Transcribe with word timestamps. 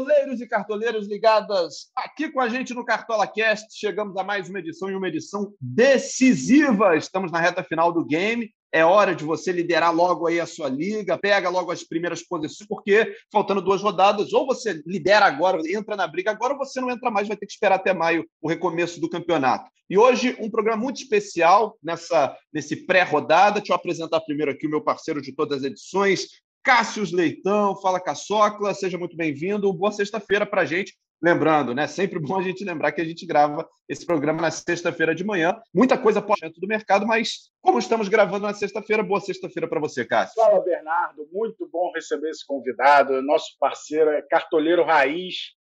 cartoleiros 0.00 0.40
e 0.40 0.46
cartoleiras 0.46 1.06
ligadas 1.06 1.90
aqui 1.94 2.30
com 2.30 2.40
a 2.40 2.48
gente 2.48 2.72
no 2.72 2.84
Cartola 2.84 3.26
Cast. 3.26 3.66
Chegamos 3.78 4.16
a 4.16 4.24
mais 4.24 4.48
uma 4.48 4.58
edição 4.58 4.90
e 4.90 4.94
uma 4.94 5.08
edição 5.08 5.52
decisiva. 5.60 6.96
Estamos 6.96 7.30
na 7.30 7.38
reta 7.38 7.62
final 7.62 7.92
do 7.92 8.04
game. 8.04 8.50
É 8.72 8.82
hora 8.84 9.14
de 9.14 9.24
você 9.24 9.52
liderar 9.52 9.94
logo 9.94 10.26
aí 10.26 10.40
a 10.40 10.46
sua 10.46 10.68
liga, 10.68 11.18
pega 11.18 11.50
logo 11.50 11.70
as 11.70 11.82
primeiras 11.82 12.22
posições, 12.22 12.66
porque 12.66 13.14
faltando 13.30 13.60
duas 13.60 13.82
rodadas, 13.82 14.32
ou 14.32 14.46
você 14.46 14.80
lidera 14.86 15.26
agora, 15.26 15.60
entra 15.66 15.96
na 15.96 16.06
briga 16.06 16.30
agora, 16.30 16.54
ou 16.54 16.58
você 16.58 16.80
não 16.80 16.90
entra 16.90 17.10
mais, 17.10 17.28
vai 17.28 17.36
ter 17.36 17.46
que 17.46 17.52
esperar 17.52 17.74
até 17.74 17.92
maio 17.92 18.24
o 18.40 18.48
recomeço 18.48 19.00
do 19.00 19.10
campeonato. 19.10 19.68
E 19.90 19.98
hoje, 19.98 20.36
um 20.38 20.48
programa 20.48 20.80
muito 20.80 21.02
especial 21.02 21.76
nessa 21.82 22.34
nesse 22.52 22.86
pré-rodada. 22.86 23.58
Deixa 23.60 23.72
eu 23.72 23.76
apresentar 23.76 24.20
primeiro 24.20 24.52
aqui 24.52 24.66
o 24.66 24.70
meu 24.70 24.80
parceiro 24.80 25.20
de 25.20 25.34
todas 25.34 25.58
as 25.58 25.64
edições, 25.64 26.28
Cássius 26.62 27.10
Leitão, 27.10 27.74
fala 27.80 27.98
Caçocla, 27.98 28.74
seja 28.74 28.98
muito 28.98 29.16
bem-vindo. 29.16 29.72
Boa 29.72 29.90
sexta-feira 29.90 30.44
para 30.44 30.60
a 30.60 30.64
gente. 30.66 30.94
Lembrando, 31.22 31.74
né? 31.74 31.86
Sempre 31.86 32.18
bom 32.18 32.38
a 32.38 32.42
gente 32.42 32.64
lembrar 32.64 32.92
que 32.92 33.00
a 33.00 33.04
gente 33.04 33.24
grava 33.26 33.66
esse 33.88 34.04
programa 34.04 34.42
na 34.42 34.50
sexta-feira 34.50 35.14
de 35.14 35.24
manhã. 35.24 35.58
Muita 35.72 35.96
coisa 35.96 36.20
pode 36.20 36.42
dentro 36.42 36.60
do 36.60 36.66
mercado, 36.66 37.06
mas 37.06 37.50
como 37.62 37.78
estamos 37.78 38.08
gravando 38.08 38.46
na 38.46 38.52
sexta-feira, 38.52 39.02
boa 39.02 39.20
sexta-feira 39.20 39.66
para 39.66 39.80
você, 39.80 40.04
Cássio. 40.04 40.34
Fala, 40.34 40.60
Bernardo. 40.60 41.26
Muito 41.32 41.66
bom 41.66 41.92
receber 41.94 42.28
esse 42.28 42.46
convidado. 42.46 43.22
Nosso 43.22 43.56
parceiro 43.58 44.10
é 44.10 44.20
cartoleiro 44.20 44.84
raiz. 44.84 45.54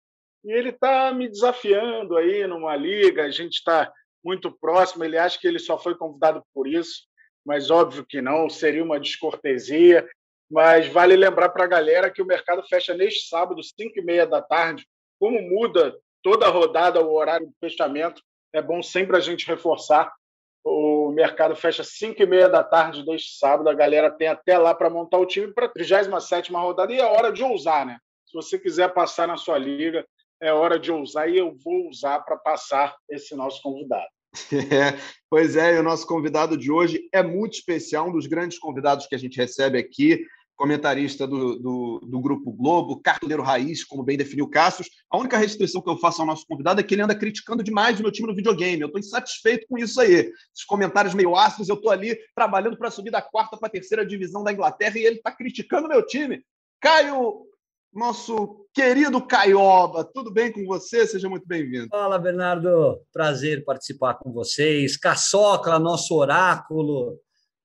E 0.45 0.53
ele 0.53 0.71
está 0.71 1.13
me 1.13 1.29
desafiando 1.29 2.17
aí 2.17 2.45
numa 2.47 2.75
liga. 2.75 3.25
A 3.25 3.31
gente 3.31 3.55
está 3.55 3.93
muito 4.25 4.51
próximo. 4.51 5.05
Ele 5.05 5.17
acha 5.17 5.39
que 5.39 5.47
ele 5.47 5.61
só 5.61 5.79
foi 5.79 5.97
convidado 5.97 6.43
por 6.53 6.67
isso, 6.67 7.03
mas 7.47 7.71
óbvio 7.71 8.05
que 8.09 8.21
não. 8.21 8.49
Seria 8.51 8.83
uma 8.83 8.99
descortesia. 8.99 10.09
Mas 10.51 10.89
vale 10.89 11.15
lembrar 11.15 11.51
para 11.51 11.65
a 11.65 11.69
galera 11.69 12.11
que 12.11 12.23
o 12.23 12.27
mercado 12.27 12.63
fecha 12.69 12.95
neste 12.95 13.29
sábado, 13.29 13.63
5 13.63 13.93
e 13.97 14.03
meia 14.03 14.27
da 14.27 14.41
tarde. 14.41 14.87
Como 15.21 15.41
muda 15.43 15.95
toda 16.23 16.47
a 16.47 16.51
rodada 16.51 17.01
o 17.01 17.15
horário 17.15 17.47
de 17.47 17.55
fechamento, 17.61 18.23
é 18.53 18.63
bom 18.63 18.83
sempre 18.83 19.17
a 19.17 19.21
gente 19.21 19.47
reforçar. 19.47 20.13
O 20.65 21.11
mercado 21.11 21.55
fecha 21.55 21.85
5 21.85 22.23
e 22.23 22.27
meia 22.27 22.49
da 22.49 22.65
tarde 22.65 23.05
deste 23.05 23.39
sábado. 23.39 23.69
A 23.69 23.75
galera 23.75 24.11
tem 24.11 24.29
até 24.29 24.57
lá 24.57 24.75
para 24.75 24.91
montar 24.91 25.19
o 25.19 25.27
time 25.27 25.53
para 25.53 25.67
a 25.67 25.69
37 25.69 26.53
rodada. 26.53 26.93
E 26.93 26.99
é 26.99 27.05
hora 27.05 27.31
de 27.31 27.43
ousar, 27.43 27.85
né? 27.85 27.99
Se 28.27 28.35
você 28.35 28.59
quiser 28.59 28.93
passar 28.93 29.29
na 29.29 29.37
sua 29.37 29.59
liga, 29.59 30.07
é 30.41 30.53
hora 30.53 30.79
de 30.79 30.91
ousar. 30.91 31.29
E 31.29 31.39
eu 31.39 31.55
vou 31.63 31.89
usar 31.89 32.21
para 32.21 32.37
passar 32.37 32.97
esse 33.11 33.35
nosso 33.35 33.63
convidado. 33.63 34.09
É, 34.53 34.99
pois 35.31 35.57
é, 35.57 35.75
e 35.75 35.79
o 35.79 35.83
nosso 35.83 36.07
convidado 36.07 36.57
de 36.57 36.71
hoje 36.71 37.09
é 37.13 37.23
muito 37.23 37.55
especial, 37.55 38.09
um 38.09 38.13
dos 38.13 38.27
grandes 38.27 38.59
convidados 38.59 39.07
que 39.07 39.15
a 39.15 39.19
gente 39.19 39.37
recebe 39.37 39.79
aqui 39.79 40.25
comentarista 40.59 41.25
do, 41.25 41.57
do, 41.57 42.01
do, 42.01 42.21
Grupo 42.21 42.53
Globo, 42.53 43.01
cartoleiro 43.01 43.45
raiz, 43.45 43.85
como 43.85 44.03
bem 44.03 44.17
definiu 44.17 44.51
Cassius. 44.51 44.91
A 45.09 45.17
única 45.17 45.39
restrição 45.39 45.81
que 45.81 45.89
eu 45.89 45.97
faço 45.97 46.21
ao 46.21 46.27
nosso 46.27 46.45
convidado 46.47 46.81
é 46.81 46.83
que 46.83 46.97
ele 46.97 47.03
anda 47.03 47.15
criticando 47.15 47.63
demais 47.63 47.99
o 47.99 48.03
meu 48.03 48.11
time 48.11 48.27
no 48.27 48.35
videogame. 48.35 48.83
Eu 48.83 48.89
estou 48.89 48.99
insatisfeito 48.99 49.67
com 49.69 49.79
isso 49.79 50.01
aí. 50.01 50.31
Os 50.55 50.65
comentários 50.65 51.15
meio 51.15 51.37
ácidos, 51.37 51.69
eu 51.69 51.77
estou 51.77 51.93
ali 51.93 52.19
trabalhando 52.35 52.77
para 52.77 52.91
subir 52.91 53.13
da 53.13 53.23
quarta 53.23 53.57
para 53.57 53.69
a 53.69 53.71
terceira 53.71 54.05
divisão 54.05 54.43
da 54.43 54.53
Inglaterra 54.53 54.99
e 54.99 55.07
ele 55.07 55.17
está 55.17 55.31
criticando 55.31 55.87
o 55.87 55.89
meu 55.89 56.05
time. 56.05 56.43
Caio, 56.81 57.47
nosso 57.95 58.67
querido 58.75 59.25
Caioba, 59.25 60.05
tudo 60.13 60.33
bem 60.33 60.51
com 60.51 60.67
você? 60.67 61.07
Seja 61.07 61.29
muito 61.29 61.47
bem-vindo. 61.47 61.89
Fala, 61.89 62.19
Bernardo. 62.19 63.01
Prazer 63.13 63.65
participar 63.65 64.15
com 64.15 64.33
vocês. 64.33 64.97
Caçocla, 64.97 65.79
nosso 65.79 66.17
oráculo 66.17 67.17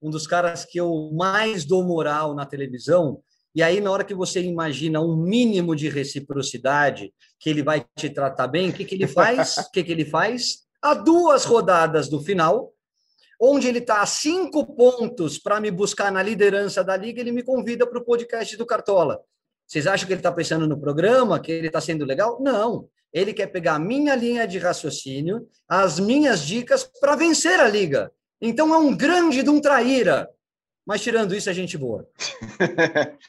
um 0.03 0.09
dos 0.09 0.27
caras 0.27 0.65
que 0.65 0.77
eu 0.77 1.09
mais 1.13 1.63
dou 1.63 1.83
moral 1.83 2.35
na 2.35 2.45
televisão. 2.45 3.21
E 3.55 3.63
aí, 3.63 3.79
na 3.79 3.89
hora 3.89 4.03
que 4.03 4.13
você 4.13 4.41
imagina 4.41 4.99
um 4.99 5.15
mínimo 5.15 5.75
de 5.75 5.87
reciprocidade, 5.87 7.13
que 7.39 7.49
ele 7.49 7.63
vai 7.63 7.85
te 7.95 8.09
tratar 8.09 8.47
bem, 8.47 8.69
o 8.69 8.73
que, 8.73 8.83
que 8.83 8.95
ele 8.95 9.07
faz? 9.07 9.55
O 9.69 9.71
que, 9.71 9.83
que 9.83 9.91
ele 9.91 10.05
faz? 10.05 10.63
Há 10.81 10.93
duas 10.93 11.45
rodadas 11.45 12.09
do 12.09 12.19
final, 12.19 12.73
onde 13.39 13.67
ele 13.67 13.79
está 13.79 14.01
a 14.01 14.05
cinco 14.05 14.75
pontos 14.75 15.37
para 15.37 15.61
me 15.61 15.71
buscar 15.71 16.11
na 16.11 16.21
liderança 16.21 16.83
da 16.83 16.97
liga, 16.97 17.21
ele 17.21 17.31
me 17.31 17.43
convida 17.43 17.87
para 17.87 17.99
o 17.99 18.03
podcast 18.03 18.57
do 18.57 18.65
Cartola. 18.65 19.21
Vocês 19.65 19.87
acham 19.87 20.05
que 20.05 20.13
ele 20.13 20.19
está 20.19 20.31
pensando 20.31 20.67
no 20.67 20.79
programa, 20.79 21.39
que 21.39 21.51
ele 21.51 21.67
está 21.67 21.79
sendo 21.79 22.03
legal? 22.03 22.41
Não. 22.41 22.89
Ele 23.13 23.33
quer 23.33 23.47
pegar 23.47 23.75
a 23.75 23.79
minha 23.79 24.15
linha 24.15 24.45
de 24.45 24.57
raciocínio, 24.57 25.47
as 25.67 25.99
minhas 25.99 26.41
dicas 26.41 26.83
para 26.99 27.15
vencer 27.15 27.59
a 27.59 27.67
liga. 27.67 28.11
Então 28.45 28.73
é 28.73 28.77
um 28.77 28.93
grande 28.93 29.41
de 29.41 29.49
um 29.49 29.61
traíra. 29.61 30.29
Mas 30.85 31.01
tirando 31.01 31.33
isso, 31.33 31.49
é 31.49 31.53
gente 31.53 31.77
boa. 31.77 32.05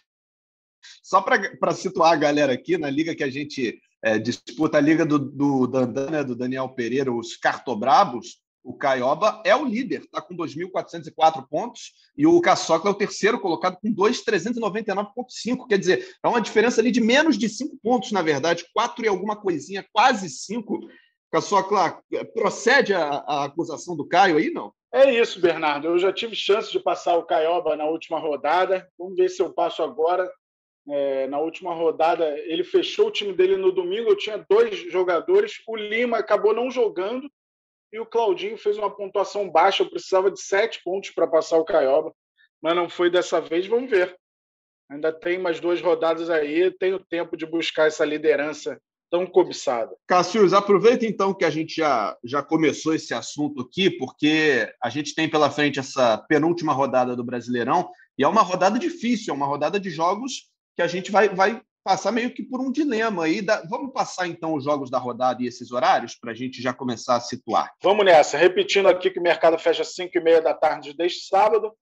Só 1.05 1.23
para 1.23 1.73
situar 1.73 2.13
a 2.13 2.17
galera 2.17 2.53
aqui, 2.53 2.77
na 2.77 2.91
liga 2.91 3.15
que 3.15 3.23
a 3.23 3.31
gente 3.31 3.81
é, 4.03 4.19
disputa, 4.19 4.77
a 4.77 4.81
liga 4.81 5.07
do, 5.07 5.19
do 5.21 5.69
né, 6.11 6.25
do 6.25 6.35
Daniel 6.35 6.69
Pereira, 6.71 7.13
os 7.13 7.37
Cartobrabos, 7.37 8.41
o 8.65 8.75
Caioba 8.75 9.41
é 9.45 9.55
o 9.55 9.65
líder, 9.65 10.01
está 10.01 10.21
com 10.21 10.35
2.404 10.35 11.47
pontos, 11.49 11.93
e 12.17 12.27
o 12.27 12.41
Caçocla 12.41 12.91
é 12.91 12.93
o 12.93 12.97
terceiro 12.97 13.39
colocado 13.39 13.79
com 13.81 13.95
2.399,5. 13.95 15.69
Quer 15.69 15.79
dizer, 15.79 16.17
é 16.25 16.29
uma 16.29 16.41
diferença 16.41 16.81
ali 16.81 16.91
de 16.91 17.01
menos 17.01 17.39
de 17.39 17.49
5 17.49 17.79
pontos, 17.81 18.11
na 18.11 18.23
verdade, 18.23 18.65
4 18.75 19.05
e 19.05 19.09
alguma 19.09 19.37
coisinha, 19.37 19.87
quase 19.93 20.29
5. 20.29 20.89
Caçocla, 21.31 22.03
procede 22.33 22.95
a, 22.95 23.07
a 23.09 23.45
acusação 23.45 23.95
do 23.95 24.09
Caio 24.09 24.39
aí, 24.39 24.51
não? 24.51 24.73
É 24.95 25.13
isso, 25.13 25.41
Bernardo. 25.41 25.89
Eu 25.89 25.99
já 25.99 26.13
tive 26.13 26.37
chance 26.37 26.71
de 26.71 26.79
passar 26.79 27.17
o 27.17 27.25
Caioba 27.25 27.75
na 27.75 27.85
última 27.85 28.17
rodada. 28.21 28.89
Vamos 28.97 29.17
ver 29.17 29.29
se 29.29 29.43
eu 29.43 29.53
passo 29.53 29.83
agora. 29.83 30.33
É, 30.89 31.27
na 31.27 31.41
última 31.41 31.75
rodada, 31.75 32.39
ele 32.43 32.63
fechou 32.63 33.09
o 33.09 33.11
time 33.11 33.33
dele 33.33 33.57
no 33.57 33.73
domingo. 33.73 34.09
Eu 34.09 34.17
tinha 34.17 34.47
dois 34.49 34.77
jogadores. 34.93 35.61
O 35.67 35.75
Lima 35.75 36.19
acabou 36.19 36.55
não 36.55 36.71
jogando 36.71 37.29
e 37.93 37.99
o 37.99 38.07
Claudinho 38.07 38.57
fez 38.57 38.79
uma 38.79 38.89
pontuação 38.89 39.51
baixa. 39.51 39.83
Eu 39.83 39.91
precisava 39.91 40.31
de 40.31 40.41
sete 40.41 40.81
pontos 40.85 41.11
para 41.11 41.27
passar 41.27 41.59
o 41.59 41.65
Caioba, 41.65 42.15
mas 42.63 42.77
não 42.77 42.89
foi 42.89 43.11
dessa 43.11 43.41
vez. 43.41 43.67
Vamos 43.67 43.91
ver. 43.91 44.17
Ainda 44.89 45.13
tem 45.13 45.39
mais 45.39 45.59
duas 45.59 45.81
rodadas 45.81 46.31
aí. 46.31 46.71
Tenho 46.71 47.05
tempo 47.05 47.37
de 47.37 47.45
buscar 47.45 47.89
essa 47.89 48.05
liderança 48.05 48.81
tão 49.15 49.25
cobiçada. 49.27 49.95
Cassius, 50.09 50.53
aproveita 50.53 51.07
então 51.07 51.33
que 51.33 51.45
a 51.45 51.51
gente 51.51 51.77
já, 51.77 52.17
já 52.25 52.43
começou 52.43 52.93
esse 52.93 53.15
assunto 53.15 53.63
aqui, 53.63 53.89
porque 53.89 54.69
a 54.83 54.91
gente 54.91 55.15
tem 55.15 55.31
pela 55.31 55.49
frente 55.49 55.79
essa 55.79 56.19
penúltima 56.19 56.73
rodada 56.73 57.15
do 57.15 57.23
Brasileirão, 57.23 57.89
e 58.19 58.25
é 58.25 58.29
uma 58.29 58.43
rodada 58.43 58.77
difícil, 58.77 59.33
é 59.33 59.37
uma 59.37 59.47
rodada 59.47 59.79
de 59.79 59.89
jogos 59.89 60.51
que 60.75 60.83
a 60.83 60.89
gente 60.89 61.13
vai, 61.13 61.29
vai 61.29 61.63
passar 61.85 62.11
meio 62.11 62.35
que 62.35 62.43
por 62.43 62.61
um 62.61 62.73
dilema 62.73 63.27
aí. 63.27 63.41
Da... 63.41 63.63
Vamos 63.71 63.93
passar 63.93 64.27
então 64.27 64.53
os 64.55 64.65
jogos 64.65 64.91
da 64.91 64.99
rodada 64.99 65.41
e 65.41 65.47
esses 65.47 65.71
horários 65.71 66.17
para 66.17 66.33
a 66.33 66.35
gente 66.35 66.61
já 66.61 66.75
começar 66.75 67.15
a 67.15 67.21
situar. 67.21 67.73
Vamos 67.81 68.05
nessa. 68.05 68.37
Repetindo 68.37 68.89
aqui 68.89 69.13
que 69.13 69.21
o 69.21 69.23
mercado 69.23 69.57
fecha 69.61 69.83
às 69.83 69.95
5 69.95 70.11
e 70.19 70.21
meia 70.21 70.43
da 70.43 70.55
tarde 70.55 70.93
deste 70.93 71.29
sábado. 71.29 71.73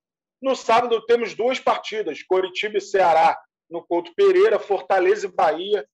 No 0.43 0.55
sábado 0.55 1.01
temos 1.07 1.33
duas 1.33 1.59
partidas: 1.59 2.23
Coritiba 2.23 2.77
e 2.77 2.81
Ceará 2.83 3.39
no 3.71 3.83
Couto 3.83 4.13
Pereira, 4.15 4.59
Fortaleza 4.59 5.27
e 5.27 5.33
Bahia 5.33 5.87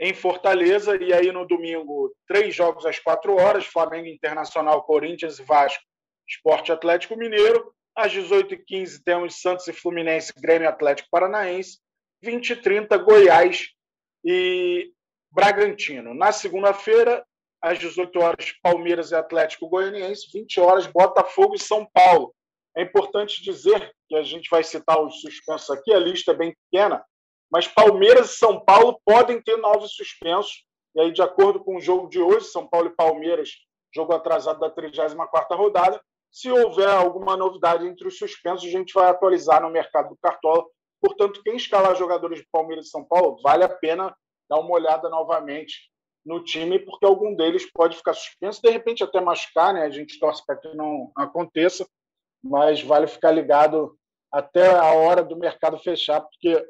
em 0.00 0.14
Fortaleza. 0.14 0.96
E 1.02 1.12
aí 1.12 1.32
no 1.32 1.46
domingo, 1.46 2.14
três 2.26 2.54
jogos 2.54 2.86
às 2.86 2.98
quatro 2.98 3.36
horas: 3.36 3.66
Flamengo 3.66 4.08
Internacional, 4.08 4.82
Corinthians 4.82 5.38
Vasco, 5.38 5.82
Esporte 6.28 6.72
Atlético 6.72 7.16
Mineiro. 7.16 7.72
Às 7.96 8.12
18h15 8.12 9.02
temos 9.04 9.40
Santos 9.40 9.68
e 9.68 9.72
Fluminense, 9.72 10.32
Grêmio 10.36 10.68
Atlético 10.68 11.08
Paranaense. 11.10 11.78
20 12.22 12.50
e 12.50 12.56
30, 12.56 12.96
Goiás 12.98 13.68
e 14.24 14.90
Bragantino. 15.30 16.14
Na 16.14 16.32
segunda-feira, 16.32 17.24
às 17.62 17.78
18 17.78 18.18
horas, 18.18 18.52
Palmeiras 18.62 19.10
e 19.10 19.14
Atlético 19.14 19.68
Goianiense. 19.68 20.26
20 20.32 20.60
horas, 20.60 20.86
Botafogo 20.86 21.54
e 21.54 21.58
São 21.58 21.86
Paulo. 21.92 22.34
É 22.76 22.82
importante 22.82 23.42
dizer 23.42 23.92
que 24.08 24.16
a 24.16 24.22
gente 24.22 24.48
vai 24.50 24.64
citar 24.64 25.00
os 25.00 25.20
suspensos 25.20 25.70
aqui, 25.70 25.92
a 25.92 25.98
lista 25.98 26.32
é 26.32 26.34
bem 26.34 26.54
pequena, 26.64 27.04
mas 27.54 27.68
Palmeiras 27.68 28.32
e 28.32 28.36
São 28.36 28.58
Paulo 28.58 29.00
podem 29.04 29.40
ter 29.40 29.56
novos 29.58 29.94
suspensos. 29.94 30.64
E 30.92 31.00
aí, 31.00 31.12
de 31.12 31.22
acordo 31.22 31.62
com 31.62 31.76
o 31.76 31.80
jogo 31.80 32.08
de 32.08 32.20
hoje, 32.20 32.46
São 32.46 32.66
Paulo 32.66 32.88
e 32.88 32.96
Palmeiras, 32.96 33.48
jogo 33.94 34.12
atrasado 34.12 34.58
da 34.58 34.74
34ª 34.74 35.56
rodada, 35.56 36.02
se 36.32 36.50
houver 36.50 36.88
alguma 36.88 37.36
novidade 37.36 37.86
entre 37.86 38.08
os 38.08 38.18
suspensos, 38.18 38.66
a 38.66 38.70
gente 38.72 38.92
vai 38.92 39.08
atualizar 39.08 39.62
no 39.62 39.70
mercado 39.70 40.08
do 40.08 40.18
Cartola. 40.20 40.64
Portanto, 41.00 41.40
quem 41.44 41.54
escalar 41.54 41.94
jogadores 41.94 42.40
de 42.40 42.48
Palmeiras 42.50 42.86
e 42.86 42.90
São 42.90 43.04
Paulo, 43.04 43.40
vale 43.40 43.62
a 43.62 43.68
pena 43.68 44.12
dar 44.50 44.58
uma 44.58 44.72
olhada 44.72 45.08
novamente 45.08 45.92
no 46.26 46.42
time, 46.42 46.80
porque 46.80 47.06
algum 47.06 47.36
deles 47.36 47.70
pode 47.70 47.96
ficar 47.96 48.14
suspenso, 48.14 48.60
de 48.60 48.70
repente 48.70 49.04
até 49.04 49.20
machucar, 49.20 49.72
né? 49.72 49.82
A 49.82 49.90
gente 49.90 50.18
torce 50.18 50.44
para 50.44 50.56
que 50.56 50.74
não 50.74 51.12
aconteça, 51.16 51.86
mas 52.42 52.82
vale 52.82 53.06
ficar 53.06 53.30
ligado 53.30 53.96
até 54.32 54.74
a 54.74 54.92
hora 54.92 55.22
do 55.22 55.36
mercado 55.36 55.78
fechar, 55.78 56.20
porque 56.20 56.66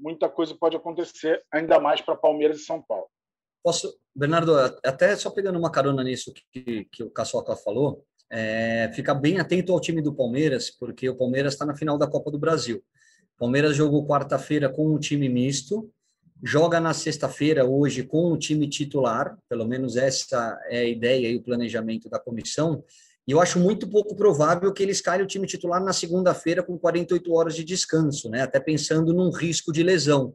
muita 0.00 0.28
coisa 0.28 0.54
pode 0.54 0.76
acontecer, 0.76 1.42
ainda 1.52 1.78
mais 1.78 2.00
para 2.00 2.16
Palmeiras 2.16 2.60
e 2.60 2.64
São 2.64 2.82
Paulo. 2.82 3.06
Posso, 3.62 3.94
Bernardo, 4.14 4.56
até 4.84 5.14
só 5.16 5.30
pegando 5.30 5.58
uma 5.58 5.70
carona 5.70 6.02
nisso 6.02 6.32
que, 6.32 6.86
que 6.90 7.02
o 7.02 7.10
Caçoca 7.10 7.54
falou, 7.54 8.04
é, 8.30 8.88
bem 9.20 9.38
atento 9.38 9.72
ao 9.72 9.80
time 9.80 10.00
do 10.00 10.14
Palmeiras, 10.14 10.70
porque 10.70 11.08
o 11.08 11.16
Palmeiras 11.16 11.52
está 11.52 11.66
na 11.66 11.74
final 11.74 11.98
da 11.98 12.06
Copa 12.06 12.30
do 12.30 12.38
Brasil. 12.38 12.82
O 13.36 13.38
Palmeiras 13.40 13.76
jogou 13.76 14.06
quarta-feira 14.06 14.68
com 14.68 14.94
um 14.94 14.98
time 14.98 15.28
misto, 15.28 15.90
joga 16.42 16.80
na 16.80 16.94
sexta-feira 16.94 17.66
hoje 17.66 18.02
com 18.02 18.32
o 18.32 18.38
time 18.38 18.68
titular, 18.68 19.36
pelo 19.48 19.66
menos 19.66 19.96
essa 19.96 20.58
é 20.68 20.78
a 20.78 20.88
ideia 20.88 21.28
e 21.28 21.36
o 21.36 21.42
planejamento 21.42 22.08
da 22.08 22.18
comissão, 22.18 22.82
e 23.30 23.32
eu 23.32 23.40
acho 23.40 23.60
muito 23.60 23.86
pouco 23.88 24.16
provável 24.16 24.72
que 24.72 24.82
eles 24.82 24.96
escalhem 24.96 25.22
o 25.22 25.28
time 25.28 25.46
titular 25.46 25.80
na 25.80 25.92
segunda-feira 25.92 26.64
com 26.64 26.76
48 26.76 27.32
horas 27.32 27.54
de 27.54 27.62
descanso, 27.62 28.28
né? 28.28 28.42
até 28.42 28.58
pensando 28.58 29.14
num 29.14 29.30
risco 29.30 29.72
de 29.72 29.84
lesão. 29.84 30.34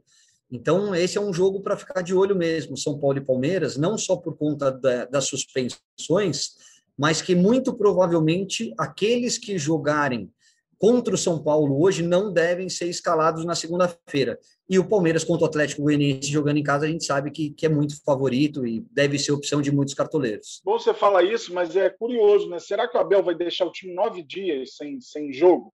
Então, 0.49 0.95
esse 0.95 1.17
é 1.17 1.21
um 1.21 1.33
jogo 1.33 1.59
para 1.59 1.75
ficar 1.75 2.01
de 2.01 2.15
olho 2.15 2.37
mesmo, 2.37 2.77
São 2.77 2.97
Paulo 2.97 3.17
e 3.17 3.25
Palmeiras, 3.25 3.75
não 3.75 3.97
só 3.97 4.15
por 4.15 4.37
conta 4.37 4.71
da, 4.71 5.03
das 5.03 5.25
suspensões, 5.25 6.51
mas 6.97 7.21
que 7.21 7.35
muito 7.35 7.73
provavelmente 7.73 8.73
aqueles 8.77 9.37
que 9.37 9.57
jogarem 9.57 10.31
contra 10.77 11.15
o 11.15 11.17
São 11.17 11.41
Paulo 11.43 11.81
hoje 11.81 12.03
não 12.03 12.31
devem 12.31 12.69
ser 12.69 12.87
escalados 12.87 13.45
na 13.45 13.55
segunda-feira. 13.55 14.39
E 14.69 14.79
o 14.79 14.87
Palmeiras 14.87 15.23
contra 15.23 15.45
o 15.45 15.47
Atlético 15.47 15.83
Goianiense 15.83 16.31
jogando 16.31 16.57
em 16.57 16.63
casa, 16.63 16.85
a 16.85 16.89
gente 16.89 17.05
sabe 17.05 17.31
que, 17.31 17.51
que 17.51 17.65
é 17.65 17.69
muito 17.69 18.01
favorito 18.03 18.65
e 18.65 18.81
deve 18.91 19.19
ser 19.19 19.31
opção 19.31 19.61
de 19.61 19.71
muitos 19.71 19.93
cartoleiros. 19.93 20.61
Bom 20.63 20.77
você 20.77 20.93
fala 20.93 21.23
isso, 21.23 21.53
mas 21.53 21.75
é 21.75 21.89
curioso, 21.89 22.49
né? 22.49 22.59
Será 22.59 22.87
que 22.87 22.97
o 22.97 22.99
Abel 22.99 23.23
vai 23.23 23.35
deixar 23.35 23.65
o 23.65 23.71
time 23.71 23.93
nove 23.93 24.23
dias 24.23 24.75
sem, 24.75 24.99
sem 24.99 25.31
jogo? 25.31 25.73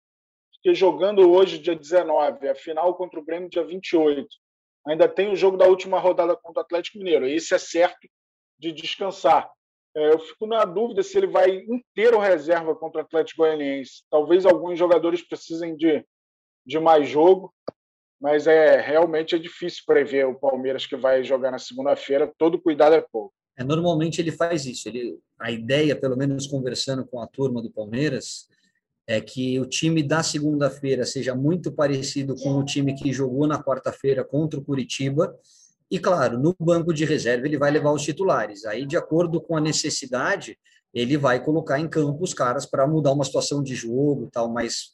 Porque 0.53 0.75
jogando 0.75 1.31
hoje, 1.31 1.57
dia 1.57 1.75
19, 1.75 2.47
a 2.47 2.55
final 2.55 2.93
contra 2.95 3.19
o 3.19 3.23
Grêmio, 3.25 3.49
dia 3.49 3.65
28. 3.65 4.27
Ainda 4.87 5.07
tem 5.07 5.31
o 5.31 5.35
jogo 5.35 5.57
da 5.57 5.65
última 5.65 5.99
rodada 5.99 6.35
contra 6.35 6.61
o 6.61 6.65
Atlético 6.65 6.97
Mineiro. 6.97 7.27
Esse 7.27 7.53
é 7.53 7.57
certo 7.57 8.07
de 8.59 8.71
descansar. 8.71 9.49
É, 9.95 10.13
eu 10.13 10.19
fico 10.19 10.47
na 10.47 10.63
dúvida 10.63 11.03
se 11.03 11.17
ele 11.17 11.27
vai 11.27 11.65
inteiro 11.67 12.19
reserva 12.19 12.75
contra 12.75 13.01
o 13.01 13.05
Atlético 13.05 13.43
Goianiense. 13.43 14.03
Talvez 14.09 14.45
alguns 14.45 14.79
jogadores 14.79 15.21
precisem 15.21 15.75
de, 15.75 16.05
de 16.65 16.79
mais 16.79 17.09
jogo 17.09 17.53
mas 18.21 18.45
é 18.45 18.79
realmente 18.79 19.33
é 19.33 19.39
difícil 19.39 19.81
prever 19.83 20.27
o 20.27 20.35
Palmeiras 20.35 20.85
que 20.85 20.95
vai 20.95 21.23
jogar 21.23 21.49
na 21.49 21.57
segunda-feira. 21.57 22.31
Todo 22.37 22.61
cuidado 22.61 22.93
é 22.93 23.01
pouco. 23.11 23.33
É, 23.57 23.63
normalmente 23.63 24.21
ele 24.21 24.31
faz 24.31 24.67
isso. 24.67 24.87
Ele, 24.87 25.17
a 25.39 25.49
ideia, 25.49 25.99
pelo 25.99 26.15
menos 26.15 26.45
conversando 26.45 27.03
com 27.03 27.19
a 27.19 27.25
turma 27.25 27.63
do 27.63 27.71
Palmeiras, 27.71 28.47
é 29.07 29.19
que 29.19 29.59
o 29.59 29.65
time 29.65 30.03
da 30.03 30.21
segunda-feira 30.21 31.03
seja 31.03 31.33
muito 31.33 31.71
parecido 31.71 32.35
com 32.35 32.59
o 32.59 32.63
time 32.63 32.93
que 32.93 33.11
jogou 33.11 33.47
na 33.47 33.61
quarta-feira 33.61 34.23
contra 34.23 34.59
o 34.59 34.63
Curitiba. 34.63 35.35
E, 35.91 35.99
claro, 35.99 36.39
no 36.39 36.55
banco 36.57 36.93
de 36.93 37.03
reserva 37.03 37.45
ele 37.45 37.57
vai 37.57 37.69
levar 37.69 37.91
os 37.91 38.01
titulares. 38.01 38.63
Aí, 38.63 38.85
de 38.85 38.95
acordo 38.95 39.41
com 39.41 39.57
a 39.57 39.61
necessidade, 39.61 40.57
ele 40.93 41.17
vai 41.17 41.43
colocar 41.43 41.81
em 41.81 41.89
campo 41.89 42.23
os 42.23 42.33
caras 42.33 42.65
para 42.65 42.87
mudar 42.87 43.11
uma 43.11 43.25
situação 43.25 43.61
de 43.61 43.75
jogo 43.75 44.29
tal. 44.31 44.49
Mas, 44.49 44.91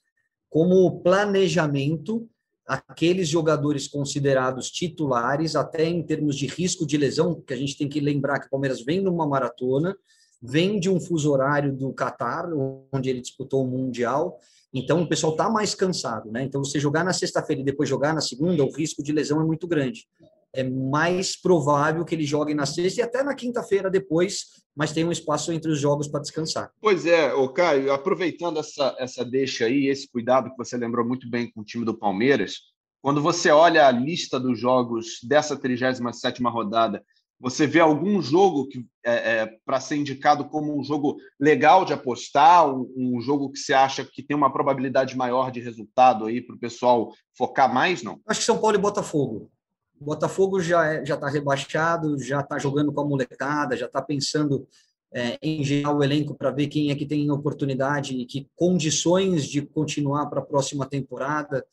como 0.49 0.99
planejamento, 1.01 2.27
aqueles 2.65 3.29
jogadores 3.29 3.87
considerados 3.87 4.71
titulares, 4.71 5.55
até 5.55 5.85
em 5.85 6.01
termos 6.01 6.35
de 6.35 6.47
risco 6.47 6.83
de 6.83 6.97
lesão, 6.97 7.39
que 7.41 7.53
a 7.53 7.57
gente 7.57 7.77
tem 7.77 7.87
que 7.87 7.99
lembrar 7.99 8.39
que 8.39 8.47
o 8.47 8.49
Palmeiras 8.49 8.83
vem 8.83 8.99
numa 8.99 9.27
maratona, 9.27 9.95
vem 10.41 10.79
de 10.79 10.89
um 10.89 10.99
fuso 10.99 11.31
horário 11.31 11.75
do 11.75 11.93
Catar, 11.93 12.49
onde 12.91 13.07
ele 13.07 13.21
disputou 13.21 13.63
o 13.63 13.67
Mundial, 13.67 14.39
então 14.73 15.01
o 15.01 15.07
pessoal 15.07 15.31
está 15.31 15.49
mais 15.49 15.73
cansado, 15.73 16.31
né? 16.31 16.43
Então 16.43 16.63
você 16.63 16.79
jogar 16.79 17.03
na 17.03 17.13
sexta-feira 17.13 17.61
e 17.61 17.65
depois 17.65 17.87
jogar 17.87 18.13
na 18.13 18.21
segunda, 18.21 18.63
o 18.63 18.71
risco 18.71 19.01
de 19.01 19.11
lesão 19.11 19.41
é 19.41 19.45
muito 19.45 19.67
grande. 19.67 20.07
É 20.57 20.63
mais 20.63 21.39
provável 21.39 22.03
que 22.03 22.15
ele 22.15 22.25
jogue 22.25 22.53
na 22.55 22.65
sexta 22.65 23.01
e 23.01 23.03
até 23.03 23.21
na 23.21 23.35
quinta-feira 23.35 23.91
depois, 23.91 24.45
mas 24.75 24.91
tem 24.91 25.05
um 25.05 25.11
espaço 25.11 25.51
entre 25.51 25.69
os 25.69 25.79
jogos 25.79 26.07
para 26.07 26.19
descansar. 26.19 26.71
Pois 26.81 27.05
é, 27.05 27.31
o 27.33 27.47
Caio, 27.49 27.93
aproveitando 27.93 28.57
essa, 28.57 28.95
essa 28.97 29.23
deixa 29.23 29.65
aí, 29.65 29.87
esse 29.87 30.09
cuidado 30.09 30.49
que 30.49 30.57
você 30.57 30.75
lembrou 30.75 31.05
muito 31.05 31.29
bem 31.29 31.51
com 31.51 31.61
o 31.61 31.63
time 31.63 31.85
do 31.85 31.95
Palmeiras, 31.95 32.55
quando 33.01 33.21
você 33.21 33.51
olha 33.51 33.85
a 33.85 33.91
lista 33.91 34.39
dos 34.39 34.59
jogos 34.59 35.19
dessa 35.23 35.55
37ª 35.55 36.51
rodada, 36.51 37.03
você 37.39 37.67
vê 37.67 37.79
algum 37.79 38.21
jogo 38.21 38.67
que 38.67 38.83
é, 39.05 39.41
é, 39.41 39.57
para 39.63 39.79
ser 39.79 39.95
indicado 39.95 40.45
como 40.45 40.77
um 40.77 40.83
jogo 40.83 41.17
legal 41.39 41.85
de 41.85 41.93
apostar, 41.93 42.67
um, 42.67 42.91
um, 42.97 43.21
jogo 43.21 43.51
que 43.51 43.59
você 43.59 43.73
acha 43.73 44.03
que 44.03 44.23
tem 44.23 44.35
uma 44.35 44.51
probabilidade 44.51 45.15
maior 45.15 45.51
de 45.51 45.59
resultado 45.59 46.25
aí 46.25 46.41
para 46.41 46.55
o 46.55 46.59
pessoal 46.59 47.13
focar 47.37 47.71
mais, 47.71 48.01
não? 48.01 48.19
Acho 48.27 48.39
que 48.39 48.45
São 48.45 48.57
Paulo 48.57 48.75
e 48.75 48.81
Botafogo. 48.81 49.51
O 49.99 50.05
Botafogo 50.05 50.59
já 50.59 50.93
é, 50.93 51.03
está 51.03 51.27
rebaixado, 51.27 52.17
já 52.19 52.41
está 52.41 52.59
jogando 52.59 52.93
com 52.93 53.01
a 53.01 53.05
molecada, 53.05 53.75
já 53.75 53.87
está 53.87 54.01
pensando 54.01 54.67
é, 55.13 55.37
em 55.41 55.63
gerar 55.63 55.93
o 55.93 56.03
elenco 56.03 56.35
para 56.35 56.51
ver 56.51 56.67
quem 56.67 56.91
é 56.91 56.95
que 56.95 57.05
tem 57.05 57.29
oportunidade 57.31 58.15
e 58.15 58.25
que 58.25 58.47
condições 58.55 59.45
de 59.45 59.61
continuar 59.61 60.27
para 60.27 60.39
a 60.39 60.45
próxima 60.45 60.85
temporada. 60.85 61.65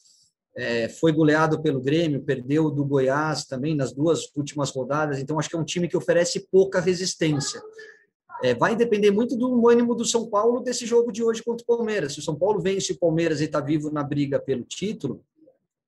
É, 0.57 0.89
foi 0.89 1.13
goleado 1.13 1.61
pelo 1.61 1.81
Grêmio, 1.81 2.23
perdeu 2.23 2.71
do 2.71 2.85
Goiás 2.85 3.45
também 3.45 3.75
nas 3.75 3.93
duas 3.93 4.31
últimas 4.37 4.71
rodadas, 4.71 5.19
então 5.19 5.39
acho 5.39 5.51
que 5.51 5.57
é 5.57 5.59
um 5.59 5.65
time 5.65 5.89
que 5.89 5.97
oferece 5.97 6.47
pouca 6.49 6.81
resistência. 6.81 7.61
É, 8.43 8.55
vai 8.55 8.77
depender 8.77 9.11
muito 9.11 9.37
do 9.37 9.69
ânimo 9.69 9.95
do 9.95 10.05
São 10.05 10.29
Paulo 10.29 10.61
desse 10.61 10.87
jogo 10.87 11.11
de 11.11 11.25
hoje 11.25 11.43
contra 11.43 11.65
o 11.65 11.77
Palmeiras. 11.77 12.13
Se 12.13 12.21
o 12.21 12.23
São 12.23 12.37
Paulo 12.37 12.61
vence 12.61 12.93
o 12.93 12.99
Palmeiras 12.99 13.41
e 13.41 13.45
está 13.45 13.61
vivo 13.61 13.91
na 13.91 14.03
briga 14.03 14.39
pelo 14.39 14.63
título, 14.65 15.25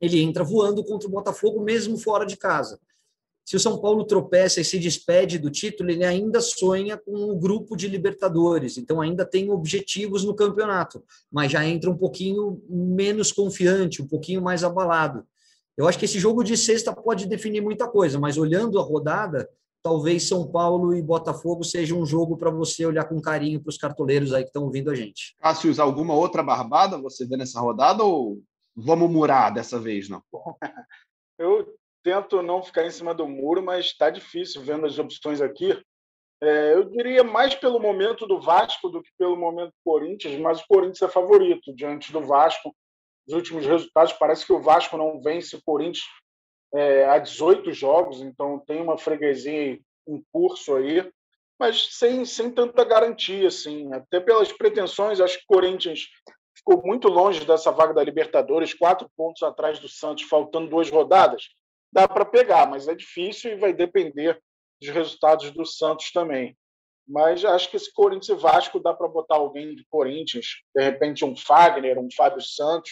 ele 0.00 0.20
entra 0.20 0.44
voando 0.44 0.84
contra 0.84 1.08
o 1.08 1.10
Botafogo, 1.10 1.62
mesmo 1.62 1.96
fora 1.96 2.24
de 2.24 2.36
casa. 2.36 2.78
Se 3.44 3.54
o 3.54 3.60
São 3.60 3.80
Paulo 3.80 4.04
tropeça 4.04 4.60
e 4.60 4.64
se 4.64 4.76
despede 4.76 5.38
do 5.38 5.48
título, 5.48 5.90
ele 5.90 6.04
ainda 6.04 6.40
sonha 6.40 6.96
com 6.96 7.12
um 7.12 7.38
grupo 7.38 7.76
de 7.76 7.86
Libertadores, 7.86 8.76
então 8.76 9.00
ainda 9.00 9.24
tem 9.24 9.50
objetivos 9.50 10.24
no 10.24 10.34
campeonato, 10.34 11.04
mas 11.30 11.52
já 11.52 11.64
entra 11.64 11.88
um 11.88 11.96
pouquinho 11.96 12.60
menos 12.68 13.30
confiante, 13.30 14.02
um 14.02 14.08
pouquinho 14.08 14.42
mais 14.42 14.64
abalado. 14.64 15.24
Eu 15.76 15.86
acho 15.86 15.96
que 15.96 16.06
esse 16.06 16.18
jogo 16.18 16.42
de 16.42 16.56
sexta 16.56 16.92
pode 16.92 17.26
definir 17.26 17.60
muita 17.60 17.86
coisa, 17.86 18.18
mas 18.18 18.36
olhando 18.36 18.80
a 18.80 18.82
rodada, 18.82 19.48
talvez 19.80 20.26
São 20.26 20.44
Paulo 20.44 20.92
e 20.92 21.00
Botafogo 21.00 21.62
seja 21.62 21.94
um 21.94 22.04
jogo 22.04 22.36
para 22.36 22.50
você 22.50 22.84
olhar 22.84 23.04
com 23.04 23.20
carinho 23.20 23.60
para 23.60 23.70
os 23.70 23.78
cartoleiros 23.78 24.32
aí 24.32 24.42
que 24.42 24.48
estão 24.48 24.64
ouvindo 24.64 24.90
a 24.90 24.94
gente. 24.96 25.36
Cássio, 25.38 25.72
alguma 25.80 26.14
outra 26.14 26.42
barbada 26.42 26.98
você 26.98 27.24
vê 27.24 27.36
nessa 27.36 27.60
rodada 27.60 28.02
ou 28.02 28.42
vamos 28.76 29.10
murar 29.10 29.50
dessa 29.50 29.80
vez, 29.80 30.08
não? 30.08 30.22
Eu 31.38 31.76
tento 32.02 32.40
não 32.42 32.62
ficar 32.62 32.86
em 32.86 32.90
cima 32.90 33.12
do 33.12 33.26
muro, 33.26 33.62
mas 33.62 33.86
está 33.86 34.10
difícil 34.10 34.62
vendo 34.62 34.86
as 34.86 34.98
opções 34.98 35.40
aqui. 35.40 35.76
É, 36.40 36.74
eu 36.74 36.84
diria 36.84 37.24
mais 37.24 37.54
pelo 37.54 37.80
momento 37.80 38.26
do 38.26 38.40
Vasco 38.40 38.88
do 38.88 39.02
que 39.02 39.10
pelo 39.18 39.36
momento 39.36 39.70
do 39.70 39.82
Corinthians, 39.84 40.38
mas 40.38 40.60
o 40.60 40.66
Corinthians 40.68 41.02
é 41.02 41.08
favorito 41.08 41.74
diante 41.74 42.12
do 42.12 42.20
Vasco. 42.20 42.74
Os 43.26 43.34
últimos 43.34 43.66
resultados 43.66 44.12
parece 44.12 44.46
que 44.46 44.52
o 44.52 44.62
Vasco 44.62 44.96
não 44.96 45.20
vence 45.20 45.56
o 45.56 45.62
Corinthians 45.62 46.04
é, 46.74 47.06
há 47.06 47.18
18 47.18 47.72
jogos, 47.72 48.20
então 48.20 48.62
tem 48.66 48.80
uma 48.80 48.98
freguesia 48.98 49.78
em 50.06 50.24
curso 50.32 50.76
aí, 50.76 51.10
mas 51.58 51.96
sem, 51.96 52.24
sem 52.24 52.50
tanta 52.50 52.84
garantia, 52.84 53.48
assim. 53.48 53.92
Até 53.92 54.20
pelas 54.20 54.52
pretensões, 54.52 55.20
acho 55.20 55.38
que 55.38 55.44
o 55.44 55.54
Corinthians 55.54 56.06
ficou 56.66 56.84
muito 56.84 57.06
longe 57.08 57.44
dessa 57.44 57.70
vaga 57.70 57.94
da 57.94 58.02
Libertadores, 58.02 58.74
quatro 58.74 59.08
pontos 59.16 59.44
atrás 59.44 59.78
do 59.78 59.88
Santos, 59.88 60.24
faltando 60.24 60.68
duas 60.68 60.90
rodadas. 60.90 61.44
Dá 61.92 62.08
para 62.08 62.24
pegar, 62.24 62.68
mas 62.68 62.88
é 62.88 62.94
difícil 62.94 63.52
e 63.52 63.56
vai 63.56 63.72
depender 63.72 64.42
dos 64.80 64.90
resultados 64.90 65.52
do 65.52 65.64
Santos 65.64 66.10
também. 66.10 66.58
Mas 67.06 67.44
acho 67.44 67.70
que 67.70 67.76
esse 67.76 67.92
Corinthians 67.92 68.36
e 68.36 68.42
Vasco 68.42 68.80
dá 68.80 68.92
para 68.92 69.06
botar 69.06 69.36
alguém 69.36 69.76
de 69.76 69.86
Corinthians, 69.88 70.46
de 70.74 70.82
repente 70.82 71.24
um 71.24 71.36
Fagner, 71.36 72.00
um 72.00 72.08
Fábio 72.14 72.42
Santos, 72.42 72.90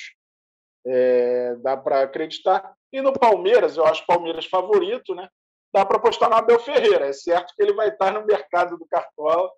é, 0.87 1.57
dá 1.57 1.77
para 1.77 2.03
acreditar. 2.03 2.73
E 2.93 3.03
no 3.03 3.13
Palmeiras, 3.13 3.77
eu 3.77 3.85
acho 3.85 4.07
Palmeiras 4.07 4.47
favorito, 4.47 5.17
né? 5.17 5.29
Dá 5.75 5.85
para 5.85 5.97
apostar 5.97 6.31
no 6.31 6.37
Abel 6.37 6.61
Ferreira. 6.61 7.09
É 7.09 7.13
certo 7.13 7.53
que 7.57 7.63
ele 7.63 7.73
vai 7.73 7.89
estar 7.89 8.13
no 8.13 8.25
mercado 8.25 8.79
do 8.79 8.87
Cartola. 8.87 9.51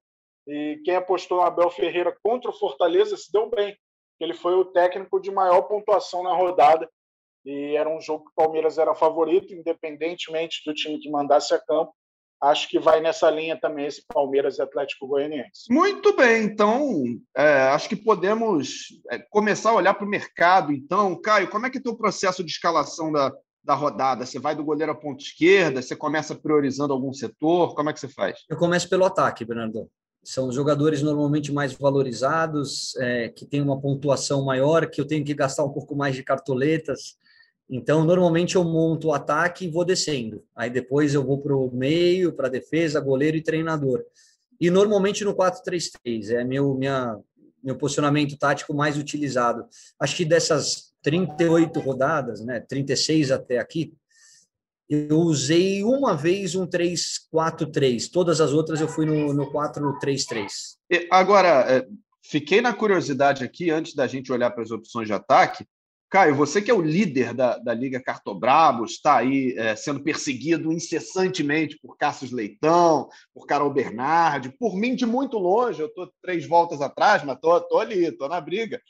E 0.48 0.80
quem 0.86 0.96
apostou 0.96 1.38
no 1.38 1.44
Abel 1.44 1.68
Ferreira 1.68 2.16
contra 2.22 2.50
o 2.50 2.58
Fortaleza 2.58 3.14
se 3.14 3.30
deu 3.30 3.50
bem 3.50 3.76
ele 4.24 4.34
foi 4.34 4.54
o 4.54 4.64
técnico 4.64 5.20
de 5.20 5.30
maior 5.30 5.62
pontuação 5.62 6.22
na 6.22 6.34
rodada 6.34 6.88
e 7.46 7.76
era 7.76 7.88
um 7.88 8.00
jogo 8.00 8.24
que 8.24 8.30
o 8.30 8.34
Palmeiras 8.34 8.76
era 8.76 8.94
favorito, 8.94 9.54
independentemente 9.54 10.62
do 10.66 10.74
time 10.74 10.98
que 10.98 11.08
mandasse 11.08 11.54
a 11.54 11.60
campo. 11.60 11.94
Acho 12.42 12.68
que 12.68 12.78
vai 12.78 13.00
nessa 13.00 13.30
linha 13.30 13.58
também 13.58 13.86
esse 13.86 14.04
Palmeiras 14.12 14.58
e 14.58 14.62
Atlético 14.62 15.06
Goianiense. 15.06 15.70
Muito 15.70 16.14
bem, 16.14 16.42
então 16.42 17.02
é, 17.34 17.62
acho 17.68 17.88
que 17.88 17.96
podemos 17.96 18.88
é, 19.10 19.18
começar 19.30 19.70
a 19.70 19.74
olhar 19.74 19.94
para 19.94 20.04
o 20.04 20.10
mercado. 20.10 20.72
Então, 20.72 21.18
Caio, 21.20 21.48
como 21.48 21.66
é 21.66 21.70
que 21.70 21.78
é 21.78 21.90
o 21.90 21.96
processo 21.96 22.44
de 22.44 22.50
escalação 22.50 23.10
da, 23.10 23.32
da 23.64 23.74
rodada? 23.74 24.26
Você 24.26 24.38
vai 24.38 24.54
do 24.54 24.64
goleiro 24.64 24.92
à 24.92 24.94
ponta 24.94 25.22
esquerda? 25.22 25.80
Você 25.80 25.96
começa 25.96 26.34
priorizando 26.34 26.92
algum 26.92 27.12
setor? 27.12 27.74
Como 27.74 27.88
é 27.88 27.92
que 27.92 28.00
você 28.00 28.08
faz? 28.08 28.40
Eu 28.50 28.58
começo 28.58 28.88
pelo 28.88 29.06
ataque, 29.06 29.44
Bernardo 29.44 29.88
são 30.26 30.48
os 30.48 30.56
jogadores 30.56 31.02
normalmente 31.02 31.52
mais 31.52 31.72
valorizados, 31.72 32.96
é, 32.96 33.28
que 33.28 33.46
têm 33.46 33.62
uma 33.62 33.80
pontuação 33.80 34.44
maior, 34.44 34.90
que 34.90 35.00
eu 35.00 35.06
tenho 35.06 35.24
que 35.24 35.32
gastar 35.32 35.64
um 35.64 35.70
pouco 35.70 35.94
mais 35.94 36.16
de 36.16 36.24
cartoletas. 36.24 37.16
Então, 37.70 38.04
normalmente 38.04 38.56
eu 38.56 38.64
monto 38.64 39.06
o 39.06 39.14
ataque 39.14 39.66
e 39.66 39.70
vou 39.70 39.84
descendo. 39.84 40.42
Aí 40.56 40.68
depois 40.68 41.14
eu 41.14 41.24
vou 41.24 41.38
para 41.38 41.56
o 41.56 41.70
meio, 41.72 42.32
para 42.32 42.48
defesa, 42.48 42.98
goleiro 42.98 43.36
e 43.36 43.42
treinador. 43.42 44.02
E 44.60 44.68
normalmente 44.68 45.24
no 45.24 45.32
4-3-3 45.32 46.30
é 46.30 46.42
meu, 46.42 46.74
minha, 46.74 47.16
meu 47.62 47.76
posicionamento 47.76 48.36
tático 48.36 48.74
mais 48.74 48.98
utilizado. 48.98 49.64
Acho 50.00 50.16
que 50.16 50.24
dessas 50.24 50.92
38 51.02 51.78
rodadas, 51.78 52.40
né, 52.40 52.58
36 52.68 53.30
até 53.30 53.58
aqui, 53.58 53.94
Eu 54.88 55.18
usei 55.18 55.82
uma 55.82 56.16
vez 56.16 56.54
um 56.54 56.66
3-4-3, 56.66 58.08
todas 58.10 58.40
as 58.40 58.52
outras 58.52 58.80
eu 58.80 58.88
fui 58.88 59.04
no, 59.04 59.32
no 59.32 59.52
4-3-3. 59.52 60.46
Agora, 61.10 61.48
é, 61.68 61.86
fiquei 62.22 62.60
na 62.60 62.72
curiosidade 62.72 63.42
aqui, 63.42 63.70
antes 63.70 63.94
da 63.94 64.06
gente 64.06 64.32
olhar 64.32 64.50
para 64.50 64.62
as 64.62 64.70
opções 64.70 65.08
de 65.08 65.12
ataque. 65.12 65.66
Caio, 66.08 66.36
você 66.36 66.62
que 66.62 66.70
é 66.70 66.74
o 66.74 66.80
líder 66.80 67.34
da, 67.34 67.58
da 67.58 67.74
Liga 67.74 68.00
Cartobrabos, 68.00 68.92
está 68.92 69.16
aí 69.16 69.54
é, 69.58 69.74
sendo 69.74 70.00
perseguido 70.00 70.72
incessantemente 70.72 71.76
por 71.82 71.96
Cassius 71.96 72.30
Leitão, 72.30 73.08
por 73.34 73.44
Carol 73.44 73.72
Bernardi, 73.72 74.54
por 74.56 74.76
mim 74.76 74.94
de 74.94 75.04
muito 75.04 75.36
longe, 75.36 75.80
eu 75.80 75.88
estou 75.88 76.08
três 76.22 76.46
voltas 76.46 76.80
atrás, 76.80 77.24
mas 77.24 77.34
estou 77.36 77.80
ali, 77.80 78.04
estou 78.04 78.28
na 78.28 78.40
briga. 78.40 78.80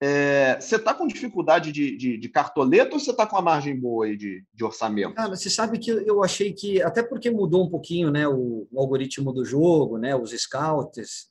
É, 0.00 0.60
você 0.60 0.76
está 0.76 0.94
com 0.94 1.08
dificuldade 1.08 1.72
de, 1.72 1.96
de, 1.96 2.16
de, 2.16 2.28
cartoleta 2.28 2.94
ou 2.94 3.00
você 3.00 3.10
está 3.10 3.26
com 3.26 3.34
uma 3.34 3.42
margem 3.42 3.76
boa 3.76 4.06
aí 4.06 4.16
de, 4.16 4.44
de 4.54 4.64
orçamento? 4.64 5.14
Cara, 5.14 5.34
você 5.34 5.50
sabe 5.50 5.76
que 5.78 5.90
eu 5.90 6.22
achei 6.22 6.52
que, 6.52 6.80
até 6.80 7.02
porque 7.02 7.30
mudou 7.30 7.64
um 7.64 7.68
pouquinho 7.68 8.08
né, 8.08 8.26
o, 8.28 8.68
o 8.70 8.80
algoritmo 8.80 9.32
do 9.32 9.44
jogo, 9.44 9.98
né, 9.98 10.14
os 10.14 10.30
scouts, 10.30 11.26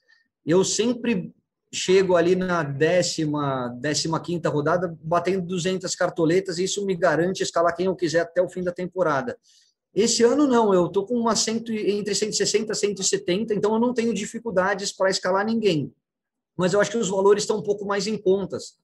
eu 0.46 0.66
sempre 0.66 1.34
chego 1.74 2.18
ali 2.18 2.36
na 2.36 2.62
décima, 2.62 3.70
décima 3.80 4.20
quinta 4.20 4.50
rodada 4.50 4.98
batendo 5.02 5.46
200 5.46 5.96
cartoletas 5.96 6.58
e 6.58 6.66
isso 6.66 6.86
me 6.86 6.96
garante 6.96 7.44
escalar 7.44 7.74
quem 7.74 7.86
eu 7.86 7.96
quiser 7.96 8.22
até 8.22 8.42
o 8.42 8.50
fim 8.50 8.64
da 8.64 8.74
temporada. 8.74 9.38
Esse 9.96 10.24
ano 10.24 10.46
não, 10.46 10.74
eu 10.74 10.88
estou 10.88 11.06
com 11.06 11.16
uma 11.16 11.38
cento, 11.38 11.72
entre 11.72 12.14
160 12.14 12.74
e 12.74 12.76
170, 12.76 13.54
então 13.54 13.74
eu 13.74 13.80
não 13.80 13.94
tenho 13.94 14.14
dificuldades 14.14 14.92
para 14.92 15.10
escalar 15.10 15.46
ninguém 15.46 15.94
mas 16.58 16.74
eu 16.74 16.82
acho 16.82 16.92
que 16.92 16.98
os 16.98 17.10
valores 17.10 17.44
estão 17.44 17.58
um 17.58 17.64
pouco 17.64 17.86
mais 17.86 18.08
em 18.08 18.18
contas. 18.18 18.78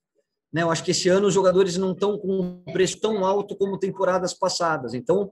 Né? 0.51 0.61
Eu 0.61 0.69
acho 0.69 0.83
que 0.83 0.91
esse 0.91 1.09
ano 1.09 1.27
os 1.27 1.33
jogadores 1.33 1.75
não 1.75 1.91
estão 1.91 2.17
com 2.17 2.39
um 2.39 2.63
preço 2.71 2.99
tão 3.01 3.25
alto 3.25 3.55
como 3.55 3.79
temporadas 3.79 4.33
passadas. 4.33 4.93
Então, 4.93 5.31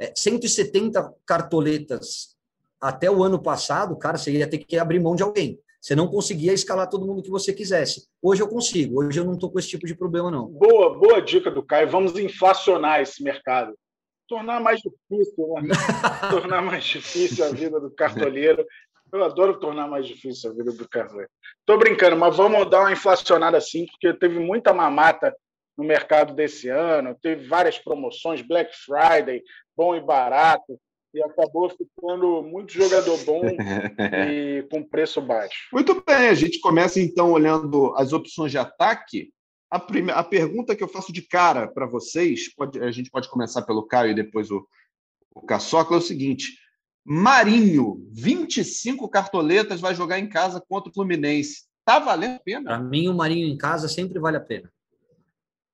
é, 0.00 0.12
170 0.16 1.14
cartoletas 1.26 2.36
até 2.80 3.10
o 3.10 3.22
ano 3.22 3.40
passado, 3.40 3.96
cara, 3.96 4.16
você 4.16 4.32
ia 4.32 4.48
ter 4.48 4.58
que 4.58 4.78
abrir 4.78 4.98
mão 4.98 5.14
de 5.14 5.22
alguém. 5.22 5.60
Você 5.80 5.94
não 5.96 6.08
conseguia 6.08 6.52
escalar 6.52 6.88
todo 6.88 7.06
mundo 7.06 7.22
que 7.22 7.30
você 7.30 7.52
quisesse. 7.52 8.06
Hoje 8.22 8.40
eu 8.40 8.48
consigo. 8.48 9.02
Hoje 9.02 9.18
eu 9.18 9.24
não 9.24 9.34
estou 9.34 9.50
com 9.50 9.58
esse 9.58 9.68
tipo 9.68 9.84
de 9.84 9.96
problema, 9.96 10.30
não. 10.30 10.46
Boa, 10.46 10.96
boa 10.96 11.20
dica 11.20 11.50
do 11.50 11.62
Caio. 11.62 11.90
Vamos 11.90 12.16
inflacionar 12.16 13.00
esse 13.00 13.22
mercado. 13.22 13.74
Tornar 14.28 14.60
mais 14.60 14.80
difícil, 14.80 15.54
né? 15.60 15.74
Tornar 16.30 16.62
mais 16.62 16.84
difícil 16.84 17.44
a 17.44 17.48
vida 17.48 17.80
do 17.80 17.90
cartoleiro. 17.90 18.64
Eu 19.12 19.22
adoro 19.22 19.60
tornar 19.60 19.86
mais 19.86 20.06
difícil 20.06 20.50
a 20.50 20.54
vida 20.54 20.72
do 20.72 20.88
cartoleiro. 20.88 21.30
Tô 21.66 21.76
brincando, 21.76 22.16
mas 22.16 22.34
vamos 22.34 22.68
dar 22.70 22.80
uma 22.80 22.92
inflacionada 22.92 23.58
assim, 23.58 23.84
porque 23.86 24.14
teve 24.14 24.38
muita 24.38 24.72
mamata 24.72 25.36
no 25.76 25.84
mercado 25.84 26.34
desse 26.34 26.68
ano, 26.68 27.16
teve 27.20 27.46
várias 27.46 27.78
promoções, 27.78 28.40
Black 28.40 28.74
Friday, 28.74 29.42
bom 29.76 29.94
e 29.94 30.00
barato, 30.00 30.78
e 31.14 31.22
acabou 31.22 31.68
ficando 31.68 32.42
muito 32.42 32.72
jogador 32.72 33.18
bom 33.24 33.42
e 34.30 34.66
com 34.70 34.82
preço 34.82 35.20
baixo. 35.20 35.68
Muito 35.72 36.02
bem, 36.06 36.28
a 36.28 36.34
gente 36.34 36.58
começa 36.58 36.98
então 36.98 37.32
olhando 37.32 37.94
as 37.96 38.14
opções 38.14 38.50
de 38.50 38.58
ataque. 38.58 39.30
A, 39.70 39.78
primeira, 39.78 40.20
a 40.20 40.24
pergunta 40.24 40.74
que 40.74 40.82
eu 40.82 40.88
faço 40.88 41.12
de 41.12 41.22
cara 41.22 41.68
para 41.68 41.86
vocês, 41.86 42.54
pode, 42.54 42.82
a 42.82 42.90
gente 42.90 43.10
pode 43.10 43.28
começar 43.28 43.62
pelo 43.62 43.86
Caio 43.86 44.12
e 44.12 44.14
depois 44.14 44.50
o, 44.50 44.66
o 45.34 45.42
Caçocla, 45.42 45.96
é 45.96 46.00
o 46.00 46.02
seguinte: 46.02 46.61
Marinho, 47.04 48.06
25 48.12 49.08
cartoletas, 49.08 49.80
vai 49.80 49.94
jogar 49.94 50.18
em 50.18 50.28
casa 50.28 50.62
contra 50.68 50.90
o 50.90 50.94
Fluminense. 50.94 51.64
Tá 51.84 51.98
valendo 51.98 52.36
a 52.36 52.40
pena? 52.40 52.64
Para 52.64 52.78
mim, 52.78 53.08
o 53.08 53.14
Marinho 53.14 53.48
em 53.48 53.56
casa 53.56 53.88
sempre 53.88 54.20
vale 54.20 54.36
a 54.36 54.40
pena. 54.40 54.70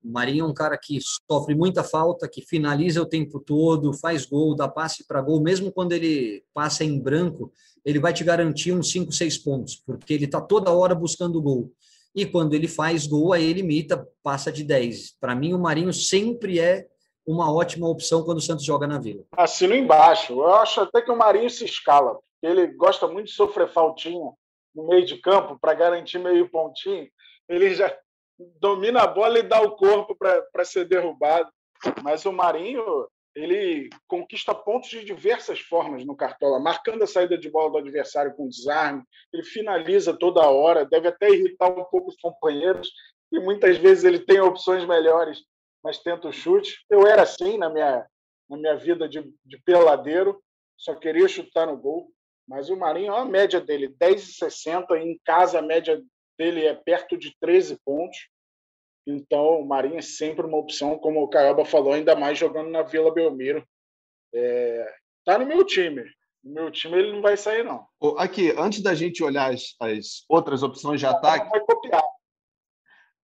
O 0.03 0.11
Marinho 0.11 0.45
é 0.45 0.49
um 0.49 0.55
cara 0.55 0.79
que 0.79 0.99
sofre 1.31 1.55
muita 1.55 1.85
falta, 1.85 2.29
que 2.29 2.41
finaliza 2.41 3.03
o 3.03 3.07
tempo 3.07 3.41
todo, 3.41 3.93
faz 3.93 4.25
gol, 4.25 4.55
dá 4.55 4.67
passe 4.67 5.07
para 5.07 5.21
gol, 5.21 5.43
mesmo 5.43 5.71
quando 5.71 5.93
ele 5.93 6.45
passa 6.55 6.83
em 6.85 6.99
branco, 6.99 7.53
ele 7.85 7.99
vai 7.99 8.13
te 8.13 8.25
garantir 8.25 8.73
uns 8.73 8.91
5, 8.91 9.13
6 9.13 9.39
pontos, 9.39 9.77
porque 9.85 10.15
ele 10.15 10.25
está 10.25 10.41
toda 10.41 10.73
hora 10.73 10.95
buscando 10.95 11.43
gol. 11.43 11.73
E 12.15 12.25
quando 12.25 12.55
ele 12.55 12.67
faz 12.67 13.07
gol, 13.07 13.33
aí 13.33 13.45
ele 13.45 13.61
imita, 13.61 14.09
passa 14.23 14.51
de 14.51 14.65
10. 14.65 15.17
Para 15.21 15.35
mim, 15.35 15.53
o 15.53 15.59
Marinho 15.59 15.93
sempre 15.93 16.59
é 16.59 16.87
uma 17.29 17.53
ótima 17.53 17.87
opção 17.87 18.25
quando 18.25 18.39
o 18.39 18.41
Santos 18.41 18.65
joga 18.65 18.87
na 18.87 18.99
Vila. 18.99 19.23
Assino 19.37 19.75
embaixo. 19.75 20.33
Eu 20.33 20.55
acho 20.55 20.81
até 20.81 21.03
que 21.03 21.11
o 21.11 21.17
Marinho 21.17 21.51
se 21.51 21.67
escala. 21.67 22.19
Ele 22.43 22.67
gosta 22.69 23.07
muito 23.07 23.27
de 23.27 23.33
sofrer 23.33 23.69
faltinha 23.69 24.33
no 24.75 24.87
meio 24.89 25.05
de 25.05 25.19
campo 25.19 25.59
para 25.61 25.75
garantir 25.75 26.19
meio 26.19 26.49
pontinho. 26.51 27.07
Ele 27.47 27.75
já 27.75 27.95
domina 28.59 29.03
a 29.03 29.07
bola 29.07 29.39
e 29.39 29.43
dá 29.43 29.61
o 29.61 29.73
corpo 29.73 30.17
para 30.17 30.65
ser 30.65 30.87
derrubado. 30.87 31.51
Mas 32.03 32.25
o 32.25 32.33
Marinho 32.33 33.07
ele 33.37 33.91
conquista 34.07 34.55
pontos 34.55 34.89
de 34.89 35.05
diversas 35.05 35.61
formas 35.61 36.05
no 36.05 36.17
Cartola, 36.17 36.59
marcando 36.59 37.05
a 37.05 37.07
saída 37.07 37.39
de 37.39 37.51
bola 37.51 37.71
do 37.71 37.79
adversário 37.79 38.35
com 38.35 38.49
desarme, 38.49 39.05
ele 39.33 39.45
finaliza 39.45 40.13
toda 40.13 40.49
hora, 40.49 40.85
deve 40.85 41.09
até 41.09 41.31
irritar 41.31 41.69
um 41.69 41.85
pouco 41.85 42.09
os 42.09 42.17
companheiros, 42.17 42.91
e 43.31 43.39
muitas 43.39 43.77
vezes 43.77 44.03
ele 44.03 44.19
tem 44.19 44.41
opções 44.41 44.85
melhores 44.85 45.45
mas 45.83 45.99
tento 45.99 46.29
o 46.29 46.33
chute. 46.33 46.85
Eu 46.91 47.07
era 47.07 47.23
assim 47.23 47.59
na 47.59 47.71
minha, 47.71 48.07
na 48.49 48.57
minha 48.57 48.77
vida 48.77 49.09
de, 49.09 49.23
de 49.45 49.59
peladeiro, 49.65 50.43
só 50.77 50.95
queria 50.95 51.29
chutar 51.29 51.67
no 51.67 51.77
gol. 51.77 52.11
Mas 52.47 52.71
o 52.71 52.77
Marinho, 52.77 53.15
a 53.15 53.25
média 53.25 53.61
dele, 53.61 53.89
10,60. 53.89 54.97
Em 54.97 55.21
casa, 55.25 55.59
a 55.59 55.63
média 55.63 56.03
dele 56.39 56.65
é 56.65 56.75
perto 56.75 57.19
de 57.19 57.37
13 57.41 57.79
pontos. 57.85 58.17
Então, 59.07 59.61
o 59.61 59.67
Marinho 59.67 59.99
é 59.99 60.03
sempre 60.03 60.47
uma 60.47 60.59
opção, 60.59 60.99
como 60.99 61.23
o 61.23 61.29
Caioba 61.29 61.65
falou, 61.65 61.93
ainda 61.93 62.15
mais 62.15 62.39
jogando 62.39 62.71
na 62.71 62.83
Vila 62.83 63.13
Belmiro. 63.13 63.67
É, 64.35 64.95
tá 65.25 65.39
no 65.39 65.47
meu 65.47 65.65
time. 65.65 66.05
No 66.45 66.55
meu 66.55 66.71
time 66.71 66.97
ele 66.97 67.13
não 67.13 67.23
vai 67.23 67.37
sair, 67.37 67.65
não. 67.65 67.87
Aqui, 68.17 68.55
antes 68.57 68.83
da 68.83 68.95
gente 68.95 69.23
olhar 69.23 69.53
as, 69.53 69.75
as 69.81 70.25
outras 70.29 70.63
opções 70.63 71.01
de 71.01 71.07
ataque. 71.07 71.51
Vai 71.51 71.61
copiar. 71.61 72.03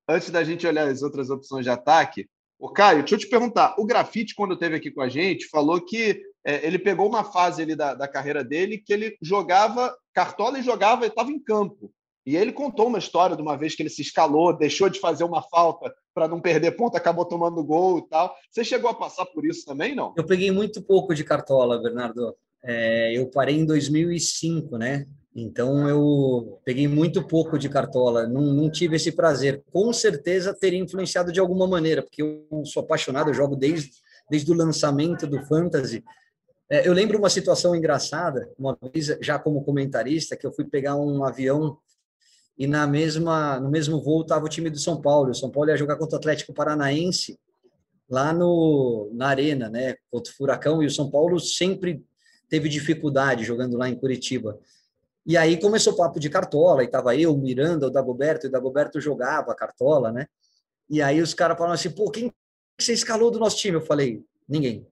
Antes 0.09 0.31
da 0.31 0.45
gente 0.45 0.67
olhar 0.67 0.87
as 0.87 1.03
outras 1.03 1.31
opções 1.31 1.65
de 1.65 1.71
ataque, 1.71 2.29
Ô, 2.65 2.71
Caio, 2.71 3.01
deixa 3.01 3.17
eu 3.17 3.19
te 3.19 3.29
perguntar. 3.29 3.75
O 3.77 3.85
Grafite, 3.85 4.35
quando 4.35 4.55
esteve 4.55 4.77
aqui 4.77 4.91
com 4.91 5.03
a 5.03 5.09
gente, 5.11 5.51
falou 5.51 5.79
que 5.85 6.19
é, 6.43 6.67
ele 6.67 6.79
pegou 6.79 7.07
uma 7.07 7.23
fase 7.23 7.61
ali 7.61 7.77
da, 7.77 7.93
da 7.93 8.09
carreira 8.09 8.43
dele 8.43 8.79
que 8.79 8.91
ele 8.91 9.19
jogava 9.21 9.95
cartola 10.15 10.59
e 10.59 10.63
jogava 10.63 11.05
e 11.05 11.09
estava 11.09 11.31
em 11.31 11.39
campo. 11.39 11.93
E 12.25 12.35
ele 12.35 12.53
contou 12.53 12.87
uma 12.87 12.97
história 12.97 13.37
de 13.37 13.43
uma 13.43 13.55
vez 13.55 13.75
que 13.75 13.83
ele 13.83 13.91
se 13.91 14.01
escalou, 14.01 14.57
deixou 14.57 14.89
de 14.89 14.99
fazer 14.99 15.25
uma 15.25 15.43
falta 15.43 15.95
para 16.15 16.27
não 16.27 16.41
perder 16.41 16.71
ponto, 16.71 16.97
acabou 16.97 17.27
tomando 17.27 17.63
gol 17.63 17.99
e 17.99 18.09
tal. 18.09 18.35
Você 18.51 18.65
chegou 18.65 18.89
a 18.89 18.95
passar 18.95 19.27
por 19.27 19.45
isso 19.45 19.67
também, 19.67 19.95
não? 19.95 20.15
Eu 20.17 20.25
peguei 20.25 20.51
muito 20.51 20.81
pouco 20.83 21.15
de 21.15 21.23
cartola, 21.23 21.83
Bernardo. 21.83 22.35
É, 22.65 23.13
eu 23.13 23.27
parei 23.27 23.57
em 23.57 23.67
2005, 23.67 24.79
né? 24.79 25.07
Então 25.37 25.89
eu 25.89 26.61
peguei 26.65 26.87
muito 26.87 27.27
pouco 27.27 27.59
de 27.59 27.69
cartola, 27.69 28.27
não, 28.27 28.43
não, 28.43 28.71
tive 28.71 28.97
esse 28.97 29.11
prazer. 29.13 29.63
Com 29.73 29.93
certeza 29.93 30.55
teria 30.55 30.79
influenciado 30.79 31.33
de 31.33 31.41
alguma 31.41 31.67
maneira, 31.67 32.03
porque 32.03 32.23
eu 32.23 32.47
sou 32.65 32.83
apaixonado, 32.83 33.31
eu 33.31 33.35
jogo 33.35 33.57
desde, 33.57 33.91
desde 34.31 34.51
o 34.51 34.55
lançamento 34.55 35.27
do 35.27 35.45
Fantasy. 35.45 36.05
É, 36.71 36.89
eu 36.89 36.93
lembro 36.93 37.19
uma 37.19 37.29
situação 37.29 37.75
engraçada, 37.75 38.49
uma 38.57 38.79
vez 38.93 39.19
já 39.21 39.39
como 39.39 39.65
comentarista, 39.65 40.37
que 40.37 40.47
eu 40.47 40.53
fui 40.53 40.65
pegar 40.65 40.97
um 40.97 41.25
avião 41.25 41.77
e 42.57 42.69
na 42.69 42.87
mesma 42.87 43.59
no 43.59 43.69
mesmo 43.69 44.01
voo 44.01 44.23
estava 44.23 44.47
o 44.47 44.49
time 44.49 44.71
do 44.71 44.79
São 44.79 45.03
Paulo. 45.03 45.31
O 45.31 45.35
São 45.35 45.51
Paulo 45.51 45.69
ia 45.69 45.77
jogar 45.77 45.97
contra 45.97 46.17
o 46.17 46.19
Atlético 46.19 46.55
Paranaense 46.55 47.39
lá 48.09 48.33
no 48.33 49.11
na 49.13 49.29
arena, 49.29 49.69
né, 49.69 49.97
contra 50.11 50.33
o 50.33 50.37
Furacão 50.37 50.81
e 50.81 50.87
o 50.87 50.91
São 50.91 51.11
Paulo 51.11 51.41
sempre 51.41 52.05
teve 52.49 52.69
dificuldade 52.69 53.45
jogando 53.45 53.77
lá 53.77 53.89
em 53.89 53.95
Curitiba. 53.95 54.59
E 55.27 55.37
aí 55.37 55.59
começou 55.59 55.95
o 55.95 55.97
papo 55.97 56.21
de 56.21 56.29
cartola, 56.29 56.85
e 56.85 56.89
tava 56.89 57.17
eu, 57.17 57.37
Miranda, 57.37 57.87
o 57.87 57.91
Dagoberto, 57.91 58.47
e 58.47 58.49
o 58.49 58.53
Dagoberto 58.53 59.01
jogava 59.01 59.55
cartola, 59.55 60.13
né? 60.13 60.27
E 60.89 61.01
aí 61.01 61.21
os 61.21 61.33
caras 61.33 61.57
falaram 61.57 61.75
assim, 61.75 61.91
pô, 61.91 62.11
quem 62.11 62.31
você 62.79 62.93
escalou 62.93 63.31
do 63.31 63.39
nosso 63.39 63.57
time? 63.57 63.77
Eu 63.77 63.81
falei, 63.81 64.23
ninguém. 64.49 64.87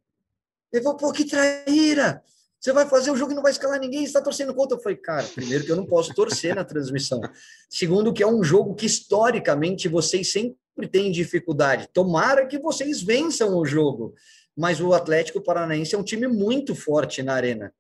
Ele 0.73 0.83
falou, 0.83 0.97
pô, 0.97 1.13
que 1.13 1.25
traíra! 1.25 2.23
Você 2.59 2.73
vai 2.73 2.89
fazer 2.89 3.11
o 3.11 3.17
jogo 3.17 3.33
e 3.33 3.35
não 3.35 3.43
vai 3.43 3.51
escalar 3.51 3.81
ninguém, 3.81 4.05
está 4.05 4.23
torcendo 4.23 4.55
contra. 4.55 4.77
Eu 4.77 4.81
falei, 4.81 4.97
cara, 4.97 5.27
primeiro 5.35 5.65
que 5.65 5.73
eu 5.73 5.77
não 5.77 5.85
posso 5.85 6.15
torcer 6.15 6.55
na 6.55 6.65
transmissão. 6.65 7.21
Segundo, 7.69 8.13
que 8.13 8.23
é 8.23 8.27
um 8.27 8.43
jogo 8.43 8.77
que 8.77 8.87
historicamente 8.87 9.89
vocês 9.89 10.31
sempre 10.31 10.89
têm 10.89 11.11
dificuldade. 11.11 11.89
Tomara 11.93 12.47
que 12.47 12.61
vocês 12.61 13.03
vençam 13.03 13.57
o 13.57 13.67
jogo. 13.67 14.15
Mas 14.57 14.81
o 14.81 14.93
Atlético 14.93 15.43
Paranaense 15.43 15.95
é 15.95 15.99
um 15.99 16.05
time 16.05 16.27
muito 16.27 16.75
forte 16.75 17.23
na 17.23 17.35
arena. 17.35 17.73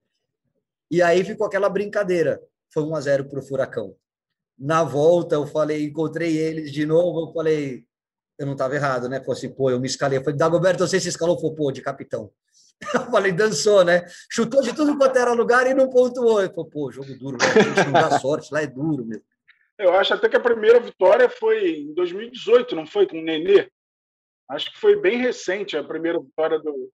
E 0.90 1.02
aí 1.02 1.24
ficou 1.24 1.46
aquela 1.46 1.68
brincadeira. 1.68 2.40
Foi 2.72 2.82
1 2.82 2.94
a 2.94 3.00
0 3.00 3.24
para 3.28 3.38
o 3.38 3.42
Furacão. 3.42 3.94
Na 4.58 4.84
volta, 4.84 5.34
eu 5.34 5.46
falei, 5.46 5.84
encontrei 5.84 6.36
eles 6.36 6.72
de 6.72 6.86
novo, 6.86 7.28
eu 7.28 7.32
falei, 7.32 7.84
eu 8.38 8.46
não 8.46 8.52
estava 8.52 8.74
errado, 8.74 9.08
né? 9.08 9.20
Falei 9.20 9.32
assim, 9.32 9.54
pô, 9.54 9.70
eu 9.70 9.80
me 9.80 9.86
escalei. 9.86 10.18
Eu 10.18 10.22
falei, 10.22 10.38
Dagoberto, 10.38 10.86
você 10.86 11.00
se 11.00 11.08
escalou? 11.08 11.38
Falei, 11.38 11.56
pô, 11.56 11.72
de 11.72 11.82
capitão. 11.82 12.30
Eu 12.94 13.10
falei, 13.12 13.30
dançou, 13.30 13.84
né? 13.84 14.04
Chutou 14.28 14.60
de 14.60 14.74
tudo 14.74 14.98
quanto 14.98 15.16
era 15.16 15.32
lugar 15.32 15.68
e 15.68 15.74
não 15.74 15.88
pontuou. 15.88 16.42
Eu 16.42 16.52
falei, 16.52 16.70
pô, 16.70 16.90
jogo 16.90 17.16
duro, 17.16 17.38
né? 17.38 17.46
a 17.46 17.62
gente 17.62 17.84
não 17.84 17.92
dá 17.92 18.18
sorte, 18.18 18.52
lá 18.52 18.60
é 18.60 18.66
duro 18.66 19.04
mesmo. 19.04 19.24
Eu 19.78 19.94
acho 19.94 20.14
até 20.14 20.28
que 20.28 20.36
a 20.36 20.40
primeira 20.40 20.80
vitória 20.80 21.28
foi 21.28 21.82
em 21.82 21.94
2018, 21.94 22.74
não 22.74 22.84
foi? 22.84 23.06
Com 23.06 23.18
o 23.18 23.22
Nenê. 23.22 23.68
Acho 24.52 24.70
que 24.70 24.78
foi 24.78 25.00
bem 25.00 25.16
recente 25.16 25.76
a 25.78 25.82
primeira 25.82 26.20
vitória 26.20 26.58
do, 26.58 26.90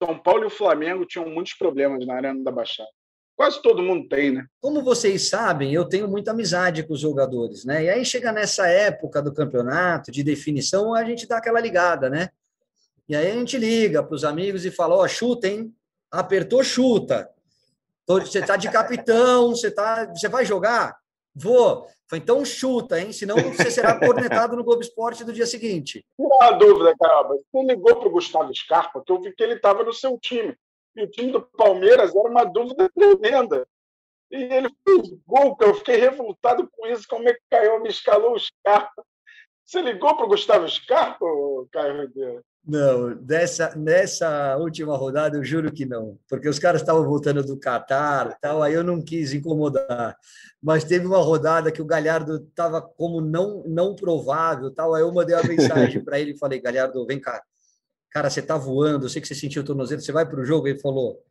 São 0.00 0.16
Paulo 0.16 0.44
e 0.44 0.46
o 0.46 0.50
Flamengo 0.50 1.04
tinham 1.04 1.28
muitos 1.28 1.54
problemas 1.54 2.06
na 2.06 2.14
Arena 2.14 2.42
da 2.44 2.52
Baixada. 2.52 2.88
Quase 3.34 3.60
todo 3.60 3.82
mundo 3.82 4.08
tem, 4.08 4.30
né? 4.30 4.46
Como 4.60 4.84
vocês 4.84 5.28
sabem, 5.28 5.74
eu 5.74 5.84
tenho 5.84 6.06
muita 6.06 6.30
amizade 6.30 6.84
com 6.84 6.92
os 6.92 7.00
jogadores, 7.00 7.64
né? 7.64 7.84
E 7.84 7.90
aí 7.90 8.04
chega 8.04 8.30
nessa 8.30 8.68
época 8.68 9.20
do 9.20 9.34
campeonato, 9.34 10.12
de 10.12 10.22
definição, 10.22 10.94
a 10.94 11.02
gente 11.02 11.26
dá 11.26 11.38
aquela 11.38 11.60
ligada, 11.60 12.08
né? 12.08 12.28
E 13.08 13.16
aí 13.16 13.32
a 13.32 13.34
gente 13.34 13.58
liga 13.58 14.00
para 14.00 14.14
os 14.14 14.22
amigos 14.22 14.64
e 14.64 14.70
fala: 14.70 14.94
Ó, 14.94 15.02
oh, 15.02 15.08
chuta, 15.08 15.48
hein? 15.48 15.74
Apertou, 16.08 16.62
chuta. 16.62 17.28
Você 18.06 18.38
está 18.38 18.56
de 18.56 18.70
capitão, 18.70 19.50
você, 19.50 19.72
tá, 19.72 20.06
você 20.06 20.28
vai 20.28 20.44
jogar? 20.44 20.96
Vou. 21.34 21.88
Então 22.12 22.44
chuta, 22.44 23.00
hein? 23.00 23.12
Senão 23.12 23.36
você 23.36 23.70
será 23.70 23.98
cornetado 23.98 24.54
no 24.54 24.64
Globo 24.64 24.82
Esporte 24.82 25.24
do 25.24 25.32
dia 25.32 25.46
seguinte. 25.46 26.04
Uma 26.18 26.50
dúvida, 26.52 26.94
Caramba. 26.98 27.36
Você 27.36 27.66
ligou 27.66 27.96
para 27.96 28.08
o 28.08 28.12
Gustavo 28.12 28.54
Scarpa, 28.54 29.02
que 29.04 29.10
eu 29.10 29.20
vi 29.20 29.34
que 29.34 29.42
ele 29.42 29.54
estava 29.54 29.82
no 29.82 29.92
seu 29.92 30.18
time. 30.18 30.54
E 30.94 31.04
o 31.04 31.10
time 31.10 31.32
do 31.32 31.40
Palmeiras 31.40 32.14
era 32.14 32.28
uma 32.28 32.44
dúvida 32.44 32.90
tremenda. 32.90 33.66
E 34.30 34.36
ele 34.36 34.68
fez 34.84 35.10
gol, 35.26 35.56
que 35.56 35.64
eu 35.64 35.74
fiquei 35.74 35.96
revoltado 35.96 36.68
com 36.70 36.86
isso. 36.86 37.06
Como 37.08 37.28
é 37.28 37.32
que 37.32 37.40
caiu, 37.50 37.80
me 37.80 37.88
escalou 37.88 38.34
o 38.34 38.38
Scarpa? 38.38 39.02
Você 39.72 39.80
ligou 39.80 40.14
para 40.14 40.26
o 40.26 40.28
Gustavo 40.28 40.68
Scarpa, 40.68 41.24
Caio 41.72 42.02
Ribeiro? 42.02 42.44
Não, 42.62 43.16
dessa, 43.16 43.74
nessa 43.74 44.54
última 44.58 44.94
rodada 44.98 45.38
eu 45.38 45.42
juro 45.42 45.72
que 45.72 45.86
não, 45.86 46.18
porque 46.28 46.46
os 46.46 46.58
caras 46.58 46.82
estavam 46.82 47.02
voltando 47.04 47.42
do 47.42 47.58
Catar 47.58 48.38
tal, 48.38 48.62
aí 48.62 48.74
eu 48.74 48.84
não 48.84 49.00
quis 49.00 49.32
incomodar. 49.32 50.14
Mas 50.62 50.84
teve 50.84 51.06
uma 51.06 51.22
rodada 51.22 51.72
que 51.72 51.80
o 51.80 51.86
Galhardo 51.86 52.36
estava 52.36 52.82
como 52.82 53.22
não 53.22 53.64
não 53.66 53.96
provável, 53.96 54.70
tal, 54.70 54.94
aí 54.94 55.00
eu 55.00 55.10
mandei 55.10 55.34
uma 55.34 55.42
mensagem 55.42 56.04
para 56.04 56.20
ele 56.20 56.32
e 56.32 56.38
falei: 56.38 56.60
Galhardo, 56.60 57.06
vem 57.06 57.18
cá, 57.18 57.42
cara, 58.10 58.28
você 58.28 58.40
está 58.40 58.58
voando, 58.58 59.06
eu 59.06 59.08
sei 59.08 59.22
que 59.22 59.28
você 59.28 59.34
sentiu 59.34 59.62
o 59.62 59.64
tornozelo, 59.64 60.02
você 60.02 60.12
vai 60.12 60.28
para 60.28 60.38
o 60.38 60.44
jogo? 60.44 60.68
Ele 60.68 60.80
falou: 60.80 61.24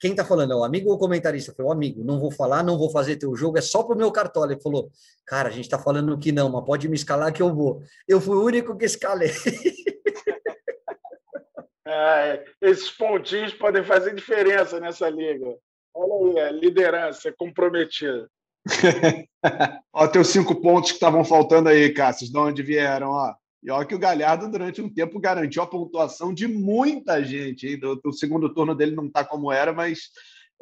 quem 0.00 0.12
está 0.12 0.24
falando? 0.24 0.52
É 0.52 0.56
o 0.56 0.64
amigo 0.64 0.90
ou 0.90 0.96
o 0.96 0.98
comentarista? 0.98 1.52
Falei, 1.52 1.68
o 1.68 1.72
amigo, 1.72 2.04
não 2.04 2.20
vou 2.20 2.30
falar, 2.30 2.62
não 2.62 2.78
vou 2.78 2.90
fazer 2.90 3.16
teu 3.16 3.34
jogo, 3.34 3.58
é 3.58 3.60
só 3.60 3.82
para 3.82 3.94
o 3.94 3.98
meu 3.98 4.12
cartola. 4.12 4.52
Ele 4.52 4.60
falou, 4.60 4.90
cara, 5.26 5.48
a 5.48 5.52
gente 5.52 5.64
está 5.64 5.78
falando 5.78 6.18
que 6.18 6.32
não, 6.32 6.48
mas 6.48 6.64
pode 6.64 6.88
me 6.88 6.96
escalar 6.96 7.32
que 7.32 7.42
eu 7.42 7.54
vou. 7.54 7.82
Eu 8.06 8.20
fui 8.20 8.36
o 8.36 8.44
único 8.44 8.76
que 8.76 8.84
escalei. 8.84 9.30
É, 11.90 12.44
esses 12.60 12.90
pontinhos 12.90 13.54
podem 13.54 13.82
fazer 13.82 14.14
diferença 14.14 14.78
nessa 14.78 15.08
liga. 15.08 15.56
Olha 15.94 16.42
aí, 16.42 16.48
a 16.48 16.52
liderança 16.52 17.32
comprometida. 17.32 18.28
ó, 19.90 20.06
teus 20.06 20.28
cinco 20.28 20.60
pontos 20.60 20.90
que 20.90 20.96
estavam 20.96 21.24
faltando 21.24 21.70
aí, 21.70 21.90
Cássio, 21.94 22.30
de 22.30 22.38
onde 22.38 22.62
vieram, 22.62 23.08
ó. 23.08 23.34
E 23.62 23.70
olha 23.70 23.86
que 23.86 23.94
o 23.94 23.98
Galhardo, 23.98 24.50
durante 24.50 24.80
um 24.80 24.88
tempo, 24.88 25.18
garantiu 25.18 25.62
a 25.62 25.66
pontuação 25.66 26.32
de 26.32 26.46
muita 26.46 27.22
gente. 27.24 27.76
Do 27.76 28.12
segundo 28.12 28.52
turno 28.52 28.74
dele 28.74 28.94
não 28.94 29.06
está 29.06 29.24
como 29.24 29.52
era, 29.52 29.72
mas. 29.72 30.10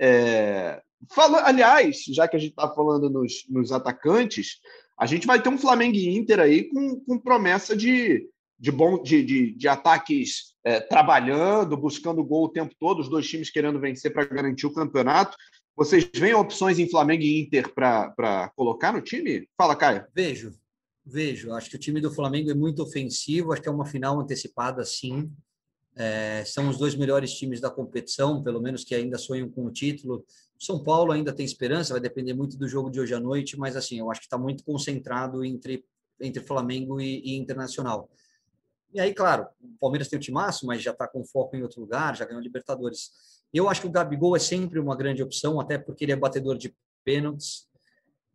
É... 0.00 0.81
Fala, 1.15 1.47
aliás, 1.47 2.05
já 2.09 2.26
que 2.26 2.37
a 2.37 2.38
gente 2.38 2.50
está 2.50 2.69
falando 2.69 3.11
nos, 3.11 3.45
nos, 3.50 3.71
atacantes, 3.71 4.61
a 4.99 5.05
gente 5.05 5.26
vai 5.26 5.41
ter 5.41 5.50
um 5.50 5.59
Flamengo 5.59 5.95
e 5.95 6.17
Inter 6.17 6.41
aí 6.41 6.65
com, 6.65 6.99
com 7.00 7.19
promessa 7.19 7.76
de, 7.76 8.26
de, 8.59 8.73
bom, 8.73 9.03
de, 9.03 9.23
de, 9.23 9.55
de 9.55 9.69
ataques 9.69 10.55
é, 10.65 10.81
trabalhando, 10.81 11.76
buscando 11.76 12.25
gol 12.25 12.47
o 12.47 12.49
tempo 12.49 12.75
todo, 12.81 13.00
os 13.00 13.11
dois 13.11 13.29
times 13.29 13.50
querendo 13.50 13.79
vencer 13.79 14.12
para 14.12 14.25
garantir 14.25 14.67
o 14.67 14.73
campeonato. 14.73 15.37
Vocês 15.76 16.09
veem 16.15 16.35
opções 16.35 16.79
em 16.79 16.88
Flamengo 16.88 17.23
e 17.23 17.43
Inter 17.43 17.73
para 17.75 18.50
colocar 18.56 18.93
no 18.93 19.02
time? 19.02 19.47
Fala, 19.56 19.76
Caio. 19.76 20.06
Vejo, 20.15 20.54
vejo. 21.06 21.52
Acho 21.52 21.71
que 21.71 21.76
o 21.76 21.78
time 21.78 22.00
do 22.00 22.10
Flamengo 22.10 22.50
é 22.50 22.54
muito 22.54 22.82
ofensivo, 22.82 23.52
acho 23.52 23.62
que 23.62 23.69
é 23.69 23.73
uma 23.73 23.86
final 23.86 24.21
antecipada, 24.21 24.84
sim. 24.84 25.32
É, 25.95 26.45
são 26.45 26.69
os 26.69 26.76
dois 26.76 26.95
melhores 26.95 27.32
times 27.32 27.60
da 27.60 27.71
competição, 27.71 28.42
pelo 28.42 28.60
menos 28.60 28.84
que 28.84 28.95
ainda 28.95 29.16
sonham 29.16 29.49
com 29.49 29.64
o 29.64 29.71
título. 29.71 30.26
São 30.58 30.82
Paulo 30.82 31.12
ainda 31.12 31.32
tem 31.32 31.47
esperança, 31.47 31.95
vai 31.95 32.00
depender 32.00 32.34
muito 32.34 32.58
do 32.58 32.69
jogo 32.69 32.90
de 32.90 33.00
hoje 33.00 33.14
à 33.14 33.21
noite, 33.21 33.58
mas 33.58 33.76
assim, 33.76 33.99
eu 33.99 34.10
acho 34.10 34.21
que 34.21 34.26
está 34.26 34.36
muito 34.36 34.64
concentrado 34.64 35.45
entre, 35.45 35.84
entre 36.21 36.42
Flamengo 36.42 37.00
e, 37.00 37.21
e 37.21 37.36
Internacional. 37.36 38.10
E 38.92 39.00
aí, 39.00 39.14
claro, 39.14 39.47
o 39.60 39.78
Palmeiras 39.78 40.08
tem 40.08 40.19
o 40.19 40.23
timaço, 40.23 40.66
mas 40.66 40.82
já 40.82 40.90
está 40.90 41.06
com 41.06 41.25
foco 41.25 41.56
em 41.56 41.62
outro 41.62 41.80
lugar, 41.80 42.16
já 42.16 42.25
ganhou 42.25 42.42
Libertadores. 42.42 43.10
Eu 43.52 43.69
acho 43.69 43.80
que 43.80 43.86
o 43.86 43.90
Gabigol 43.90 44.36
é 44.36 44.38
sempre 44.38 44.78
uma 44.78 44.97
grande 44.97 45.23
opção, 45.23 45.60
até 45.60 45.78
porque 45.78 46.04
ele 46.04 46.12
é 46.12 46.16
batedor 46.16 46.58
de 46.58 46.75
pênaltis. 47.04 47.69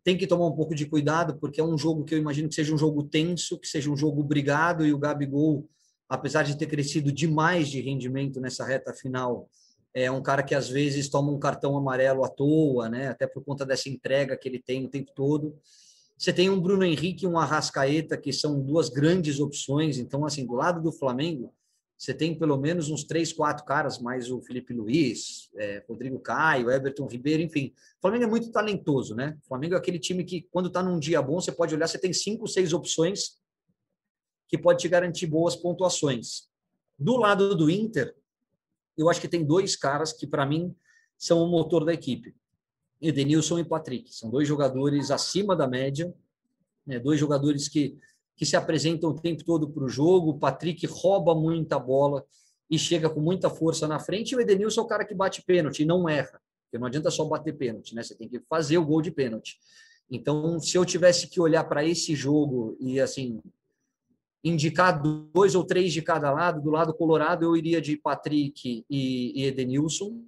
Tem 0.04 0.18
que 0.18 0.26
tomar 0.26 0.48
um 0.48 0.56
pouco 0.56 0.74
de 0.74 0.86
cuidado, 0.86 1.38
porque 1.40 1.62
é 1.62 1.64
um 1.64 1.78
jogo 1.78 2.04
que 2.04 2.16
eu 2.16 2.20
imagino 2.20 2.50
que 2.50 2.56
seja 2.56 2.74
um 2.74 2.78
jogo 2.78 3.04
tenso, 3.04 3.60
que 3.60 3.68
seja 3.68 3.90
um 3.90 3.96
jogo 3.96 4.24
brigado, 4.24 4.86
e 4.86 4.94
o 4.94 4.98
Gabigol, 4.98 5.68
apesar 6.10 6.44
de 6.44 6.58
ter 6.58 6.66
crescido 6.66 7.12
demais 7.12 7.70
de 7.70 7.80
rendimento 7.80 8.42
nessa 8.42 8.66
reta 8.66 8.94
final, 8.94 9.48
é 9.94 10.10
um 10.10 10.22
cara 10.22 10.42
que 10.42 10.56
às 10.56 10.70
vezes 10.70 11.10
toma 11.10 11.32
um 11.32 11.40
cartão 11.40 11.78
amarelo 11.78 12.24
à 12.24 12.30
toa, 12.30 12.90
né? 12.90 13.10
Até 13.10 13.28
por 13.28 13.44
conta 13.44 13.66
dessa 13.66 13.90
entrega 13.90 14.38
que 14.38 14.48
ele 14.48 14.60
tem 14.60 14.86
o 14.86 14.90
tempo 14.90 15.12
todo. 15.14 15.56
Você 16.18 16.32
tem 16.32 16.50
um 16.50 16.60
Bruno 16.60 16.84
Henrique 16.84 17.26
e 17.26 17.28
um 17.28 17.38
Arrascaeta, 17.38 18.18
que 18.18 18.32
são 18.32 18.62
duas 18.62 18.90
grandes 18.90 19.40
opções. 19.40 19.98
Então, 19.98 20.26
assim, 20.26 20.46
do 20.46 20.54
lado 20.54 20.82
do 20.82 20.92
Flamengo, 20.92 21.54
você 22.02 22.16
tem 22.16 22.34
pelo 22.34 22.58
menos 22.58 22.90
uns 22.90 23.04
três, 23.04 23.32
quatro 23.32 23.64
caras, 23.64 24.00
mais 24.00 24.32
o 24.32 24.42
Felipe 24.42 24.74
Luiz, 24.74 25.52
é, 25.56 25.86
Rodrigo 25.88 26.20
Caio, 26.20 26.72
Everton 26.72 27.06
Ribeiro, 27.06 27.44
enfim. 27.44 27.76
O 28.00 28.02
Flamengo 28.02 28.24
é 28.24 28.28
muito 28.28 28.52
talentoso, 28.52 29.14
né? 29.14 29.38
O 29.44 29.48
Flamengo 29.48 29.76
é 29.76 29.78
aquele 29.78 30.00
time 30.00 30.24
que, 30.24 30.42
quando 30.52 30.66
está 30.66 30.82
num 30.82 30.98
dia 30.98 31.22
bom, 31.22 31.40
você 31.40 31.52
pode 31.52 31.76
olhar, 31.76 31.88
você 31.88 32.00
tem 32.00 32.12
cinco, 32.12 32.48
seis 32.48 32.74
opções 32.74 33.40
que 34.48 34.58
pode 34.58 34.80
te 34.80 34.90
garantir 34.90 35.28
boas 35.28 35.56
pontuações. 35.56 36.50
Do 36.98 37.18
lado 37.18 37.56
do 37.56 37.70
Inter, 37.70 38.16
eu 38.98 39.08
acho 39.08 39.22
que 39.22 39.28
tem 39.28 39.46
dois 39.46 39.76
caras 39.76 40.12
que, 40.12 40.26
para 40.26 40.44
mim, 40.44 40.76
são 41.20 41.44
o 41.44 41.48
motor 41.48 41.86
da 41.86 41.94
equipe. 41.94 42.36
Edenilson 43.00 43.60
e 43.60 43.64
Patrick. 43.64 44.12
São 44.12 44.32
dois 44.32 44.48
jogadores 44.48 45.12
acima 45.12 45.56
da 45.56 45.68
média, 45.68 46.12
né? 46.84 46.98
dois 46.98 47.20
jogadores 47.20 47.70
que, 47.70 47.96
que 48.36 48.46
se 48.46 48.56
apresentam 48.56 49.12
o 49.12 49.20
tempo 49.20 49.44
todo 49.44 49.70
para 49.70 49.84
o 49.84 49.90
jogo. 49.90 50.32
O 50.32 50.40
Patrick 50.40 50.86
rouba 50.88 51.36
muita 51.36 51.78
bola 51.78 52.26
e 52.70 52.80
chega 52.80 53.10
com 53.10 53.20
muita 53.20 53.50
força 53.50 53.88
na 53.88 54.00
frente. 54.00 54.32
E 54.32 54.36
o 54.36 54.42
Edenilson 54.42 54.82
é 54.82 54.84
o 54.84 54.88
cara 54.88 55.06
que 55.06 55.14
bate 55.14 55.44
pênalti 55.44 55.82
e 55.82 55.86
não 55.86 56.08
erra. 56.08 56.42
Porque 56.64 56.80
não 56.80 56.88
adianta 56.88 57.12
só 57.12 57.26
bater 57.26 57.58
pênalti, 57.58 57.94
né? 57.94 58.02
Você 58.02 58.16
tem 58.16 58.30
que 58.30 58.40
fazer 58.50 58.78
o 58.78 58.86
gol 58.86 59.02
de 59.02 59.12
pênalti. 59.12 59.60
Então, 60.10 60.60
se 60.60 60.78
eu 60.78 60.86
tivesse 60.86 61.28
que 61.28 61.40
olhar 61.40 61.64
para 61.66 61.86
esse 61.86 62.16
jogo 62.16 62.78
e 62.80 63.00
assim 63.00 63.42
indicar 64.44 65.02
dois 65.02 65.54
ou 65.54 65.64
três 65.64 65.94
de 65.94 66.02
cada 66.02 66.32
lado, 66.32 66.62
do 66.62 66.72
lado 66.72 66.94
colorado 66.94 67.46
eu 67.46 67.56
iria 67.56 67.80
de 67.80 67.96
Patrick 67.96 68.84
e, 68.90 69.44
Edenilson 69.46 70.24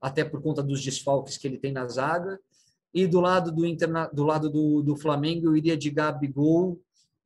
até 0.00 0.24
por 0.24 0.42
conta 0.42 0.62
dos 0.62 0.82
desfalques 0.82 1.36
que 1.36 1.46
ele 1.46 1.58
tem 1.58 1.72
na 1.72 1.86
zaga. 1.86 2.40
E 2.92 3.06
do 3.06 3.20
lado 3.20 3.52
do, 3.52 3.66
Interna... 3.66 4.06
do, 4.12 4.24
lado 4.24 4.50
do, 4.50 4.82
do 4.82 4.96
Flamengo, 4.96 5.46
eu 5.46 5.56
iria 5.56 5.76
de 5.76 5.90
Gabigol, 5.90 6.80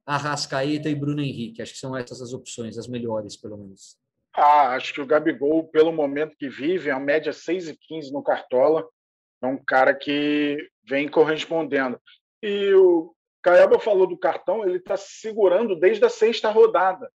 Arrascaeta 0.06 0.88
e 0.88 0.94
Bruno 0.94 1.20
Henrique. 1.20 1.62
Acho 1.62 1.72
que 1.72 1.78
são 1.78 1.96
essas 1.96 2.20
as 2.20 2.32
opções, 2.32 2.78
as 2.78 2.88
melhores, 2.88 3.36
pelo 3.36 3.56
menos. 3.56 3.96
Ah, 4.34 4.74
acho 4.74 4.92
que 4.92 5.00
o 5.00 5.06
Gabigol, 5.06 5.68
pelo 5.68 5.92
momento 5.92 6.36
que 6.36 6.48
vive, 6.48 6.90
é 6.90 6.92
a 6.92 6.98
média 6.98 7.32
6 7.32 7.68
e 7.68 7.76
15 7.76 8.12
no 8.12 8.22
Cartola. 8.22 8.86
É 9.42 9.46
um 9.46 9.62
cara 9.62 9.94
que 9.94 10.56
vem 10.84 11.08
correspondendo. 11.08 12.00
E 12.42 12.74
o 12.74 13.14
Caiaba 13.42 13.78
falou 13.78 14.06
do 14.06 14.18
cartão, 14.18 14.64
ele 14.64 14.78
está 14.78 14.96
segurando 14.96 15.76
desde 15.76 16.04
a 16.04 16.08
sexta 16.08 16.50
rodada 16.50 17.10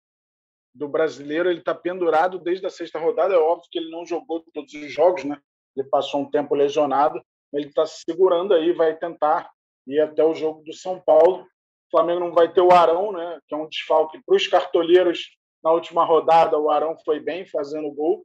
do 0.75 0.87
brasileiro, 0.87 1.51
ele 1.51 1.61
está 1.61 1.75
pendurado 1.75 2.39
desde 2.39 2.67
a 2.67 2.71
sexta 2.71 2.99
rodada. 2.99 3.35
É 3.35 3.39
óbvio 3.39 3.69
que 3.71 3.79
ele 3.79 3.91
não 3.91 4.07
jogou 4.07 4.45
todos 4.53 4.73
os 4.75 4.93
jogos, 4.93 5.25
né? 5.25 5.41
Ele 5.75 5.89
passou 5.89 6.21
um 6.21 6.31
tempo 6.31 6.55
lesionado, 6.55 7.21
ele 7.53 7.69
está 7.69 7.87
se 7.87 8.03
segurando 8.05 8.53
aí, 8.55 8.73
vai 8.73 8.95
tentar 8.97 9.51
ir 9.87 10.01
até 10.01 10.23
o 10.23 10.35
jogo 10.35 10.63
do 10.63 10.73
São 10.75 11.01
Paulo. 11.01 11.47
O 11.89 11.91
Flamengo 11.91 12.21
não 12.21 12.33
vai 12.33 12.53
ter 12.53 12.61
o 12.61 12.71
Arão, 12.71 13.13
né? 13.13 13.41
Que 13.49 13.55
é 13.55 13.59
um 13.59 13.69
desfalque 13.69 14.21
para 14.25 14.37
os 14.37 14.47
cartoleiros. 14.47 15.31
Na 15.63 15.73
última 15.73 16.05
rodada, 16.05 16.59
o 16.59 16.71
Arão 16.71 16.97
foi 17.05 17.19
bem 17.19 17.45
fazendo 17.45 17.91
gol, 17.91 18.25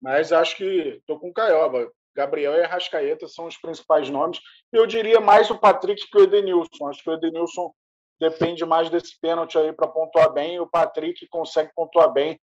mas 0.00 0.32
acho 0.32 0.56
que 0.56 0.64
estou 0.64 1.18
com 1.18 1.30
o 1.30 1.32
Caioba. 1.32 1.90
Gabriel 2.14 2.54
e 2.54 2.62
Arrascaeta 2.62 3.28
são 3.28 3.46
os 3.46 3.58
principais 3.58 4.08
nomes. 4.08 4.40
Eu 4.72 4.86
diria 4.86 5.20
mais 5.20 5.50
o 5.50 5.58
Patrick 5.58 6.08
que 6.10 6.18
o 6.18 6.22
Edenilson. 6.22 6.88
Acho 6.88 7.02
que 7.02 7.10
o 7.10 7.12
Edenilson 7.12 7.72
depende 8.18 8.64
mais 8.64 8.88
desse 8.88 9.18
pênalti 9.20 9.58
aí 9.58 9.72
para 9.72 9.88
pontuar 9.88 10.32
bem. 10.32 10.58
O 10.58 10.66
Patrick 10.66 11.26
consegue 11.28 11.70
pontuar 11.74 12.10
bem 12.12 12.40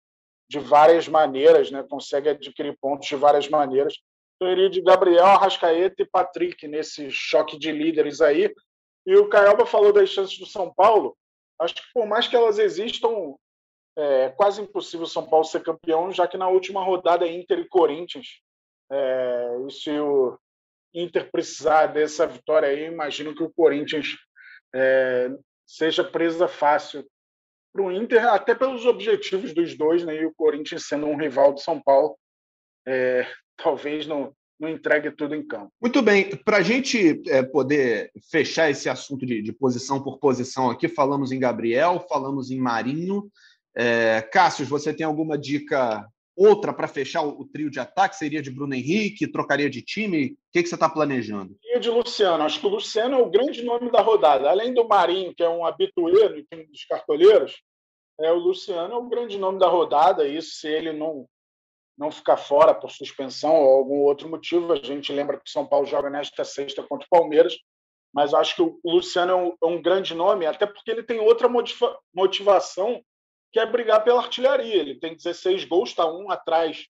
de 0.50 0.60
várias 0.60 1.08
maneiras, 1.10 1.70
né? 1.70 1.84
consegue 1.90 2.30
adquirir 2.30 2.78
pontos 2.80 3.08
de 3.08 3.16
várias 3.16 3.50
maneiras. 3.50 3.96
Então, 4.36 4.48
eu 4.48 4.54
iria 4.54 4.70
de 4.70 4.82
Gabriel, 4.82 5.26
Arrascaeta 5.26 6.02
e 6.02 6.06
Patrick 6.06 6.66
nesse 6.68 7.12
choque 7.12 7.58
de 7.58 7.72
líderes 7.72 8.22
aí. 8.22 8.54
E 9.08 9.16
o 9.16 9.30
Caioba 9.30 9.66
falou 9.66 9.94
das 9.94 10.10
chances 10.10 10.38
do 10.38 10.46
São 10.46 10.72
Paulo. 10.74 11.18
Acho 11.60 11.76
que 11.76 11.82
por 11.94 12.06
mais 12.06 12.28
que 12.28 12.36
elas 12.36 12.60
existam, 12.60 13.36
é 13.96 14.30
quase 14.32 14.62
impossível 14.62 15.06
o 15.06 15.10
São 15.10 15.26
Paulo 15.26 15.46
ser 15.46 15.64
campeão, 15.64 16.12
já 16.12 16.28
que 16.28 16.38
na 16.38 16.50
última 16.50 16.84
rodada 16.84 17.26
é 17.26 17.32
Inter 17.32 17.60
e 17.60 17.70
Corinthians. 17.70 18.28
É, 18.92 19.48
e 19.66 19.72
se 19.72 19.98
o 19.98 20.38
Inter 20.94 21.32
precisar 21.32 21.88
dessa 21.88 22.28
vitória 22.28 22.68
aí, 22.68 22.84
imagino 22.84 23.34
que 23.34 23.44
o 23.44 23.50
Corinthians 23.50 24.18
é, 24.76 25.30
seja 25.66 26.04
presa 26.04 26.50
fácil 26.50 27.08
para 27.74 27.84
o 27.84 27.92
Inter, 27.92 28.28
até 28.28 28.54
pelos 28.54 28.86
objetivos 28.86 29.54
dos 29.54 29.78
dois, 29.78 30.04
né? 30.04 30.16
E 30.16 30.26
o 30.26 30.36
Corinthians 30.36 30.86
sendo 30.86 31.06
um 31.06 31.16
rival 31.16 31.54
de 31.54 31.64
São 31.64 31.82
Paulo, 31.82 32.18
é, 32.86 33.26
talvez 33.56 34.06
não, 34.06 34.36
não 34.60 34.70
entregue 34.70 35.12
tudo 35.12 35.36
em 35.36 35.46
campo. 35.46 35.72
Muito 35.82 36.02
bem, 36.02 36.36
para 36.38 36.58
a 36.58 36.62
gente 36.62 37.22
é, 37.28 37.44
poder 37.44 38.12
fechar 38.30 38.70
esse 38.70 38.90
assunto 38.90 39.26
de, 39.26 39.42
de, 39.42 39.54
posição 39.54 40.02
por 40.02 40.18
posição 40.18 40.70
aqui, 40.70 40.88
falamos 40.88 41.32
em 41.32 41.40
Gabriel, 41.40 42.06
falamos 42.10 42.50
em 42.50 42.60
Marinho. 42.60 43.30
É, 43.76 44.22
Cássio, 44.22 44.66
você 44.66 44.94
tem 44.94 45.06
alguma 45.06 45.38
dica 45.38 46.08
outra 46.36 46.72
para 46.72 46.88
fechar 46.88 47.22
o, 47.24 47.42
o, 47.42 47.46
trio 47.46 47.70
de 47.70 47.80
ataque? 47.80 48.16
Seria 48.16 48.42
de 48.42 48.52
Bruno 48.52 48.74
Henrique? 48.74 49.32
Trocaria 49.32 49.70
de 49.70 49.82
time? 49.82 50.26
O 50.26 50.38
que, 50.52 50.64
que 50.64 50.70
você 50.70 50.76
está 50.76 50.90
planejando? 50.90 51.56
E 51.64 51.80
de 51.80 51.90
Luciano. 51.90 52.44
Acho 52.44 52.60
que 52.60 52.66
o 52.66 52.70
Luciano 52.70 53.16
é 53.16 53.22
o 53.22 53.30
grande 53.30 53.64
nome 53.64 53.92
da 53.92 54.02
rodada. 54.02 54.50
Além 54.50 54.74
do 54.74 54.88
Marinho, 54.88 55.34
que 55.34 55.44
é 55.44 55.50
um 55.50 55.66
habituê 55.66 56.30
no 56.30 56.44
time 56.44 56.66
dos 56.66 56.86
cartoleiros, 56.86 57.62
é, 58.20 58.32
o 58.32 58.38
Luciano 58.38 58.94
é 58.94 58.98
o 58.98 59.10
grande 59.10 59.38
nome 59.38 59.60
da 59.60 59.68
rodada. 59.68 60.28
Isso 60.28 60.56
se 60.56 60.68
ele 60.68 60.94
não 60.94 61.28
não 61.98 62.12
ficar 62.12 62.38
fora 62.38 62.74
por 62.76 62.92
suspensão 62.92 63.56
ou 63.56 63.78
algum 63.78 64.00
outro 64.02 64.30
motivo. 64.30 64.72
A 64.72 64.76
gente 64.76 65.12
lembra 65.12 65.38
que 65.38 65.48
o 65.48 65.52
São 65.52 65.66
Paulo 65.66 65.86
joga 65.86 66.10
nesta 66.10 66.44
sexta 66.44 66.84
contra 66.84 67.06
o 67.06 67.10
Palmeiras, 67.10 67.58
mas 68.14 68.34
acho 68.34 68.56
que 68.56 68.62
o 68.62 68.80
Luciano 68.86 69.32
é 69.32 69.36
um, 69.36 69.56
é 69.64 69.66
um 69.66 69.82
grande 69.82 70.14
nome, 70.14 70.46
até 70.46 70.66
porque 70.66 70.92
ele 70.92 71.04
tem 71.04 71.20
outra 71.20 71.50
motivação, 72.14 73.02
que 73.52 73.60
é 73.60 73.66
brigar 73.66 74.04
pela 74.04 74.22
artilharia. 74.22 74.76
Ele 74.76 75.00
tem 75.00 75.16
16 75.16 75.66
gols, 75.66 75.90
está 75.90 76.06
um 76.06 76.30
atrás 76.30 76.86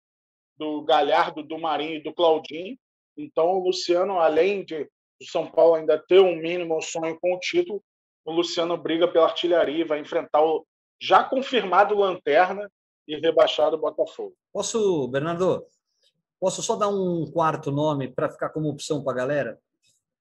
do 0.58 0.82
Galhardo, 0.84 1.44
do 1.44 1.58
Marinho 1.58 1.96
e 1.96 2.04
do 2.04 2.14
Claudinho. 2.14 2.78
Então, 3.16 3.48
o 3.52 3.64
Luciano, 3.64 4.20
além 4.20 4.66
de 4.66 4.90
o 5.20 5.26
São 5.26 5.48
Paulo 5.48 5.76
ainda 5.76 5.98
ter 5.98 6.20
um 6.20 6.36
mínimo 6.36 6.80
sonho 6.82 7.18
com 7.20 7.34
o 7.34 7.40
título, 7.40 7.84
o 8.24 8.32
Luciano 8.32 8.78
briga 8.78 9.08
pela 9.08 9.26
artilharia 9.26 9.82
e 9.82 9.88
vai 9.88 10.00
enfrentar 10.00 10.44
o 10.44 10.66
já 11.02 11.24
confirmado 11.24 11.98
Lanterna, 11.98 12.70
e 13.08 13.16
rebaixado 13.16 13.76
o 13.76 13.80
Botafogo. 13.80 14.36
Posso, 14.52 15.08
Bernardo, 15.08 15.66
posso 16.40 16.62
só 16.62 16.76
dar 16.76 16.90
um 16.90 17.26
quarto 17.32 17.72
nome 17.72 18.08
para 18.08 18.30
ficar 18.30 18.50
como 18.50 18.70
opção 18.70 19.04
para 19.04 19.14
a 19.14 19.16
galera? 19.16 19.60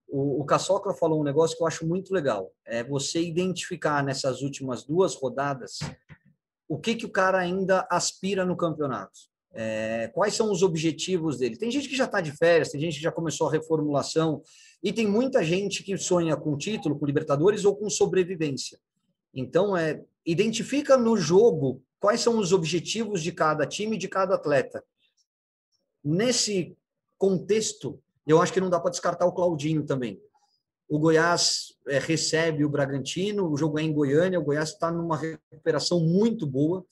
O, 0.09 0.41
o 0.41 0.45
Caçocla 0.45 0.95
falou 0.95 1.21
um 1.21 1.25
negócio 1.25 1.57
que 1.57 1.63
eu 1.63 1.67
acho 1.67 1.87
muito 1.87 2.15
legal. 2.15 2.53
É 2.65 2.85
você 2.85 3.21
identificar 3.21 4.05
nessas 4.05 4.43
últimas 4.43 4.85
duas 4.85 5.15
rodadas 5.15 5.81
o 6.69 6.79
que, 6.79 6.95
que 6.95 7.07
o 7.07 7.11
cara 7.11 7.39
ainda 7.39 7.87
aspira 7.91 8.45
no 8.45 8.57
campeonato. 8.57 9.19
É, 9.53 10.09
quais 10.09 10.35
são 10.35 10.53
os 10.53 10.63
objetivos 10.63 11.39
dele? 11.39 11.57
Tem 11.57 11.71
gente 11.71 11.89
que 11.89 11.97
já 11.97 12.05
está 12.05 12.21
de 12.21 12.31
férias, 12.33 12.71
tem 12.71 12.81
gente 12.81 12.97
que 12.97 13.03
já 13.03 13.13
começou 13.13 13.49
a 13.49 13.53
reformulação, 13.53 14.43
e 14.83 14.93
tem 14.93 15.07
muita 15.07 15.43
gente 15.43 15.83
que 15.83 15.97
sonha 15.97 16.37
com 16.37 16.59
título, 16.59 16.99
com 16.99 17.07
Libertadores 17.07 17.65
ou 17.65 17.75
com 17.75 17.89
sobrevivência. 17.89 18.79
Então, 19.33 19.77
é, 19.77 20.03
identifica 20.27 20.97
no 20.97 21.17
jogo 21.17 21.83
quais 22.01 22.21
são 22.21 22.39
os 22.39 22.53
objetivos 22.53 23.23
de 23.23 23.33
cada 23.33 23.67
time, 23.67 23.97
de 23.97 24.09
cada 24.09 24.35
atleta. 24.35 24.85
Nesse 26.05 26.77
contexto, 27.19 28.01
eu 28.27 28.41
acho 28.41 28.53
que 28.53 28.61
não 28.61 28.71
dá 28.71 28.79
para 28.79 28.91
descartar 28.91 29.27
o 29.27 29.33
Claudinho 29.33 29.85
também. 29.85 30.21
O 30.89 30.99
Goiás 30.99 31.75
é, 31.89 31.99
recebe 31.99 32.65
o 32.65 32.69
Bragantino, 32.69 33.51
o 33.51 33.57
jogo 33.57 33.79
é 33.79 33.83
em 33.83 33.93
Goiânia, 33.93 34.39
o 34.39 34.45
Goiás 34.45 34.71
está 34.71 34.91
numa 34.91 35.17
recuperação 35.17 36.01
muito 36.01 36.47
boa. 36.47 36.85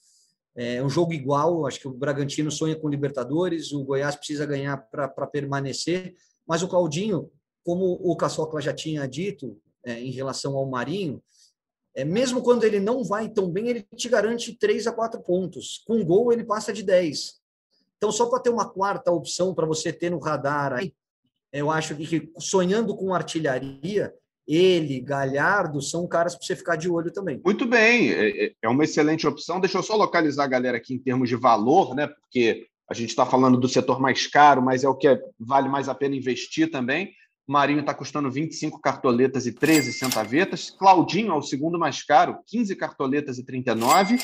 É 0.55 0.81
um 0.81 0.89
jogo 0.89 1.13
igual, 1.13 1.65
acho 1.65 1.79
que 1.79 1.87
o 1.87 1.93
Bragantino 1.93 2.49
sonha 2.49 2.75
com 2.75 2.89
Libertadores, 2.89 3.73
o 3.73 3.83
Goiás 3.83 4.15
precisa 4.15 4.45
ganhar 4.45 4.77
para 4.77 5.27
permanecer, 5.27 6.15
mas 6.47 6.63
o 6.63 6.67
Claudinho, 6.67 7.29
como 7.63 7.99
o 8.01 8.15
Caçocla 8.15 8.61
já 8.61 8.73
tinha 8.73 9.05
dito 9.07 9.59
é, 9.83 9.99
em 9.99 10.11
relação 10.11 10.55
ao 10.55 10.65
Marinho, 10.65 11.21
é, 11.95 12.03
mesmo 12.03 12.41
quando 12.41 12.65
ele 12.65 12.79
não 12.79 13.03
vai 13.03 13.29
tão 13.29 13.49
bem, 13.49 13.69
ele 13.69 13.87
te 13.95 14.09
garante 14.09 14.53
3 14.53 14.85
a 14.87 14.91
4 14.91 15.21
pontos. 15.21 15.81
Com 15.87 16.03
gol, 16.03 16.33
ele 16.33 16.43
passa 16.43 16.73
de 16.73 16.83
10. 16.83 17.35
Então, 17.97 18.11
só 18.11 18.25
para 18.25 18.41
ter 18.41 18.49
uma 18.49 18.69
quarta 18.69 19.11
opção 19.11 19.55
para 19.55 19.65
você 19.65 19.93
ter 19.93 20.11
no 20.11 20.19
radar 20.19 20.73
aí, 20.73 20.93
eu 21.53 21.71
acho 21.71 21.95
que 21.95 22.29
sonhando 22.37 22.95
com 22.97 23.13
artilharia, 23.13 24.13
ele, 24.45 24.99
Galhardo, 24.99 25.81
são 25.81 26.05
caras 26.05 26.35
para 26.35 26.45
você 26.45 26.55
ficar 26.55 26.75
de 26.75 26.89
olho 26.89 27.11
também. 27.11 27.41
Muito 27.43 27.65
bem, 27.65 28.11
é, 28.11 28.45
é, 28.45 28.51
é 28.61 28.69
uma 28.69 28.83
excelente 28.83 29.25
opção. 29.25 29.61
Deixa 29.61 29.77
eu 29.77 29.83
só 29.83 29.95
localizar 29.95 30.43
a 30.43 30.47
galera 30.47 30.77
aqui 30.77 30.93
em 30.93 30.99
termos 30.99 31.29
de 31.29 31.35
valor, 31.37 31.95
né? 31.95 32.07
Porque 32.07 32.67
a 32.89 32.93
gente 32.93 33.09
está 33.09 33.25
falando 33.25 33.57
do 33.57 33.69
setor 33.69 33.99
mais 33.99 34.27
caro, 34.27 34.61
mas 34.61 34.83
é 34.83 34.89
o 34.89 34.95
que 34.95 35.19
vale 35.39 35.69
mais 35.69 35.89
a 35.89 35.95
pena 35.95 36.15
investir 36.15 36.69
também. 36.69 37.13
Marinho 37.47 37.81
está 37.81 37.93
custando 37.93 38.31
25 38.31 38.79
cartoletas 38.81 39.45
e 39.45 39.51
13 39.51 39.93
centavetas. 39.93 40.71
Claudinho 40.71 41.31
é 41.31 41.35
o 41.35 41.41
segundo 41.41 41.77
mais 41.77 42.03
caro, 42.03 42.39
15 42.47 42.75
cartoletas 42.75 43.37
e 43.37 43.45
39. 43.45 44.17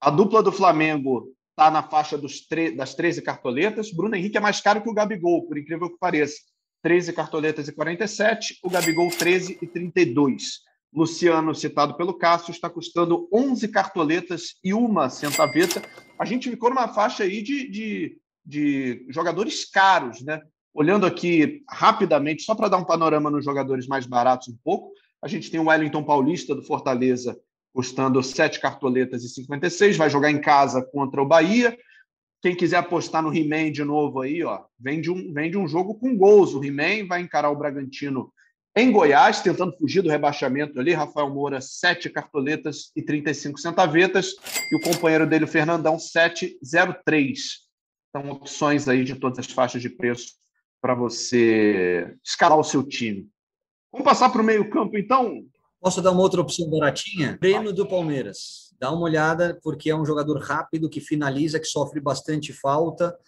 A 0.00 0.10
dupla 0.10 0.42
do 0.42 0.52
Flamengo 0.52 1.32
está 1.50 1.70
na 1.70 1.82
faixa 1.82 2.16
das 2.18 2.94
13 2.94 3.22
cartoletas. 3.22 3.90
Bruno 3.90 4.14
Henrique 4.14 4.36
é 4.36 4.40
mais 4.40 4.60
caro 4.60 4.82
que 4.82 4.88
o 4.88 4.94
Gabigol, 4.94 5.46
por 5.46 5.58
incrível 5.58 5.90
que 5.90 5.98
pareça. 5.98 6.36
13 6.82 7.12
cartoletas 7.14 7.66
e 7.66 7.72
47, 7.72 8.60
o 8.62 8.70
Gabigol 8.70 9.08
13 9.08 9.58
e 9.60 9.66
32. 9.66 10.60
Luciano, 10.94 11.54
citado 11.54 11.96
pelo 11.96 12.14
Cássio, 12.14 12.52
está 12.52 12.70
custando 12.70 13.28
11 13.32 13.66
cartoletas 13.68 14.54
e 14.62 14.72
uma 14.72 15.10
centaveta. 15.10 15.82
A 16.18 16.24
gente 16.24 16.48
ficou 16.48 16.70
numa 16.70 16.88
faixa 16.88 17.24
aí 17.24 17.42
de, 17.42 17.68
de, 17.68 18.18
de 18.44 19.06
jogadores 19.10 19.68
caros, 19.68 20.22
né? 20.22 20.40
Olhando 20.76 21.06
aqui 21.06 21.64
rapidamente, 21.70 22.42
só 22.42 22.54
para 22.54 22.68
dar 22.68 22.76
um 22.76 22.84
panorama 22.84 23.30
nos 23.30 23.42
jogadores 23.42 23.86
mais 23.86 24.04
baratos 24.04 24.48
um 24.48 24.58
pouco, 24.62 24.92
a 25.22 25.26
gente 25.26 25.50
tem 25.50 25.58
o 25.58 25.68
Wellington 25.68 26.04
Paulista 26.04 26.54
do 26.54 26.62
Fortaleza 26.62 27.34
custando 27.72 28.22
7 28.22 28.60
cartoletas 28.60 29.24
e 29.24 29.28
56, 29.30 29.96
vai 29.96 30.10
jogar 30.10 30.30
em 30.30 30.38
casa 30.38 30.82
contra 30.82 31.22
o 31.22 31.26
Bahia. 31.26 31.74
Quem 32.42 32.54
quiser 32.54 32.76
apostar 32.76 33.22
no 33.22 33.34
He-Man 33.34 33.72
de 33.72 33.84
novo 33.84 34.20
aí, 34.20 34.44
ó, 34.44 34.64
vem 34.78 35.00
de 35.00 35.10
um, 35.10 35.32
vem 35.32 35.50
de 35.50 35.56
um 35.56 35.66
jogo 35.66 35.94
com 35.94 36.14
gols. 36.14 36.54
O 36.54 36.62
He-Man 36.62 37.06
vai 37.08 37.22
encarar 37.22 37.48
o 37.48 37.56
Bragantino 37.56 38.30
em 38.76 38.92
Goiás, 38.92 39.40
tentando 39.40 39.74
fugir 39.78 40.02
do 40.02 40.10
rebaixamento 40.10 40.78
ali. 40.78 40.92
Rafael 40.92 41.30
Moura, 41.30 41.58
7 41.58 42.10
cartoletas 42.10 42.92
e 42.94 43.00
35 43.00 43.58
centavetas. 43.58 44.34
E 44.70 44.76
o 44.76 44.80
companheiro 44.82 45.26
dele, 45.26 45.46
o 45.46 45.48
Fernandão, 45.48 45.96
7,03. 45.96 47.34
São 48.14 48.30
opções 48.30 48.86
aí 48.86 49.04
de 49.04 49.14
todas 49.14 49.38
as 49.38 49.46
faixas 49.46 49.80
de 49.80 49.88
preço 49.88 50.34
para 50.86 50.94
você 50.94 52.16
escalar 52.24 52.56
o 52.56 52.62
seu 52.62 52.80
time. 52.80 53.28
Vamos 53.90 54.04
passar 54.04 54.30
para 54.30 54.40
o 54.40 54.44
meio-campo, 54.44 54.96
então? 54.96 55.44
Posso 55.80 56.00
dar 56.00 56.12
uma 56.12 56.22
outra 56.22 56.40
opção 56.40 56.70
baratinha? 56.70 57.36
Breno 57.40 57.72
do 57.72 57.88
Palmeiras. 57.88 58.72
Dá 58.78 58.92
uma 58.92 59.02
olhada, 59.02 59.58
porque 59.64 59.90
é 59.90 59.96
um 59.96 60.06
jogador 60.06 60.38
rápido, 60.38 60.88
que 60.88 61.00
finaliza, 61.00 61.58
que 61.58 61.66
sofre 61.66 62.00
bastante 62.00 62.52
falta. 62.52 63.18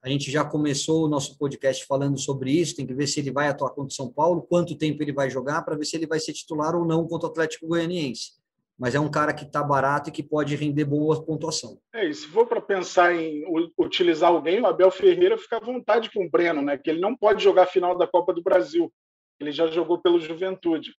A 0.00 0.08
gente 0.08 0.30
já 0.30 0.44
começou 0.44 1.04
o 1.04 1.08
nosso 1.08 1.36
podcast 1.36 1.84
falando 1.86 2.16
sobre 2.20 2.52
isso. 2.52 2.76
Tem 2.76 2.86
que 2.86 2.94
ver 2.94 3.08
se 3.08 3.18
ele 3.18 3.32
vai 3.32 3.48
atuar 3.48 3.70
contra 3.70 3.88
o 3.88 3.96
São 3.96 4.08
Paulo, 4.08 4.42
quanto 4.42 4.78
tempo 4.78 5.02
ele 5.02 5.12
vai 5.12 5.28
jogar, 5.28 5.62
para 5.62 5.76
ver 5.76 5.86
se 5.86 5.96
ele 5.96 6.06
vai 6.06 6.20
ser 6.20 6.32
titular 6.32 6.76
ou 6.76 6.84
não 6.84 7.08
contra 7.08 7.26
o 7.26 7.32
Atlético 7.32 7.66
Goianiense 7.66 8.41
mas 8.78 8.94
é 8.94 9.00
um 9.00 9.10
cara 9.10 9.32
que 9.32 9.44
está 9.44 9.62
barato 9.62 10.08
e 10.08 10.12
que 10.12 10.22
pode 10.22 10.56
render 10.56 10.84
boa 10.84 11.24
pontuação. 11.24 11.78
É, 11.94 12.06
e 12.06 12.14
se 12.14 12.26
for 12.26 12.46
para 12.46 12.60
pensar 12.60 13.14
em 13.14 13.44
utilizar 13.78 14.30
alguém, 14.30 14.60
o 14.60 14.66
Abel 14.66 14.90
Ferreira 14.90 15.38
fica 15.38 15.56
à 15.56 15.60
vontade 15.60 16.10
com 16.10 16.24
o 16.24 16.30
Breno, 16.30 16.62
né? 16.62 16.76
Que 16.76 16.90
ele 16.90 17.00
não 17.00 17.16
pode 17.16 17.42
jogar 17.42 17.64
a 17.64 17.66
final 17.66 17.96
da 17.96 18.06
Copa 18.06 18.32
do 18.32 18.42
Brasil. 18.42 18.92
Ele 19.40 19.52
já 19.52 19.66
jogou 19.66 20.00
pelo 20.00 20.20
Juventude. 20.20 20.94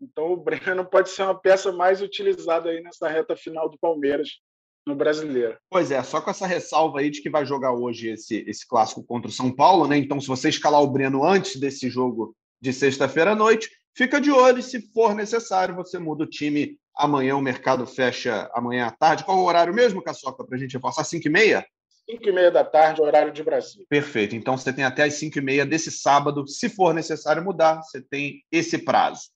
Então 0.00 0.32
o 0.32 0.36
Breno 0.36 0.84
pode 0.84 1.10
ser 1.10 1.22
uma 1.22 1.38
peça 1.38 1.72
mais 1.72 2.00
utilizada 2.00 2.70
aí 2.70 2.80
nessa 2.82 3.08
reta 3.08 3.36
final 3.36 3.68
do 3.68 3.78
Palmeiras 3.78 4.28
no 4.86 4.96
Brasileiro. 4.96 5.56
Pois 5.70 5.90
é, 5.90 6.02
só 6.02 6.20
com 6.20 6.30
essa 6.30 6.46
ressalva 6.46 7.00
aí 7.00 7.10
de 7.10 7.20
que 7.20 7.28
vai 7.28 7.44
jogar 7.44 7.72
hoje 7.72 8.08
esse, 8.08 8.44
esse 8.48 8.66
clássico 8.66 9.04
contra 9.04 9.28
o 9.28 9.32
São 9.32 9.54
Paulo, 9.54 9.86
né? 9.86 9.98
Então, 9.98 10.20
se 10.20 10.26
você 10.26 10.48
escalar 10.48 10.82
o 10.82 10.90
Breno 10.90 11.24
antes 11.24 11.60
desse 11.60 11.90
jogo 11.90 12.34
de 12.60 12.72
sexta-feira 12.72 13.32
à 13.32 13.36
noite, 13.36 13.70
fica 13.98 14.20
de 14.20 14.30
olho 14.30 14.60
e, 14.60 14.62
se 14.62 14.80
for 14.92 15.14
necessário, 15.14 15.74
você 15.74 15.98
muda 15.98 16.24
o 16.24 16.26
time 16.26 16.78
Amanhã 16.98 17.36
o 17.36 17.40
mercado 17.40 17.86
fecha 17.86 18.50
amanhã 18.52 18.86
à 18.86 18.90
tarde. 18.90 19.22
Qual 19.22 19.38
o 19.38 19.44
horário 19.44 19.72
mesmo, 19.72 20.02
Caçoca, 20.02 20.44
para 20.44 20.56
a 20.56 20.58
gente 20.58 20.72
reforçar? 20.72 21.04
5 21.04 21.28
e 21.28 21.30
meia? 21.30 21.64
5 22.10 22.28
e 22.28 22.32
meia 22.32 22.50
da 22.50 22.64
tarde, 22.64 23.00
horário 23.00 23.32
de 23.32 23.40
Brasil. 23.40 23.86
Perfeito. 23.88 24.34
Então 24.34 24.58
você 24.58 24.72
tem 24.72 24.84
até 24.84 25.04
as 25.04 25.14
5 25.14 25.38
e 25.38 25.40
meia 25.40 25.64
desse 25.64 25.92
sábado. 25.92 26.48
Se 26.48 26.68
for 26.68 26.92
necessário 26.92 27.44
mudar, 27.44 27.76
você 27.76 28.02
tem 28.02 28.42
esse 28.50 28.78
prazo. 28.78 29.30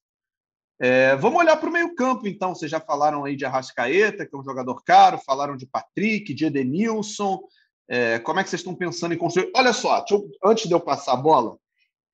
É, 0.81 1.15
vamos 1.15 1.39
olhar 1.39 1.57
para 1.57 1.69
o 1.69 1.73
meio-campo, 1.73 2.27
então. 2.27 2.53
Vocês 2.53 2.69
já 2.69 2.81
falaram 2.81 3.25
aí 3.25 3.37
de 3.37 3.45
Arrascaeta, 3.45 4.27
que 4.27 4.35
é 4.35 4.39
um 4.39 4.43
jogador 4.45 4.83
caro, 4.83 5.21
falaram 5.25 5.57
de 5.57 5.65
Patrick, 5.65 6.35
de 6.35 6.47
Edenilson. 6.47 7.41
É, 7.89 8.19
como 8.19 8.41
é 8.41 8.43
que 8.43 8.51
vocês 8.51 8.59
estão 8.59 8.75
pensando 8.75 9.15
em 9.15 9.19
construir? 9.19 9.53
Olha 9.55 9.73
só, 9.73 10.05
eu, 10.11 10.29
antes 10.45 10.67
de 10.67 10.75
eu 10.75 10.81
passar 10.81 11.13
a 11.13 11.17
bola, 11.17 11.57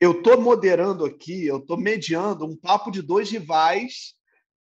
eu 0.00 0.12
estou 0.12 0.40
moderando 0.40 1.04
aqui, 1.04 1.46
eu 1.46 1.58
estou 1.58 1.76
mediando 1.76 2.44
um 2.44 2.56
papo 2.56 2.90
de 2.90 3.02
dois 3.02 3.30
rivais 3.30 4.14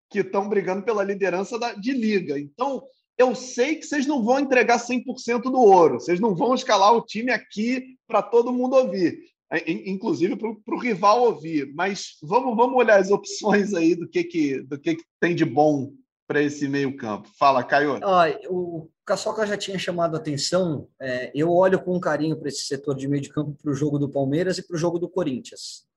que 0.10 0.20
estão 0.20 0.48
brigando 0.48 0.84
pela 0.84 1.04
liderança 1.04 1.60
da, 1.60 1.74
de 1.74 1.92
liga. 1.92 2.40
Então, 2.40 2.84
eu 3.18 3.36
sei 3.36 3.76
que 3.76 3.86
vocês 3.86 4.06
não 4.06 4.24
vão 4.24 4.40
entregar 4.40 4.80
100% 4.80 5.44
do 5.44 5.60
ouro, 5.60 6.00
vocês 6.00 6.20
não 6.20 6.36
vão 6.36 6.56
escalar 6.56 6.94
o 6.94 7.04
time 7.04 7.32
aqui 7.32 7.98
para 8.08 8.22
todo 8.22 8.54
mundo 8.54 8.76
ouvir, 8.76 9.20
é, 9.52 9.72
inclusive 9.90 10.36
para 10.36 10.76
o 10.76 10.80
rival 10.80 11.24
ouvir. 11.24 11.72
Mas 11.74 12.18
vamos, 12.22 12.56
vamos 12.56 12.78
olhar 12.78 13.00
as 13.00 13.12
opções 13.12 13.74
aí 13.74 13.96
do 13.96 14.08
que, 14.08 14.24
que, 14.24 14.62
do 14.62 14.80
que, 14.80 14.96
que 14.96 15.04
tem 15.20 15.36
de 15.36 15.46
bom 15.46 15.92
para 16.28 16.42
esse 16.42 16.68
meio-campo? 16.68 17.30
Fala, 17.40 17.64
Caio. 17.64 18.00
o 18.50 18.90
Caçoca 19.06 19.48
já 19.48 19.56
tinha 19.56 19.80
chamado 19.80 20.16
a 20.16 20.20
atenção. 20.20 20.88
É, 21.00 21.32
eu 21.34 21.50
olho 21.50 21.82
com 21.82 22.00
carinho 22.00 22.36
para 22.38 22.50
esse 22.50 22.64
setor 22.64 22.96
de 22.96 23.08
meio 23.08 23.22
de 23.22 23.30
campo 23.30 23.58
para 23.62 23.72
o 23.72 23.74
jogo 23.74 23.98
do 23.98 24.10
Palmeiras 24.10 24.58
e 24.58 24.68
para 24.68 24.76
o 24.76 24.80
jogo 24.80 25.00
do 25.00 25.08
Corinthians. 25.08 25.88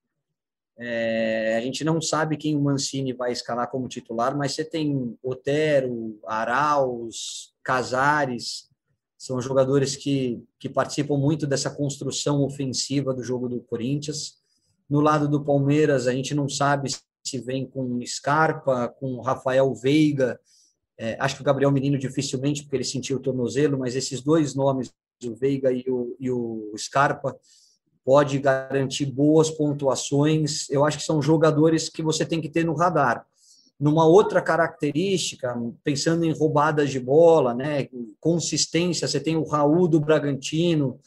É, 0.78 1.56
a 1.58 1.60
gente 1.60 1.84
não 1.84 2.00
sabe 2.00 2.36
quem 2.36 2.56
o 2.56 2.60
Mancini 2.60 3.12
vai 3.12 3.32
escalar 3.32 3.68
como 3.68 3.88
titular, 3.88 4.34
mas 4.36 4.54
você 4.54 4.64
tem 4.64 5.18
Otero, 5.22 6.18
Arauz, 6.24 7.52
Casares, 7.62 8.70
são 9.18 9.38
jogadores 9.42 9.96
que, 9.96 10.42
que 10.58 10.68
participam 10.68 11.18
muito 11.18 11.46
dessa 11.46 11.70
construção 11.70 12.42
ofensiva 12.42 13.12
do 13.12 13.22
jogo 13.22 13.48
do 13.48 13.60
Corinthians. 13.60 14.38
No 14.88 15.00
lado 15.00 15.28
do 15.28 15.44
Palmeiras, 15.44 16.06
a 16.06 16.12
gente 16.12 16.34
não 16.34 16.48
sabe 16.48 16.90
se 17.24 17.38
vem 17.38 17.66
com 17.66 18.00
Scarpa, 18.06 18.88
com 18.88 19.20
Rafael 19.20 19.72
Veiga. 19.74 20.38
É, 20.98 21.16
acho 21.20 21.36
que 21.36 21.42
o 21.42 21.44
Gabriel 21.44 21.70
Menino 21.70 21.98
dificilmente, 21.98 22.62
porque 22.62 22.76
ele 22.76 22.84
sentiu 22.84 23.16
o 23.16 23.20
tornozelo, 23.20 23.78
mas 23.78 23.96
esses 23.96 24.20
dois 24.20 24.54
nomes, 24.54 24.92
o 25.24 25.34
Veiga 25.34 25.72
e 25.72 25.84
o, 25.88 26.16
e 26.18 26.30
o 26.30 26.74
Scarpa, 26.76 27.36
pode 28.04 28.38
garantir 28.38 29.06
boas 29.06 29.50
pontuações. 29.50 30.68
Eu 30.70 30.84
acho 30.84 30.98
que 30.98 31.04
são 31.04 31.22
jogadores 31.22 31.88
que 31.88 32.02
você 32.02 32.24
tem 32.24 32.40
que 32.40 32.48
ter 32.48 32.64
no 32.64 32.74
radar. 32.74 33.26
Numa 33.78 34.06
outra 34.06 34.42
característica, 34.42 35.54
pensando 35.82 36.24
em 36.24 36.32
roubadas 36.32 36.90
de 36.90 37.00
bola, 37.00 37.54
né, 37.54 37.88
consistência, 38.18 39.08
você 39.08 39.18
tem 39.18 39.36
o 39.36 39.44
Raul 39.44 39.88
do 39.88 40.00
Bragantino. 40.00 40.98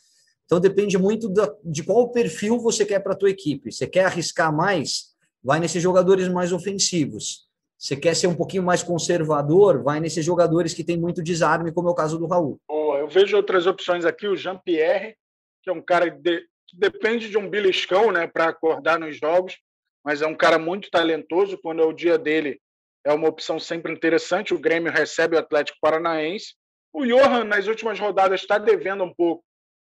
Então 0.45 0.59
depende 0.59 0.97
muito 0.97 1.31
de 1.63 1.83
qual 1.83 2.09
perfil 2.09 2.59
você 2.59 2.85
quer 2.85 2.99
para 2.99 3.13
a 3.13 3.17
tua 3.17 3.29
equipe. 3.29 3.71
Você 3.71 3.85
quer 3.85 4.05
arriscar 4.05 4.55
mais? 4.55 5.12
Vai 5.43 5.59
nesses 5.59 5.83
jogadores 5.83 6.27
mais 6.27 6.53
ofensivos. 6.53 7.47
Você 7.77 7.97
quer 7.97 8.15
ser 8.15 8.27
um 8.27 8.35
pouquinho 8.35 8.63
mais 8.63 8.81
conservador? 8.81 9.83
Vai 9.83 9.99
nesses 9.99 10.23
jogadores 10.23 10.73
que 10.73 10.85
têm 10.85 10.97
muito 10.97 11.21
desarme, 11.21 11.73
como 11.73 11.89
é 11.89 11.91
o 11.91 11.95
caso 11.95 12.17
do 12.17 12.27
Raul. 12.27 12.57
Oh, 12.69 12.95
eu 12.95 13.09
vejo 13.09 13.35
outras 13.35 13.67
opções 13.67 14.05
aqui. 14.05 14.25
O 14.25 14.37
Jean-Pierre, 14.37 15.17
que 15.61 15.69
é 15.69 15.73
um 15.73 15.81
cara 15.81 16.09
de, 16.09 16.45
depende 16.73 17.29
de 17.29 17.37
um 17.37 17.49
beliscão 17.49 18.09
né, 18.09 18.25
para 18.25 18.47
acordar 18.47 18.97
nos 18.97 19.17
jogos, 19.17 19.57
mas 20.03 20.21
é 20.21 20.27
um 20.27 20.35
cara 20.35 20.57
muito 20.57 20.89
talentoso. 20.89 21.59
Quando 21.61 21.81
é 21.81 21.85
o 21.85 21.91
dia 21.91 22.17
dele, 22.17 22.57
é 23.05 23.11
uma 23.11 23.27
opção 23.27 23.59
sempre 23.59 23.91
interessante. 23.91 24.53
O 24.53 24.59
Grêmio 24.59 24.91
recebe 24.91 25.35
o 25.35 25.39
Atlético 25.39 25.77
Paranaense. 25.81 26.55
O 26.93 27.05
Johan, 27.05 27.43
nas 27.43 27.67
últimas 27.67 27.99
rodadas, 27.99 28.39
está 28.39 28.57
devendo 28.57 29.03
um 29.03 29.13
pouco, 29.13 29.43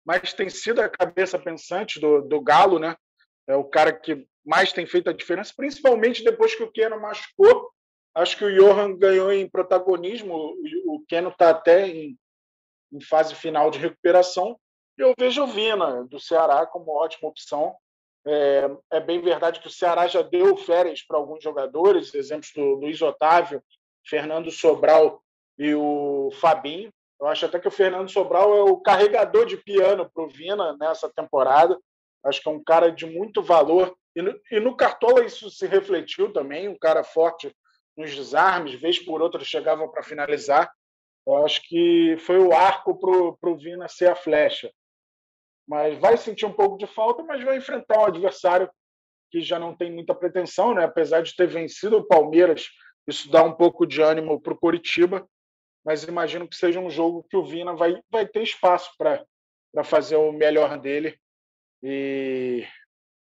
mas 0.03 0.33
tem 0.33 0.49
sido 0.49 0.79
a 0.79 0.89
cabeça 0.89 1.37
pensante 1.37 1.99
do, 1.99 2.21
do 2.21 2.41
Galo, 2.41 2.79
né? 2.79 2.95
É 3.47 3.55
o 3.55 3.65
cara 3.65 3.93
que 3.93 4.25
mais 4.45 4.73
tem 4.73 4.86
feito 4.86 5.10
a 5.10 5.13
diferença, 5.13 5.53
principalmente 5.56 6.23
depois 6.23 6.56
que 6.56 6.63
o 6.63 6.71
Keno 6.71 6.99
machucou. 6.99 7.71
Acho 8.15 8.38
que 8.38 8.45
o 8.45 8.53
Johan 8.53 8.95
ganhou 8.97 9.32
em 9.32 9.49
protagonismo. 9.49 10.56
O 10.86 11.03
Keno 11.08 11.29
está 11.29 11.49
até 11.49 11.88
em, 11.88 12.17
em 12.91 13.01
fase 13.01 13.34
final 13.34 13.71
de 13.71 13.79
recuperação 13.79 14.58
eu 14.97 15.13
vejo 15.17 15.43
o 15.43 15.47
Vina, 15.47 16.03
do 16.03 16.19
Ceará, 16.19 16.65
como 16.65 16.91
ótima 16.91 17.29
opção. 17.29 17.75
É, 18.25 18.69
é, 18.91 18.99
bem 18.99 19.19
verdade 19.19 19.60
que 19.60 19.67
o 19.67 19.71
Ceará 19.71 20.08
já 20.08 20.21
deu 20.21 20.56
férias 20.56 21.01
para 21.01 21.17
alguns 21.17 21.43
jogadores, 21.43 22.13
exemplos 22.13 22.51
do 22.53 22.75
Luiz 22.75 23.01
Otávio, 23.01 23.62
Fernando 24.06 24.51
Sobral 24.51 25.21
e 25.58 25.73
o 25.73 26.29
Fabinho. 26.39 26.91
Eu 27.19 27.27
acho 27.27 27.45
até 27.45 27.60
que 27.60 27.67
o 27.67 27.71
Fernando 27.71 28.10
Sobral 28.10 28.56
é 28.56 28.62
o 28.63 28.77
carregador 28.77 29.45
de 29.45 29.58
piano 29.58 30.10
para 30.13 30.23
o 30.23 30.29
Vina 30.29 30.75
nessa 30.77 31.10
temporada. 31.10 31.77
Acho 32.23 32.41
que 32.41 32.47
é 32.47 32.51
um 32.51 32.63
cara 32.63 32.91
de 32.91 33.06
muito 33.06 33.41
valor. 33.41 33.95
E 34.15 34.21
no, 34.21 34.39
e 34.52 34.60
no 34.60 34.76
Cartola 34.76 35.26
isso 35.26 35.49
se 35.49 35.65
refletiu 35.65 36.32
também, 36.32 36.67
um 36.67 36.78
cara 36.78 37.04
forte 37.04 37.56
nos 37.97 38.15
desarmes, 38.15 38.80
vez 38.80 38.99
por 38.99 39.21
outra 39.21 39.43
chegava 39.43 39.88
para 39.88 40.04
finalizar. 40.04 40.71
Eu 41.26 41.45
acho 41.45 41.62
que 41.67 42.17
foi 42.19 42.38
o 42.38 42.54
arco 42.54 42.99
para 42.99 43.49
o 43.49 43.58
Vina 43.58 43.88
ser 43.88 44.10
a 44.10 44.15
flecha 44.15 44.71
mas 45.67 45.97
vai 45.99 46.17
sentir 46.17 46.45
um 46.45 46.54
pouco 46.54 46.78
de 46.78 46.86
falta, 46.86 47.23
mas 47.23 47.43
vai 47.43 47.58
enfrentar 47.58 47.99
um 47.99 48.06
adversário 48.06 48.69
que 49.32 49.41
já 49.41 49.58
não 49.58 49.76
tem 49.76 49.91
muita 49.91 50.13
pretensão, 50.13 50.76
né? 50.76 50.84
apesar 50.84 51.21
de 51.21 51.36
ter 51.36 51.47
vencido 51.47 51.97
o 51.97 52.06
Palmeiras, 52.06 52.67
isso 53.08 53.30
dá 53.32 53.43
um 53.43 53.54
pouco 53.54 53.86
de 53.86 54.02
ânimo 54.02 54.39
para 54.39 54.54
o 54.54 54.58
Coritiba, 54.58 55.28
mas 55.84 56.04
imagino 56.04 56.47
que 56.47 56.56
seja 56.56 56.80
um 56.80 56.89
jogo 56.89 57.26
que 57.30 57.36
o 57.36 57.43
Vina 57.43 57.73
vai, 57.73 57.99
vai 58.10 58.28
ter 58.28 58.43
espaço 58.43 58.91
para 58.97 59.84
fazer 59.84 60.15
o 60.15 60.32
melhor 60.32 60.78
dele 60.80 61.17
e 61.82 62.65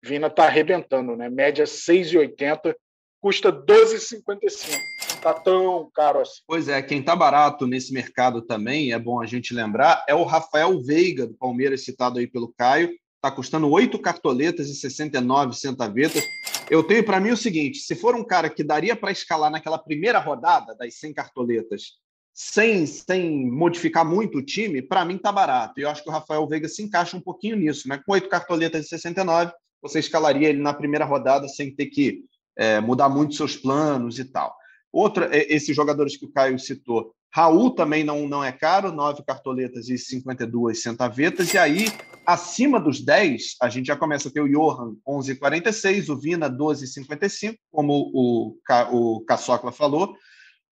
Vina 0.03 0.27
está 0.27 0.45
arrebentando, 0.45 1.15
né? 1.15 1.29
média 1.29 1.63
6,80, 1.63 2.75
custa 3.21 3.51
12,55 3.51 4.93
tá 5.23 5.33
tão 5.33 5.89
caro 5.93 6.19
assim. 6.19 6.41
Pois 6.45 6.67
é, 6.67 6.81
quem 6.81 7.01
tá 7.01 7.15
barato 7.15 7.65
nesse 7.65 7.93
mercado 7.93 8.41
também, 8.41 8.91
é 8.91 8.99
bom 8.99 9.21
a 9.21 9.25
gente 9.25 9.53
lembrar, 9.53 10.03
é 10.07 10.13
o 10.13 10.25
Rafael 10.25 10.83
Veiga, 10.83 11.25
do 11.25 11.33
Palmeiras, 11.35 11.85
citado 11.85 12.19
aí 12.19 12.27
pelo 12.27 12.53
Caio. 12.57 12.91
Tá 13.21 13.31
custando 13.31 13.69
oito 13.69 13.97
cartoletas 13.97 14.67
e 14.67 14.75
69 14.75 15.53
centavetas. 15.55 16.21
Eu 16.69 16.83
tenho 16.83 17.05
para 17.05 17.21
mim 17.21 17.31
o 17.31 17.37
seguinte: 17.37 17.79
se 17.79 17.95
for 17.95 18.15
um 18.15 18.23
cara 18.23 18.49
que 18.49 18.65
daria 18.65 18.97
para 18.97 19.13
escalar 19.13 19.49
naquela 19.49 19.77
primeira 19.77 20.19
rodada 20.19 20.75
das 20.75 20.95
100 20.95 21.13
cartoletas, 21.13 21.93
sem, 22.33 22.85
sem 22.85 23.49
modificar 23.49 24.03
muito 24.03 24.39
o 24.39 24.43
time, 24.43 24.81
para 24.81 25.05
mim 25.05 25.17
tá 25.17 25.31
barato. 25.31 25.79
E 25.79 25.83
eu 25.83 25.89
acho 25.89 26.03
que 26.03 26.09
o 26.09 26.11
Rafael 26.11 26.45
Veiga 26.45 26.67
se 26.67 26.83
encaixa 26.83 27.15
um 27.15 27.21
pouquinho 27.21 27.55
nisso, 27.55 27.87
né? 27.87 28.01
Com 28.05 28.11
oito 28.11 28.27
cartoletas 28.27 28.85
e 28.85 28.89
69, 28.89 29.53
você 29.83 29.99
escalaria 29.99 30.49
ele 30.49 30.61
na 30.61 30.73
primeira 30.73 31.05
rodada 31.05 31.47
sem 31.47 31.75
ter 31.75 31.87
que 31.87 32.23
é, 32.57 32.79
mudar 32.79 33.09
muito 33.09 33.35
seus 33.35 33.55
planos 33.55 34.17
e 34.17 34.25
tal. 34.25 34.55
Outra, 34.91 35.29
é, 35.35 35.53
esses 35.53 35.75
jogadores 35.75 36.17
que 36.17 36.25
o 36.25 36.31
Caio 36.31 36.57
citou, 36.57 37.13
Raul 37.33 37.71
também 37.71 38.03
não, 38.03 38.27
não 38.27 38.43
é 38.43 38.51
caro, 38.51 38.91
nove 38.91 39.23
cartoletas 39.25 39.89
e 39.89 39.97
52 39.97 40.81
centavetas. 40.81 41.51
E 41.51 41.57
aí, 41.57 41.85
acima 42.25 42.79
dos 42.79 43.01
10, 43.01 43.55
a 43.59 43.69
gente 43.69 43.87
já 43.87 43.95
começa 43.95 44.29
a 44.29 44.31
ter 44.31 44.41
o 44.41 44.47
Johan 44.47 44.95
11,46, 45.07 46.09
o 46.09 46.19
Vina 46.19 46.47
12,55, 46.47 47.57
como 47.71 48.11
o, 48.13 48.55
o 48.91 49.21
Caçocla 49.25 49.71
falou. 49.71 50.15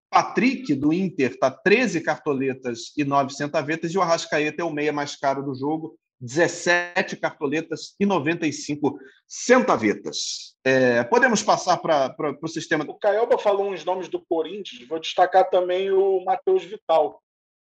Patrick, 0.08 0.72
do 0.74 0.92
Inter, 0.92 1.32
está 1.32 1.50
13 1.50 2.00
cartoletas 2.00 2.92
e 2.96 3.02
9 3.02 3.34
centavetas. 3.34 3.92
E 3.92 3.98
o 3.98 4.02
Arrascaeta 4.02 4.62
é 4.62 4.64
o 4.64 4.72
meia 4.72 4.92
mais 4.92 5.16
caro 5.16 5.42
do 5.42 5.54
jogo, 5.54 5.98
17 6.22 7.16
cartoletas 7.16 7.96
e 7.98 8.06
95 8.06 8.96
centavetas. 9.26 10.56
É, 10.64 11.02
podemos 11.02 11.42
passar 11.42 11.78
para 11.78 12.14
o 12.40 12.46
sistema. 12.46 12.84
O 12.86 12.94
Caioba 12.94 13.36
falou 13.36 13.68
uns 13.68 13.84
nomes 13.84 14.08
do 14.08 14.24
Corinthians, 14.24 14.86
vou 14.86 15.00
destacar 15.00 15.50
também 15.50 15.90
o 15.90 16.24
Matheus 16.24 16.62
Vital, 16.62 17.20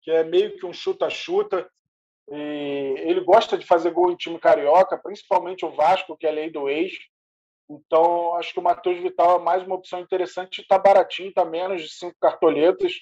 que 0.01 0.13
é 0.13 0.23
meio 0.23 0.57
que 0.57 0.65
um 0.65 0.73
chuta-chuta. 0.73 1.69
Ele 2.29 3.21
gosta 3.23 3.59
de 3.59 3.67
fazer 3.67 3.91
gol 3.91 4.13
em 4.13 4.17
time 4.17 4.39
carioca, 4.39 4.97
principalmente 4.97 5.65
o 5.65 5.73
Vasco, 5.73 6.17
que 6.17 6.27
é 6.27 6.31
lei 6.31 6.49
do 6.49 6.69
ex. 6.69 6.93
Então, 7.69 8.35
acho 8.35 8.53
que 8.53 8.61
o 8.61 8.63
Matheus 8.63 8.99
Vital 9.01 9.41
é 9.41 9.43
mais 9.43 9.65
uma 9.65 9.75
opção 9.75 9.99
interessante. 9.99 10.61
Está 10.61 10.79
baratinho, 10.79 11.31
está 11.31 11.45
menos 11.45 11.83
de 11.83 11.89
cinco 11.89 12.15
cartoletas. 12.21 12.93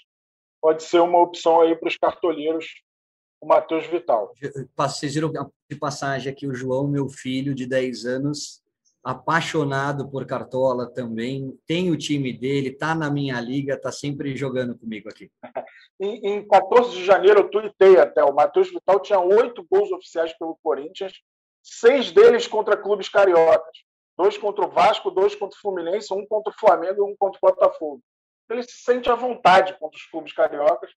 Pode 0.59 0.83
ser 0.83 1.00
uma 1.00 1.20
opção 1.20 1.61
aí 1.61 1.76
para 1.76 1.88
os 1.88 1.98
cartoleiros 1.98 2.66
o 3.44 3.46
Matheus 3.46 3.87
Vital. 3.87 4.33
Vocês 4.74 5.14
viram 5.14 5.30
de 5.70 5.76
passagem 5.76 6.33
aqui 6.33 6.46
o 6.46 6.54
João, 6.54 6.88
meu 6.88 7.09
filho 7.11 7.54
de 7.54 7.66
10 7.66 8.07
anos, 8.07 8.62
apaixonado 9.04 10.09
por 10.09 10.26
Cartola 10.26 10.90
também, 10.90 11.54
tem 11.66 11.90
o 11.90 11.98
time 11.98 12.33
dele, 12.33 12.70
está 12.70 12.94
na 12.94 13.11
minha 13.11 13.38
liga, 13.38 13.74
está 13.74 13.92
sempre 13.92 14.35
jogando 14.35 14.78
comigo 14.78 15.11
aqui. 15.11 15.30
em, 16.00 16.26
em 16.26 16.48
14 16.48 16.96
de 16.96 17.04
janeiro, 17.04 17.40
eu 17.40 17.50
tuitei 17.50 17.98
até, 17.98 18.24
o 18.24 18.35
Matheus 18.35 18.70
Vital 18.70 18.98
tinha 19.00 19.20
oito 19.20 19.64
gols 19.70 19.92
oficiais 19.92 20.33
pelo 20.38 20.59
Corinthians, 20.62 21.12
seis 21.62 22.11
deles 22.11 22.46
contra 22.46 22.78
clubes 22.78 23.11
cariocas. 23.11 23.85
Dois 24.16 24.38
contra 24.38 24.64
o 24.64 24.70
Vasco, 24.70 25.11
dois 25.11 25.35
contra 25.35 25.59
o 25.59 25.61
Fluminense, 25.61 26.14
um 26.14 26.24
contra 26.24 26.52
o 26.52 26.57
Flamengo 26.57 26.98
e 26.98 27.12
um 27.12 27.16
contra 27.16 27.37
o 27.42 27.50
Botafogo. 27.50 28.00
Ele 28.48 28.62
se 28.62 28.78
sente 28.85 29.11
à 29.11 29.16
vontade 29.16 29.76
contra 29.76 29.98
os 29.98 30.07
clubes 30.07 30.33
cariocas 30.33 30.92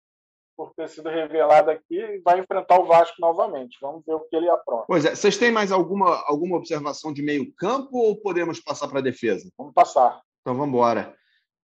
por 0.58 0.74
ter 0.74 0.89
sido 0.89 1.08
revelado 1.08 1.70
aqui, 1.70 1.96
e 1.96 2.20
vai 2.20 2.39
enfrentar 2.39 2.80
o 2.80 2.86
Vasco 2.86 3.15
novamente. 3.20 3.78
Vamos 3.80 4.04
ver 4.04 4.15
o 4.15 4.22
que 4.22 4.36
ele 4.36 4.50
apronta. 4.50 4.86
Pois 4.88 5.06
é. 5.06 5.13
Vocês 5.13 5.38
têm 5.38 5.52
mais 5.52 5.72
alguma, 5.72 6.24
alguma 6.26 6.58
observação 6.58 7.13
de 7.13 7.22
meio 7.22 7.54
campo 7.54 7.96
ou 8.00 8.17
podemos 8.17 8.60
passar 8.60 8.88
para 8.88 8.98
a 8.98 9.04
defesa? 9.04 9.48
Vamos 9.56 9.74
passar. 9.74 10.20
Então 10.41 10.56
vamos 10.56 10.70
embora. 10.70 11.15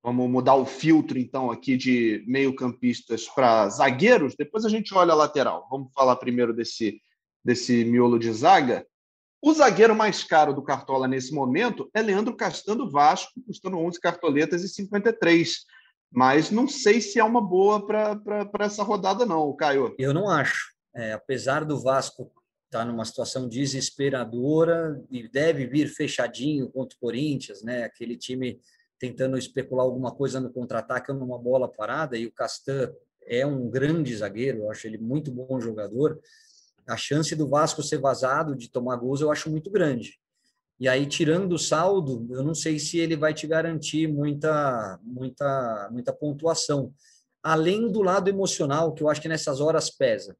Vamos 0.03 0.29
mudar 0.29 0.55
o 0.55 0.65
filtro, 0.65 1.17
então, 1.17 1.49
aqui 1.49 1.75
de 1.75 2.23
meio-campistas 2.27 3.27
para 3.27 3.69
zagueiros. 3.69 4.35
Depois 4.37 4.65
a 4.65 4.69
gente 4.69 4.93
olha 4.93 5.13
a 5.13 5.15
lateral. 5.15 5.65
Vamos 5.71 5.91
falar 5.93 6.17
primeiro 6.17 6.53
desse, 6.53 7.01
desse 7.43 7.83
miolo 7.85 8.19
de 8.19 8.31
zaga. 8.31 8.85
O 9.41 9.53
zagueiro 9.53 9.95
mais 9.95 10.23
caro 10.23 10.53
do 10.53 10.61
Cartola 10.61 11.07
nesse 11.07 11.33
momento 11.33 11.89
é 11.93 12.01
Leandro 12.01 12.35
Castan 12.35 12.75
do 12.75 12.91
Vasco, 12.91 13.31
custando 13.47 13.77
11 13.77 13.99
cartoletas 13.99 14.63
e 14.63 14.69
53 14.69 15.65
mas 16.13 16.51
não 16.51 16.67
sei 16.67 17.01
se 17.01 17.19
é 17.19 17.23
uma 17.23 17.41
boa 17.41 17.85
para 17.85 18.47
essa 18.59 18.83
rodada, 18.83 19.25
não, 19.25 19.51
Caio. 19.55 19.95
Eu 19.97 20.13
não 20.13 20.29
acho. 20.29 20.71
É, 20.95 21.13
apesar 21.13 21.65
do 21.65 21.81
Vasco 21.81 22.31
estar 22.65 22.79
tá 22.79 22.85
numa 22.85 23.03
situação 23.03 23.49
desesperadora 23.49 25.03
e 25.09 25.27
deve 25.27 25.65
vir 25.65 25.87
fechadinho 25.87 26.69
contra 26.69 26.95
o 26.95 26.99
Corinthians, 26.99 27.63
né? 27.63 27.83
Aquele 27.83 28.15
time 28.15 28.59
tentando 28.99 29.37
especular 29.37 29.85
alguma 29.85 30.13
coisa 30.13 30.39
no 30.39 30.51
contra-ataque 30.51 31.11
ou 31.11 31.17
numa 31.17 31.37
bola 31.37 31.67
parada, 31.67 32.15
e 32.15 32.27
o 32.27 32.31
Castan 32.31 32.93
é 33.25 33.45
um 33.45 33.69
grande 33.69 34.15
zagueiro, 34.15 34.59
eu 34.59 34.71
acho 34.71 34.85
ele 34.87 34.97
muito 34.97 35.31
bom 35.31 35.59
jogador, 35.59 36.21
a 36.87 36.95
chance 36.95 37.35
do 37.35 37.47
Vasco 37.47 37.81
ser 37.81 37.97
vazado, 37.97 38.55
de 38.55 38.69
tomar 38.69 38.97
gols, 38.97 39.19
eu 39.19 39.31
acho 39.31 39.49
muito 39.49 39.69
grande. 39.69 40.19
E 40.83 40.87
aí, 40.89 41.05
tirando 41.05 41.53
o 41.53 41.57
saldo, 41.57 42.27
eu 42.29 42.43
não 42.43 42.53
sei 42.53 42.77
se 42.77 42.97
ele 42.97 43.15
vai 43.15 43.33
te 43.33 43.47
garantir 43.47 44.05
muita, 44.05 44.99
muita, 45.01 45.87
muita 45.89 46.11
pontuação. 46.11 46.93
Além 47.41 47.89
do 47.89 48.01
lado 48.01 48.27
emocional, 48.27 48.93
que 48.93 49.01
eu 49.01 49.07
acho 49.07 49.21
que 49.21 49.29
nessas 49.29 49.61
horas 49.61 49.89
pesa. 49.89 50.35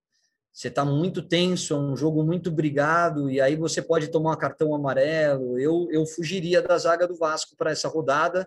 Você 0.51 0.67
está 0.67 0.83
muito 0.83 1.21
tenso, 1.21 1.73
é 1.73 1.77
um 1.77 1.95
jogo 1.95 2.25
muito 2.25 2.51
brigado, 2.51 3.31
e 3.31 3.39
aí 3.39 3.55
você 3.55 3.81
pode 3.81 4.09
tomar 4.09 4.33
um 4.33 4.37
cartão 4.37 4.75
amarelo. 4.75 5.57
Eu, 5.57 5.87
eu 5.89 6.05
fugiria 6.05 6.61
da 6.61 6.77
zaga 6.77 7.07
do 7.07 7.15
Vasco 7.15 7.55
para 7.55 7.71
essa 7.71 7.87
rodada, 7.87 8.45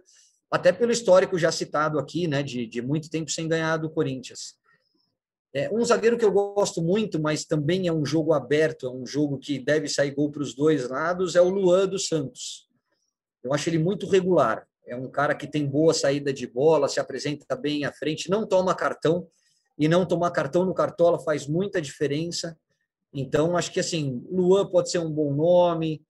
até 0.50 0.72
pelo 0.72 0.92
histórico 0.92 1.38
já 1.38 1.50
citado 1.50 1.98
aqui, 1.98 2.28
né, 2.28 2.42
de, 2.42 2.66
de 2.66 2.82
muito 2.82 3.08
tempo 3.08 3.30
sem 3.30 3.48
ganhar 3.48 3.78
do 3.78 3.88
Corinthians. 3.88 4.54
É, 5.56 5.70
um 5.72 5.82
zagueiro 5.82 6.18
que 6.18 6.24
eu 6.24 6.30
gosto 6.30 6.82
muito, 6.82 7.18
mas 7.18 7.46
também 7.46 7.88
é 7.88 7.92
um 7.92 8.04
jogo 8.04 8.34
aberto, 8.34 8.86
é 8.86 8.90
um 8.90 9.06
jogo 9.06 9.38
que 9.38 9.58
deve 9.58 9.88
sair 9.88 10.10
gol 10.10 10.30
para 10.30 10.42
os 10.42 10.54
dois 10.54 10.86
lados, 10.86 11.34
é 11.34 11.40
o 11.40 11.48
Luan 11.48 11.88
dos 11.88 12.08
Santos. 12.08 12.68
Eu 13.42 13.54
acho 13.54 13.70
ele 13.70 13.78
muito 13.78 14.06
regular. 14.06 14.68
É 14.86 14.94
um 14.94 15.08
cara 15.10 15.34
que 15.34 15.46
tem 15.46 15.66
boa 15.66 15.94
saída 15.94 16.30
de 16.30 16.46
bola, 16.46 16.90
se 16.90 17.00
apresenta 17.00 17.56
bem 17.56 17.86
à 17.86 17.92
frente, 17.92 18.28
não 18.28 18.46
toma 18.46 18.74
cartão, 18.74 19.26
e 19.78 19.88
não 19.88 20.04
tomar 20.04 20.30
cartão 20.30 20.66
no 20.66 20.74
Cartola 20.74 21.18
faz 21.18 21.46
muita 21.46 21.80
diferença. 21.80 22.54
Então, 23.10 23.56
acho 23.56 23.72
que 23.72 23.80
assim, 23.80 24.22
Luan 24.30 24.66
pode 24.66 24.90
ser 24.90 24.98
um 24.98 25.10
bom 25.10 25.32
nome. 25.32 26.02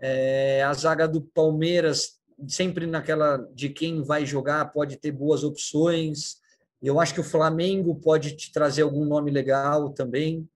É, 0.00 0.62
a 0.62 0.72
zaga 0.72 1.06
do 1.06 1.20
Palmeiras 1.20 2.18
sempre 2.48 2.86
naquela 2.86 3.36
de 3.52 3.68
quem 3.68 4.02
vai 4.02 4.24
jogar, 4.24 4.72
pode 4.72 4.96
ter 4.96 5.12
boas 5.12 5.44
opções. 5.44 6.40
Eu 6.82 6.98
acho 6.98 7.14
que 7.14 7.20
o 7.20 7.24
Flamengo 7.24 7.94
pode 8.00 8.36
te 8.36 8.52
trazer 8.52 8.82
algum 8.82 9.04
nome 9.04 9.30
legal 9.30 9.90
também, 9.90 10.48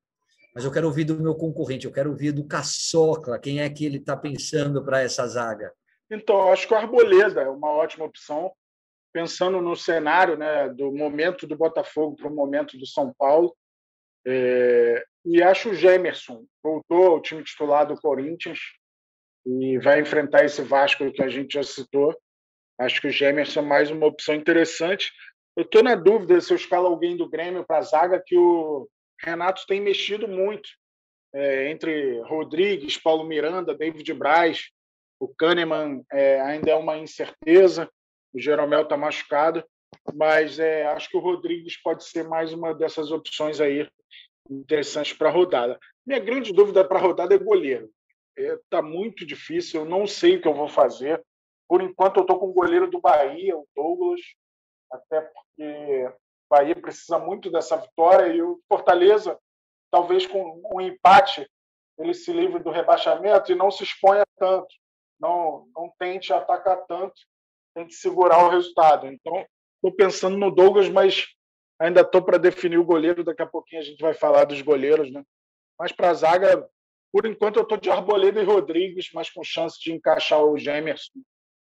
mas 0.54 0.64
eu 0.64 0.72
quero 0.72 0.86
ouvir 0.86 1.04
do 1.04 1.20
meu 1.20 1.34
concorrente, 1.34 1.86
eu 1.86 1.92
quero 1.92 2.10
ouvir 2.10 2.32
do 2.32 2.46
Caçocla, 2.46 3.38
quem 3.38 3.60
é 3.60 3.70
que 3.70 3.84
ele 3.84 3.98
está 3.98 4.16
pensando 4.16 4.84
para 4.84 5.02
essa 5.02 5.26
zaga? 5.26 5.72
Então, 6.10 6.52
acho 6.52 6.66
que 6.66 6.74
o 6.74 6.76
Arboleda 6.76 7.42
é 7.42 7.48
uma 7.48 7.70
ótima 7.70 8.04
opção, 8.04 8.52
pensando 9.12 9.60
no 9.60 9.76
cenário 9.76 10.36
né, 10.36 10.68
do 10.70 10.92
momento 10.92 11.46
do 11.46 11.56
Botafogo 11.56 12.16
para 12.16 12.28
o 12.28 12.34
momento 12.34 12.76
do 12.76 12.86
São 12.86 13.14
Paulo. 13.18 13.54
É, 14.26 15.04
e 15.24 15.42
acho 15.42 15.70
o 15.70 15.74
Gemerson, 15.74 16.44
voltou 16.62 17.06
ao 17.06 17.22
time 17.22 17.42
titular 17.42 17.86
do 17.86 18.00
Corinthians, 18.00 18.58
e 19.46 19.78
vai 19.78 20.00
enfrentar 20.00 20.44
esse 20.44 20.60
Vasco 20.60 21.10
que 21.12 21.22
a 21.22 21.28
gente 21.28 21.54
já 21.54 21.62
citou. 21.62 22.16
Acho 22.78 23.00
que 23.00 23.06
o 23.06 23.12
Gemerson 23.12 23.60
é 23.60 23.62
mais 23.62 23.90
uma 23.90 24.06
opção 24.06 24.34
interessante. 24.34 25.12
Eu 25.56 25.62
estou 25.62 25.82
na 25.82 25.94
dúvida 25.94 26.40
se 26.40 26.52
eu 26.52 26.56
escalo 26.56 26.86
alguém 26.86 27.16
do 27.16 27.28
Grêmio 27.28 27.64
para 27.64 27.78
a 27.78 27.82
zaga, 27.82 28.22
que 28.24 28.36
o 28.36 28.88
Renato 29.20 29.66
tem 29.66 29.80
mexido 29.80 30.28
muito 30.28 30.68
é, 31.34 31.70
entre 31.70 32.20
Rodrigues, 32.22 32.98
Paulo 32.98 33.24
Miranda, 33.24 33.74
David 33.74 34.12
Braz. 34.12 34.70
O 35.18 35.28
Kahneman 35.28 36.04
é, 36.12 36.40
ainda 36.42 36.70
é 36.70 36.74
uma 36.74 36.98
incerteza. 36.98 37.90
O 38.34 38.38
Jeromel 38.38 38.82
está 38.82 38.96
machucado. 38.96 39.64
Mas 40.14 40.58
é, 40.58 40.86
acho 40.88 41.08
que 41.08 41.16
o 41.16 41.20
Rodrigues 41.20 41.80
pode 41.82 42.04
ser 42.04 42.28
mais 42.28 42.52
uma 42.52 42.74
dessas 42.74 43.10
opções 43.10 43.60
aí 43.60 43.88
interessantes 44.50 45.14
para 45.14 45.30
a 45.30 45.32
rodada. 45.32 45.78
Minha 46.06 46.20
grande 46.20 46.52
dúvida 46.52 46.84
para 46.84 46.98
a 46.98 47.02
rodada 47.02 47.34
é 47.34 47.38
goleiro 47.38 47.90
está 48.36 48.78
é, 48.78 48.82
muito 48.82 49.24
difícil, 49.24 49.80
eu 49.80 49.86
não 49.86 50.06
sei 50.06 50.36
o 50.36 50.42
que 50.42 50.48
eu 50.48 50.54
vou 50.54 50.68
fazer. 50.68 51.22
Por 51.68 51.82
enquanto, 51.82 52.18
eu 52.18 52.20
estou 52.22 52.38
com 52.38 52.48
o 52.48 52.52
goleiro 52.52 52.88
do 52.90 53.00
Bahia, 53.00 53.56
o 53.56 53.66
Douglas, 53.74 54.20
até 54.90 55.20
porque 55.20 56.06
o 56.06 56.12
Bahia 56.50 56.76
precisa 56.76 57.18
muito 57.18 57.50
dessa 57.50 57.76
vitória 57.76 58.32
e 58.32 58.42
o 58.42 58.60
Fortaleza, 58.68 59.38
talvez 59.90 60.26
com 60.26 60.62
um 60.72 60.80
empate, 60.80 61.48
ele 61.98 62.14
se 62.14 62.32
livre 62.32 62.62
do 62.62 62.70
rebaixamento 62.70 63.50
e 63.50 63.54
não 63.54 63.70
se 63.70 63.82
exponha 63.82 64.24
tanto, 64.38 64.68
não, 65.18 65.66
não 65.74 65.92
tente 65.98 66.32
atacar 66.32 66.84
tanto, 66.86 67.14
tem 67.74 67.86
que 67.86 67.94
segurar 67.94 68.44
o 68.44 68.50
resultado. 68.50 69.06
Então, 69.06 69.44
estou 69.76 69.92
pensando 69.96 70.36
no 70.36 70.50
Douglas, 70.50 70.88
mas 70.88 71.26
ainda 71.78 72.02
estou 72.02 72.22
para 72.22 72.38
definir 72.38 72.78
o 72.78 72.84
goleiro. 72.84 73.24
Daqui 73.24 73.42
a 73.42 73.46
pouquinho 73.46 73.80
a 73.80 73.84
gente 73.84 74.00
vai 74.00 74.14
falar 74.14 74.44
dos 74.44 74.60
goleiros, 74.60 75.10
né? 75.12 75.22
Mas 75.78 75.92
para 75.92 76.10
a 76.10 76.14
zaga, 76.14 76.68
por 77.12 77.26
enquanto, 77.26 77.56
eu 77.56 77.62
estou 77.62 77.78
de 77.78 77.90
Arboleda 77.90 78.40
e 78.40 78.44
Rodrigues, 78.44 79.10
mas 79.12 79.30
com 79.30 79.42
chance 79.42 79.80
de 79.80 79.92
encaixar 79.92 80.42
o 80.42 80.58
Gemerson 80.58 81.20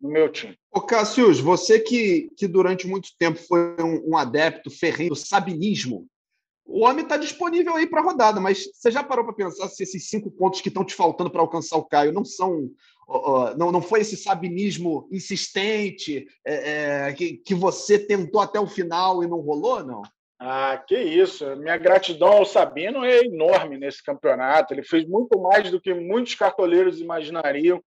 no 0.01 0.09
meu 0.09 0.31
time. 0.31 0.57
Ô, 0.71 0.81
Cassius, 0.81 1.39
você 1.39 1.79
que, 1.79 2.29
que 2.37 2.47
durante 2.47 2.87
muito 2.87 3.09
tempo 3.17 3.39
foi 3.39 3.75
um, 3.81 4.11
um 4.11 4.17
adepto 4.17 4.69
ferrenho 4.69 5.09
do 5.09 5.15
sabinismo, 5.15 6.07
o 6.65 6.83
homem 6.83 7.03
está 7.03 7.15
disponível 7.15 7.75
aí 7.75 7.85
para 7.85 8.01
a 8.01 8.03
rodada, 8.03 8.41
mas 8.41 8.65
você 8.73 8.89
já 8.89 9.03
parou 9.03 9.23
para 9.23 9.35
pensar 9.35 9.67
se 9.69 9.83
esses 9.83 10.09
cinco 10.09 10.31
pontos 10.31 10.61
que 10.61 10.69
estão 10.69 10.83
te 10.83 10.95
faltando 10.95 11.29
para 11.29 11.41
alcançar 11.41 11.77
o 11.77 11.85
Caio 11.85 12.11
não 12.11 12.25
são. 12.25 12.71
Uh, 13.07 13.55
não, 13.55 13.71
não 13.71 13.83
foi 13.83 14.01
esse 14.01 14.17
sabinismo 14.17 15.07
insistente 15.11 16.25
é, 16.43 17.09
é, 17.09 17.13
que, 17.13 17.37
que 17.37 17.53
você 17.53 17.99
tentou 17.99 18.41
até 18.41 18.59
o 18.59 18.65
final 18.65 19.23
e 19.23 19.27
não 19.27 19.41
rolou, 19.41 19.85
não? 19.85 20.01
Ah, 20.39 20.83
que 20.87 20.97
isso. 20.97 21.55
Minha 21.55 21.77
gratidão 21.77 22.29
ao 22.29 22.45
Sabino 22.45 23.05
é 23.05 23.19
enorme 23.19 23.77
nesse 23.77 24.03
campeonato. 24.03 24.73
Ele 24.73 24.83
fez 24.83 25.07
muito 25.07 25.39
mais 25.39 25.69
do 25.69 25.79
que 25.79 25.93
muitos 25.93 26.33
cartoleiros 26.33 26.99
imaginariam. 26.99 27.79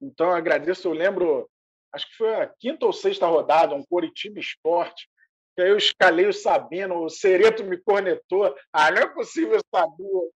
Então, 0.00 0.30
agradeço. 0.30 0.88
Eu 0.88 0.92
lembro, 0.92 1.48
acho 1.92 2.08
que 2.08 2.16
foi 2.16 2.34
a 2.34 2.46
quinta 2.46 2.86
ou 2.86 2.92
sexta 2.92 3.26
rodada, 3.26 3.74
um 3.74 3.84
Coritiba 3.84 4.38
Esporte, 4.38 5.08
que 5.54 5.62
aí 5.62 5.70
eu 5.70 5.76
escalei 5.76 6.26
o 6.26 6.32
Sabino, 6.32 7.02
o 7.02 7.08
Cereto 7.08 7.64
me 7.64 7.78
cornetou. 7.78 8.54
Ah, 8.72 8.90
não 8.90 9.02
é 9.02 9.06
possível 9.06 9.58
Sabino. 9.74 10.30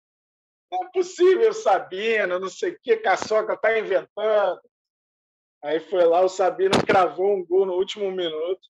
Não 0.72 0.84
é 0.84 0.89
possível 0.91 1.54
Sabino, 1.54 2.39
não 2.39 2.50
sei 2.50 2.72
o 2.72 2.80
que, 2.82 2.98
Caçoca 2.98 3.54
está 3.54 3.80
inventando. 3.80 4.60
Aí 5.63 5.80
foi 5.80 6.06
lá, 6.06 6.22
o 6.22 6.30
Sabino 6.30 6.86
cravou 6.86 7.36
um 7.36 7.46
gol 7.46 7.65
no 7.65 7.74
último 7.74 8.12
minuto. 8.12 8.62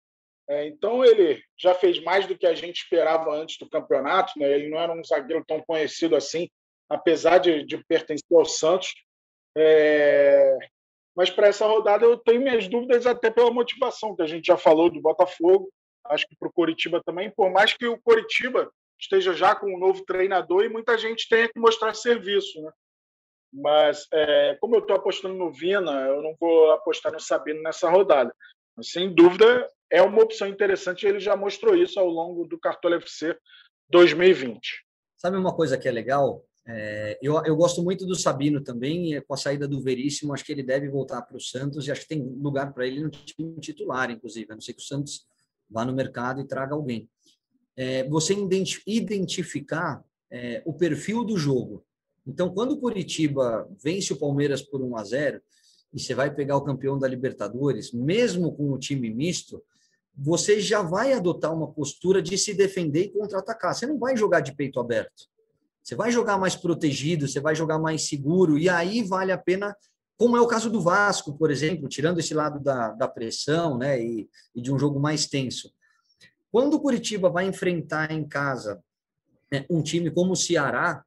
É, 0.50 0.65
então 0.65 1.04
ele 1.04 1.43
já 1.58 1.76
fez 1.76 2.02
mais 2.02 2.26
do 2.26 2.38
que 2.38 2.47
a 2.47 2.56
gente 2.56 2.78
esperava 2.78 3.30
antes 3.32 3.58
do 3.58 3.69
campeonato. 3.69 4.34
Né? 4.39 4.50
Ele 4.50 4.69
não 4.69 4.80
era 4.80 4.93
um 4.93 5.04
zagueiro 5.04 5.43
tão 5.45 5.62
conhecido 5.62 6.15
assim, 6.15 6.50
apesar 6.89 7.39
de, 7.39 7.65
de 7.65 7.84
pertencer 7.86 8.26
ao 8.32 8.45
Santos. 8.45 8.93
É... 9.58 10.58
Mas 11.17 11.32
para 11.32 11.47
essa 11.47 11.65
rodada 11.65 12.06
eu 12.06 12.15
tenho 12.15 12.43
minhas 12.43 12.67
dúvidas 12.67 13.08
até 13.08 13.32
pela 13.32 13.49
motivação 13.49 14.15
que 14.15 14.21
a 14.21 14.27
gente 14.27 14.45
já 14.45 14.56
falou 14.56 14.88
do 14.88 15.01
Botafogo. 15.01 15.67
Acho 16.06 16.27
que 16.27 16.36
para 16.36 16.47
o 16.47 16.53
Coritiba 16.53 17.01
também, 17.03 17.32
por 17.32 17.49
mais 17.49 17.73
que 17.73 17.88
o 17.88 17.99
Coritiba 17.99 18.71
esteja 19.01 19.34
já 19.34 19.56
com 19.56 19.65
um 19.65 19.80
novo 19.80 20.06
treinador 20.06 20.63
e 20.63 20.69
muita 20.69 20.95
gente 20.95 21.27
tenha 21.27 21.49
que 21.49 21.60
mostrar 21.60 21.95
serviço, 21.95 22.62
né? 22.62 22.71
Mas 23.51 24.06
é, 24.13 24.58
como 24.62 24.75
eu 24.75 24.82
estou 24.82 24.95
apostando 24.95 25.34
no 25.34 25.51
Vina, 25.51 26.06
eu 26.08 26.21
não 26.21 26.36
vou 26.39 26.69
apostar 26.71 27.12
no 27.12 27.19
Sabino 27.19 27.63
nessa 27.63 27.89
rodada. 27.89 28.32
Mas, 28.75 28.91
sem 28.91 29.12
dúvida, 29.12 29.67
é 29.89 30.03
uma 30.03 30.21
opção 30.21 30.47
interessante 30.47 31.08
ele 31.08 31.19
já 31.19 31.36
mostrou 31.36 31.75
isso 31.75 31.99
ao 31.99 32.08
longo 32.08 32.45
do 32.45 32.60
Cartola 32.60 32.97
FC 32.97 33.36
2020. 33.89 34.86
Sabe 35.17 35.36
uma 35.36 35.56
coisa 35.56 35.80
que 35.80 35.88
é 35.88 35.91
legal? 35.91 36.45
É, 36.69 37.17
eu, 37.21 37.41
eu 37.45 37.56
gosto 37.56 37.82
muito 37.82 38.06
do 38.06 38.13
Sabino 38.13 38.62
também, 38.62 39.13
e 39.13 39.21
com 39.21 39.34
a 39.34 39.38
saída 39.38 39.65
do 39.65 39.82
Veríssimo, 39.82 40.34
acho 40.34 40.43
que 40.43 40.51
ele 40.51 40.63
deve 40.63 40.89
voltar 40.89 41.21
para 41.21 41.38
o 41.38 41.39
Santos 41.39 41.88
e 41.88 41.91
acho 41.91 42.01
que 42.01 42.10
tem 42.10 42.21
lugar 42.21 42.73
para 42.73 42.86
ele 42.86 43.01
no 43.01 43.10
time 43.10 43.58
titular, 43.62 44.12
inclusive. 44.12 44.51
A 44.51 44.56
não 44.56 44.62
ser 44.62 44.73
que 44.73 44.82
o 44.82 44.86
Santos 44.86 45.25
vá 45.69 45.86
no 45.86 45.93
mercado 45.93 46.41
e 46.41 46.47
traga 46.47 46.76
alguém. 46.76 47.09
É, 47.76 48.03
você 48.09 48.36
identificar 48.86 50.03
é, 50.30 50.61
o 50.65 50.74
perfil 50.74 51.24
do 51.24 51.38
jogo. 51.38 51.86
Então, 52.26 52.53
quando 52.53 52.74
o 52.74 52.80
Curitiba 52.80 53.70
vence 53.82 54.11
o 54.11 54.20
Palmeiras 54.20 54.61
por 54.61 54.82
1 54.82 54.97
a 54.97 55.03
0 55.05 55.41
e 55.93 55.99
você 55.99 56.13
vai 56.13 56.34
pegar 56.34 56.57
o 56.57 56.63
campeão 56.63 56.99
da 56.99 57.07
Libertadores, 57.07 57.93
mesmo 57.93 58.53
com 58.53 58.74
o 58.74 58.78
time 58.78 59.09
misto, 59.09 59.63
você 60.13 60.59
já 60.59 60.82
vai 60.82 61.13
adotar 61.13 61.53
uma 61.53 61.72
postura 61.72 62.22
de 62.22 62.38
se 62.38 62.53
defender 62.53 63.05
e 63.05 63.09
contra-atacar. 63.09 63.74
Você 63.74 63.86
não 63.86 63.97
vai 63.97 64.18
jogar 64.18 64.41
de 64.41 64.53
peito 64.53 64.82
aberto. 64.82 65.30
Você 65.88 65.96
vai 65.96 66.12
jogar 66.12 66.38
mais 66.38 66.54
protegido, 66.54 67.30
você 67.30 67.40
vai 67.40 67.56
jogar 67.56 67.80
mais 67.80 68.10
seguro, 68.10 68.58
e 68.58 68.68
aí 68.68 69.02
vale 69.04 69.32
a 69.32 69.38
pena, 69.38 69.74
como 70.18 70.36
é 70.36 70.42
o 70.42 70.46
caso 70.46 70.70
do 70.70 70.82
Vasco, 70.82 71.38
por 71.38 71.50
exemplo, 71.50 71.88
tirando 71.88 72.20
esse 72.20 72.34
lado 72.34 72.60
da, 72.60 72.92
da 72.92 73.08
pressão 73.08 73.78
né, 73.78 73.98
e, 74.04 74.30
e 74.54 74.62
de 74.62 74.70
um 74.70 74.78
jogo 74.78 75.00
mais 75.00 75.28
tenso. 75.28 75.74
Quando 76.52 76.74
o 76.74 76.82
Curitiba 76.82 77.30
vai 77.30 77.46
enfrentar 77.46 78.12
em 78.12 78.28
casa 78.28 78.84
né, 79.50 79.66
um 79.70 79.82
time 79.82 80.12
como 80.12 80.34
o 80.34 80.36
Ceará, 80.36 81.06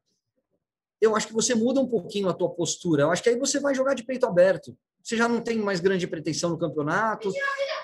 eu 0.98 1.14
acho 1.14 1.26
que 1.26 1.34
você 1.34 1.54
muda 1.54 1.78
um 1.78 1.86
pouquinho 1.86 2.30
a 2.30 2.34
tua 2.34 2.48
postura. 2.48 3.02
Eu 3.02 3.10
acho 3.10 3.22
que 3.22 3.28
aí 3.28 3.38
você 3.38 3.60
vai 3.60 3.74
jogar 3.74 3.92
de 3.92 4.02
peito 4.02 4.24
aberto 4.24 4.74
você 5.02 5.16
já 5.16 5.28
não 5.28 5.40
tem 5.40 5.58
mais 5.58 5.80
grande 5.80 6.06
pretensão 6.06 6.50
no 6.50 6.58
campeonato, 6.58 7.32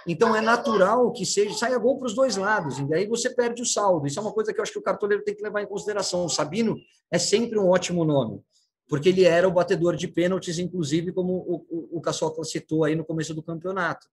então 0.07 0.35
é 0.35 0.41
natural 0.41 1.11
que 1.13 1.25
seja 1.25 1.55
saia 1.55 1.79
gol 1.79 1.99
para 1.99 2.07
os 2.07 2.15
dois 2.15 2.37
lados, 2.37 2.79
e 2.79 2.95
aí 2.95 3.07
você 3.07 3.31
perde 3.31 3.63
o 3.63 3.67
saldo. 3.67 4.07
Isso 4.07 4.19
é 4.19 4.23
uma 4.23 4.33
coisa 4.33 4.53
que 4.53 4.61
eu 4.61 4.63
acho 4.63 4.73
que 4.73 4.79
o 4.79 4.83
cartoleiro 4.83 5.25
tem 5.25 5.35
que 5.35 5.43
levar 5.43 5.63
em 5.63 5.67
consideração. 5.67 6.25
O 6.25 6.29
Sabino 6.29 6.77
é 7.11 7.19
sempre 7.19 7.59
um 7.59 7.69
ótimo 7.69 8.05
nome, 8.05 8.41
porque 8.89 9.09
ele 9.09 9.25
era 9.25 9.49
o 9.49 9.53
batedor 9.53 9.97
de 9.97 10.09
pênaltis, 10.09 10.59
inclusive 10.59 11.13
como 11.13 11.35
o, 11.35 11.99
o, 11.99 12.01
o 12.01 12.45
citou 12.45 12.85
aí 12.85 12.95
no 12.95 13.05
começo 13.05 13.35
do 13.35 13.43
campeonato. 13.43 14.07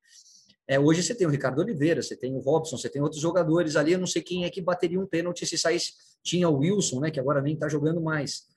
É, 0.68 0.80
hoje 0.80 1.04
você 1.04 1.14
tem 1.14 1.28
o 1.28 1.30
Ricardo 1.30 1.60
Oliveira, 1.60 2.02
você 2.02 2.16
tem 2.16 2.34
o 2.34 2.40
Robson, 2.40 2.78
você 2.78 2.90
tem 2.90 3.02
outros 3.02 3.22
jogadores 3.22 3.76
ali. 3.76 3.94
Eu 3.94 4.00
não 4.00 4.08
sei 4.08 4.22
quem 4.22 4.46
é 4.46 4.50
que 4.50 4.62
bateria 4.62 5.00
um 5.00 5.06
pênalti 5.06 5.46
se 5.46 5.58
saísse. 5.58 5.94
Tinha 6.24 6.48
o 6.48 6.60
Wilson, 6.60 7.02
né, 7.02 7.12
que 7.12 7.20
agora 7.20 7.42
nem 7.42 7.54
está 7.54 7.68
jogando 7.68 8.00
mais. 8.00 8.48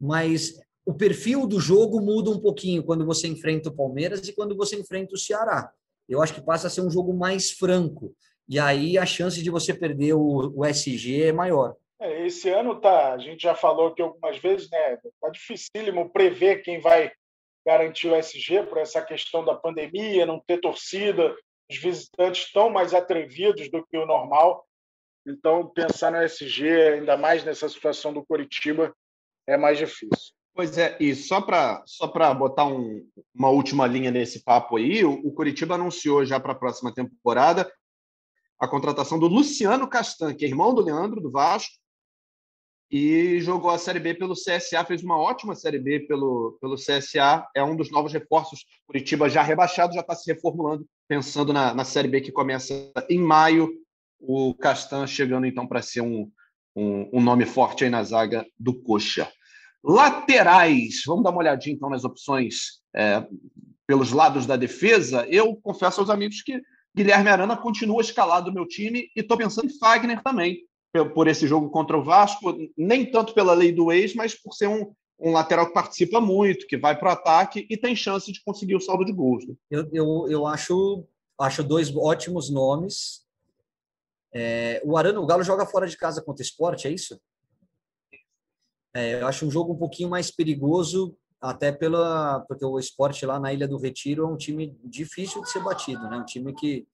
Mas 0.00 0.60
o 0.86 0.94
perfil 0.94 1.48
do 1.48 1.58
jogo 1.58 2.00
muda 2.00 2.30
um 2.30 2.40
pouquinho 2.40 2.84
quando 2.84 3.04
você 3.04 3.26
enfrenta 3.26 3.68
o 3.68 3.76
Palmeiras 3.76 4.26
e 4.28 4.32
quando 4.32 4.56
você 4.56 4.76
enfrenta 4.76 5.14
o 5.14 5.18
Ceará. 5.18 5.72
Eu 6.08 6.22
acho 6.22 6.32
que 6.32 6.40
passa 6.40 6.68
a 6.68 6.70
ser 6.70 6.80
um 6.80 6.90
jogo 6.90 7.12
mais 7.12 7.50
franco. 7.50 8.14
E 8.48 8.56
aí 8.60 8.96
a 8.96 9.04
chance 9.04 9.42
de 9.42 9.50
você 9.50 9.74
perder 9.74 10.14
o, 10.14 10.52
o 10.54 10.64
SG 10.64 11.24
é 11.24 11.32
maior. 11.32 11.74
É, 12.00 12.24
esse 12.24 12.48
ano 12.50 12.80
tá, 12.80 13.14
a 13.14 13.18
gente 13.18 13.42
já 13.42 13.56
falou 13.56 13.88
aqui 13.88 14.00
algumas 14.00 14.38
vezes, 14.38 14.70
né? 14.70 14.96
Tá 15.20 15.28
dificílimo 15.28 16.08
prever 16.10 16.62
quem 16.62 16.80
vai 16.80 17.10
garantir 17.66 18.08
o 18.08 18.14
SG 18.14 18.62
por 18.68 18.78
essa 18.78 19.02
questão 19.02 19.44
da 19.44 19.56
pandemia, 19.56 20.24
não 20.24 20.38
ter 20.46 20.60
torcida, 20.60 21.34
os 21.68 21.78
visitantes 21.78 22.46
estão 22.46 22.70
mais 22.70 22.94
atrevidos 22.94 23.68
do 23.68 23.84
que 23.84 23.96
o 23.98 24.06
normal. 24.06 24.64
Então, 25.26 25.68
pensar 25.68 26.12
no 26.12 26.22
SG, 26.22 26.68
ainda 26.94 27.16
mais 27.16 27.42
nessa 27.42 27.68
situação 27.68 28.12
do 28.12 28.24
Curitiba, 28.24 28.94
é 29.48 29.56
mais 29.56 29.78
difícil. 29.78 30.35
Pois 30.56 30.78
é, 30.78 30.96
e 30.98 31.14
só 31.14 31.42
para 31.42 31.82
só 31.84 32.06
botar 32.34 32.64
um, 32.64 33.06
uma 33.34 33.50
última 33.50 33.86
linha 33.86 34.10
nesse 34.10 34.42
papo 34.42 34.78
aí, 34.78 35.04
o, 35.04 35.12
o 35.12 35.30
Curitiba 35.32 35.74
anunciou 35.74 36.24
já 36.24 36.40
para 36.40 36.52
a 36.52 36.56
próxima 36.56 36.94
temporada 36.94 37.70
a 38.58 38.66
contratação 38.66 39.18
do 39.18 39.26
Luciano 39.26 39.86
Castan, 39.86 40.34
que 40.34 40.46
é 40.46 40.48
irmão 40.48 40.74
do 40.74 40.80
Leandro, 40.80 41.20
do 41.20 41.30
Vasco, 41.30 41.74
e 42.90 43.38
jogou 43.40 43.70
a 43.70 43.76
Série 43.76 44.00
B 44.00 44.14
pelo 44.14 44.32
CSA, 44.32 44.82
fez 44.86 45.02
uma 45.02 45.18
ótima 45.18 45.54
Série 45.54 45.78
B 45.78 46.00
pelo, 46.00 46.56
pelo 46.58 46.76
CSA, 46.76 47.46
é 47.54 47.62
um 47.62 47.76
dos 47.76 47.90
novos 47.90 48.14
reforços. 48.14 48.64
Curitiba 48.86 49.28
já 49.28 49.42
rebaixado, 49.42 49.92
já 49.92 50.00
está 50.00 50.14
se 50.14 50.32
reformulando, 50.32 50.86
pensando 51.06 51.52
na, 51.52 51.74
na 51.74 51.84
Série 51.84 52.08
B 52.08 52.22
que 52.22 52.32
começa 52.32 52.72
em 53.10 53.18
maio. 53.18 53.70
O 54.18 54.54
Castan 54.54 55.06
chegando 55.06 55.46
então 55.46 55.66
para 55.66 55.82
ser 55.82 56.00
um, 56.00 56.30
um, 56.74 57.18
um, 57.18 57.20
nome 57.20 57.44
forte 57.44 57.84
aí 57.84 57.90
na 57.90 58.02
zaga 58.02 58.46
do 58.58 58.72
Coxa. 58.82 59.30
Laterais, 59.88 61.02
vamos 61.06 61.22
dar 61.22 61.30
uma 61.30 61.38
olhadinha 61.38 61.76
então 61.76 61.88
nas 61.88 62.04
opções 62.04 62.80
é, 62.92 63.24
pelos 63.86 64.10
lados 64.10 64.44
da 64.44 64.56
defesa. 64.56 65.24
Eu 65.28 65.54
confesso 65.62 66.00
aos 66.00 66.10
amigos 66.10 66.42
que 66.42 66.60
Guilherme 66.94 67.28
Arana 67.28 67.56
continua 67.56 68.00
escalado 68.00 68.48
no 68.48 68.54
meu 68.54 68.66
time 68.66 69.08
e 69.14 69.20
estou 69.20 69.36
pensando 69.36 69.66
em 69.66 69.78
Fagner 69.78 70.20
também 70.24 70.66
por 71.14 71.28
esse 71.28 71.46
jogo 71.46 71.70
contra 71.70 71.96
o 71.96 72.02
Vasco, 72.02 72.56
nem 72.76 73.08
tanto 73.08 73.32
pela 73.32 73.54
lei 73.54 73.70
do 73.70 73.92
ex, 73.92 74.14
mas 74.14 74.34
por 74.34 74.54
ser 74.54 74.66
um, 74.66 74.92
um 75.20 75.30
lateral 75.30 75.66
que 75.66 75.74
participa 75.74 76.20
muito, 76.20 76.66
que 76.66 76.76
vai 76.76 76.98
para 76.98 77.10
o 77.10 77.12
ataque 77.12 77.66
e 77.70 77.76
tem 77.76 77.94
chance 77.94 78.32
de 78.32 78.42
conseguir 78.42 78.74
o 78.74 78.80
saldo 78.80 79.04
de 79.04 79.12
gols. 79.12 79.46
Né? 79.46 79.54
Eu, 79.70 79.88
eu, 79.92 80.26
eu 80.30 80.46
acho, 80.46 81.04
acho 81.38 81.62
dois 81.62 81.94
ótimos 81.94 82.50
nomes. 82.50 83.24
É, 84.34 84.82
o 84.84 84.96
Arana, 84.96 85.20
o 85.20 85.26
Galo 85.26 85.44
joga 85.44 85.64
fora 85.64 85.86
de 85.86 85.96
casa 85.96 86.22
contra 86.22 86.42
o 86.42 86.46
esporte, 86.46 86.88
é 86.88 86.90
isso? 86.90 87.20
É, 88.96 89.20
eu 89.20 89.26
acho 89.26 89.44
um 89.44 89.50
jogo 89.50 89.74
um 89.74 89.78
pouquinho 89.78 90.08
mais 90.08 90.30
perigoso, 90.30 91.14
até 91.38 91.70
pela 91.70 92.40
porque 92.48 92.64
o 92.64 92.78
esporte 92.78 93.26
lá 93.26 93.38
na 93.38 93.52
Ilha 93.52 93.68
do 93.68 93.76
Retiro 93.76 94.24
é 94.24 94.26
um 94.26 94.38
time 94.38 94.74
difícil 94.82 95.42
de 95.42 95.50
ser 95.50 95.62
batido, 95.62 96.02
né? 96.08 96.16
Um 96.16 96.24
time 96.24 96.54
que, 96.54 96.86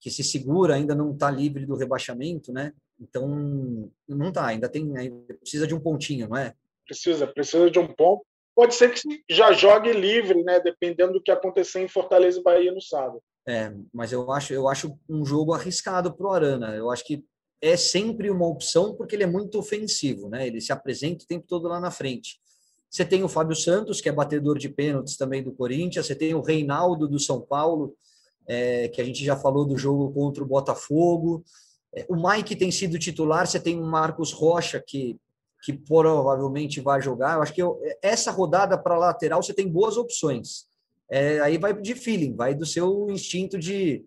que 0.00 0.08
se 0.08 0.22
segura, 0.22 0.76
ainda 0.76 0.94
não 0.94 1.12
está 1.12 1.28
livre 1.28 1.66
do 1.66 1.74
rebaixamento, 1.74 2.52
né? 2.52 2.72
Então, 3.00 3.90
não 4.08 4.32
tá, 4.32 4.46
ainda 4.46 4.68
tem, 4.68 4.96
ainda 4.96 5.34
precisa 5.34 5.66
de 5.66 5.74
um 5.74 5.80
pontinho, 5.80 6.28
não 6.28 6.36
é? 6.36 6.54
Precisa, 6.86 7.26
precisa 7.26 7.68
de 7.68 7.80
um 7.80 7.88
ponto. 7.88 8.24
Pode 8.54 8.76
ser 8.76 8.90
que 8.90 9.00
já 9.28 9.52
jogue 9.52 9.92
livre, 9.92 10.44
né? 10.44 10.60
Dependendo 10.60 11.14
do 11.14 11.22
que 11.22 11.32
acontecer 11.32 11.80
em 11.80 11.88
Fortaleza 11.88 12.38
e 12.38 12.42
Bahia 12.44 12.72
no 12.72 12.80
sábado. 12.80 13.20
É, 13.48 13.72
mas 13.92 14.12
eu 14.12 14.30
acho, 14.30 14.52
eu 14.52 14.68
acho 14.68 14.96
um 15.08 15.26
jogo 15.26 15.52
arriscado 15.52 16.14
para 16.14 16.26
o 16.26 16.30
Arana. 16.30 16.74
Eu 16.76 16.88
acho 16.88 17.04
que 17.04 17.24
é 17.60 17.76
sempre 17.76 18.30
uma 18.30 18.46
opção 18.46 18.94
porque 18.94 19.16
ele 19.16 19.24
é 19.24 19.26
muito 19.26 19.58
ofensivo, 19.58 20.28
né? 20.28 20.46
Ele 20.46 20.60
se 20.60 20.72
apresenta 20.72 21.24
o 21.24 21.26
tempo 21.26 21.46
todo 21.48 21.68
lá 21.68 21.80
na 21.80 21.90
frente. 21.90 22.38
Você 22.90 23.04
tem 23.04 23.24
o 23.24 23.28
Fábio 23.28 23.56
Santos, 23.56 24.00
que 24.00 24.08
é 24.08 24.12
batedor 24.12 24.58
de 24.58 24.68
pênaltis 24.68 25.16
também 25.16 25.42
do 25.42 25.52
Corinthians. 25.52 26.06
Você 26.06 26.14
tem 26.14 26.34
o 26.34 26.40
Reinaldo 26.40 27.08
do 27.08 27.18
São 27.18 27.40
Paulo, 27.40 27.94
é, 28.46 28.88
que 28.88 29.00
a 29.00 29.04
gente 29.04 29.24
já 29.24 29.36
falou 29.36 29.64
do 29.64 29.76
jogo 29.76 30.12
contra 30.12 30.42
o 30.42 30.46
Botafogo. 30.46 31.44
É, 31.94 32.06
o 32.08 32.16
Mike 32.16 32.56
tem 32.56 32.70
sido 32.70 32.98
titular, 32.98 33.46
você 33.46 33.58
tem 33.58 33.78
o 33.78 33.84
Marcos 33.84 34.32
Rocha, 34.32 34.82
que, 34.84 35.18
que 35.62 35.72
provavelmente 35.72 36.80
vai 36.80 37.02
jogar. 37.02 37.36
Eu 37.36 37.42
acho 37.42 37.52
que 37.52 37.62
eu, 37.62 37.80
essa 38.00 38.30
rodada 38.30 38.78
para 38.78 38.98
lateral 38.98 39.42
você 39.42 39.52
tem 39.52 39.68
boas 39.68 39.96
opções. 39.96 40.66
É, 41.10 41.40
aí 41.40 41.58
vai 41.58 41.78
de 41.80 41.94
feeling, 41.94 42.34
vai 42.34 42.54
do 42.54 42.66
seu 42.66 43.08
instinto 43.10 43.58
de, 43.58 44.04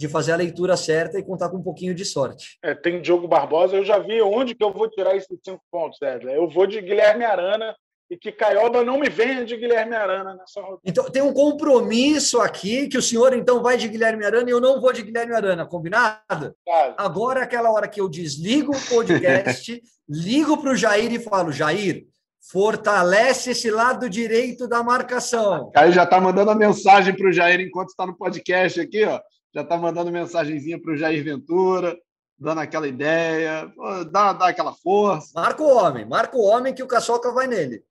de 0.00 0.08
fazer 0.08 0.32
a 0.32 0.36
leitura 0.36 0.78
certa 0.78 1.18
e 1.18 1.22
contar 1.22 1.50
com 1.50 1.58
um 1.58 1.62
pouquinho 1.62 1.94
de 1.94 2.06
sorte. 2.06 2.58
É, 2.64 2.74
tem 2.74 3.02
Diogo 3.02 3.28
Barbosa, 3.28 3.76
eu 3.76 3.84
já 3.84 3.98
vi 3.98 4.22
onde 4.22 4.54
que 4.54 4.64
eu 4.64 4.72
vou 4.72 4.88
tirar 4.88 5.14
esses 5.14 5.38
cinco 5.44 5.62
pontos, 5.70 6.00
Edler. 6.00 6.36
Eu 6.36 6.48
vou 6.48 6.66
de 6.66 6.80
Guilherme 6.80 7.22
Arana, 7.22 7.76
e 8.10 8.16
que 8.16 8.32
Caioba 8.32 8.82
não 8.82 8.98
me 8.98 9.10
venha 9.10 9.44
de 9.44 9.54
Guilherme 9.58 9.94
Arana 9.94 10.34
nessa 10.34 10.58
rodada. 10.58 10.80
Então, 10.86 11.04
tem 11.10 11.20
um 11.20 11.34
compromisso 11.34 12.40
aqui 12.40 12.88
que 12.88 12.96
o 12.96 13.02
senhor 13.02 13.34
então 13.34 13.62
vai 13.62 13.76
de 13.76 13.88
Guilherme 13.88 14.24
Arana 14.24 14.48
e 14.48 14.52
eu 14.52 14.60
não 14.60 14.80
vou 14.80 14.90
de 14.90 15.02
Guilherme 15.02 15.34
Arana, 15.34 15.66
combinado? 15.66 16.54
Claro. 16.64 16.94
Agora 16.96 17.42
aquela 17.42 17.70
hora 17.70 17.86
que 17.86 18.00
eu 18.00 18.08
desligo 18.08 18.74
o 18.74 18.88
podcast, 18.88 19.82
ligo 20.08 20.56
para 20.56 20.72
o 20.72 20.76
Jair 20.76 21.12
e 21.12 21.20
falo, 21.20 21.52
Jair, 21.52 22.06
fortalece 22.50 23.50
esse 23.50 23.70
lado 23.70 24.08
direito 24.08 24.66
da 24.66 24.82
marcação. 24.82 25.70
Aí 25.76 25.92
já 25.92 26.04
está 26.04 26.18
mandando 26.18 26.50
a 26.50 26.54
mensagem 26.54 27.14
para 27.14 27.28
o 27.28 27.32
Jair 27.32 27.60
enquanto 27.60 27.90
está 27.90 28.06
no 28.06 28.16
podcast 28.16 28.80
aqui, 28.80 29.04
ó. 29.04 29.20
Já 29.54 29.62
está 29.62 29.76
mandando 29.76 30.12
mensagenzinha 30.12 30.80
para 30.80 30.92
o 30.92 30.96
Jair 30.96 31.22
Ventura, 31.24 31.98
dando 32.38 32.60
aquela 32.60 32.88
ideia, 32.88 33.72
dá, 34.10 34.32
dá 34.32 34.48
aquela 34.48 34.72
força. 34.72 35.32
Marca 35.34 35.62
o 35.62 35.76
homem, 35.76 36.04
marca 36.04 36.36
o 36.36 36.44
homem 36.44 36.74
que 36.74 36.82
o 36.82 36.86
Caçoca 36.86 37.32
vai 37.32 37.46
nele. 37.46 37.84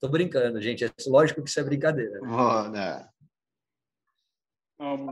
Tô 0.00 0.08
brincando, 0.08 0.60
gente. 0.62 0.84
É 0.84 0.90
lógico 1.08 1.42
que 1.42 1.48
isso 1.48 1.58
é 1.58 1.64
brincadeira. 1.64 2.20
Oh, 2.22 2.68
né? 2.68 3.08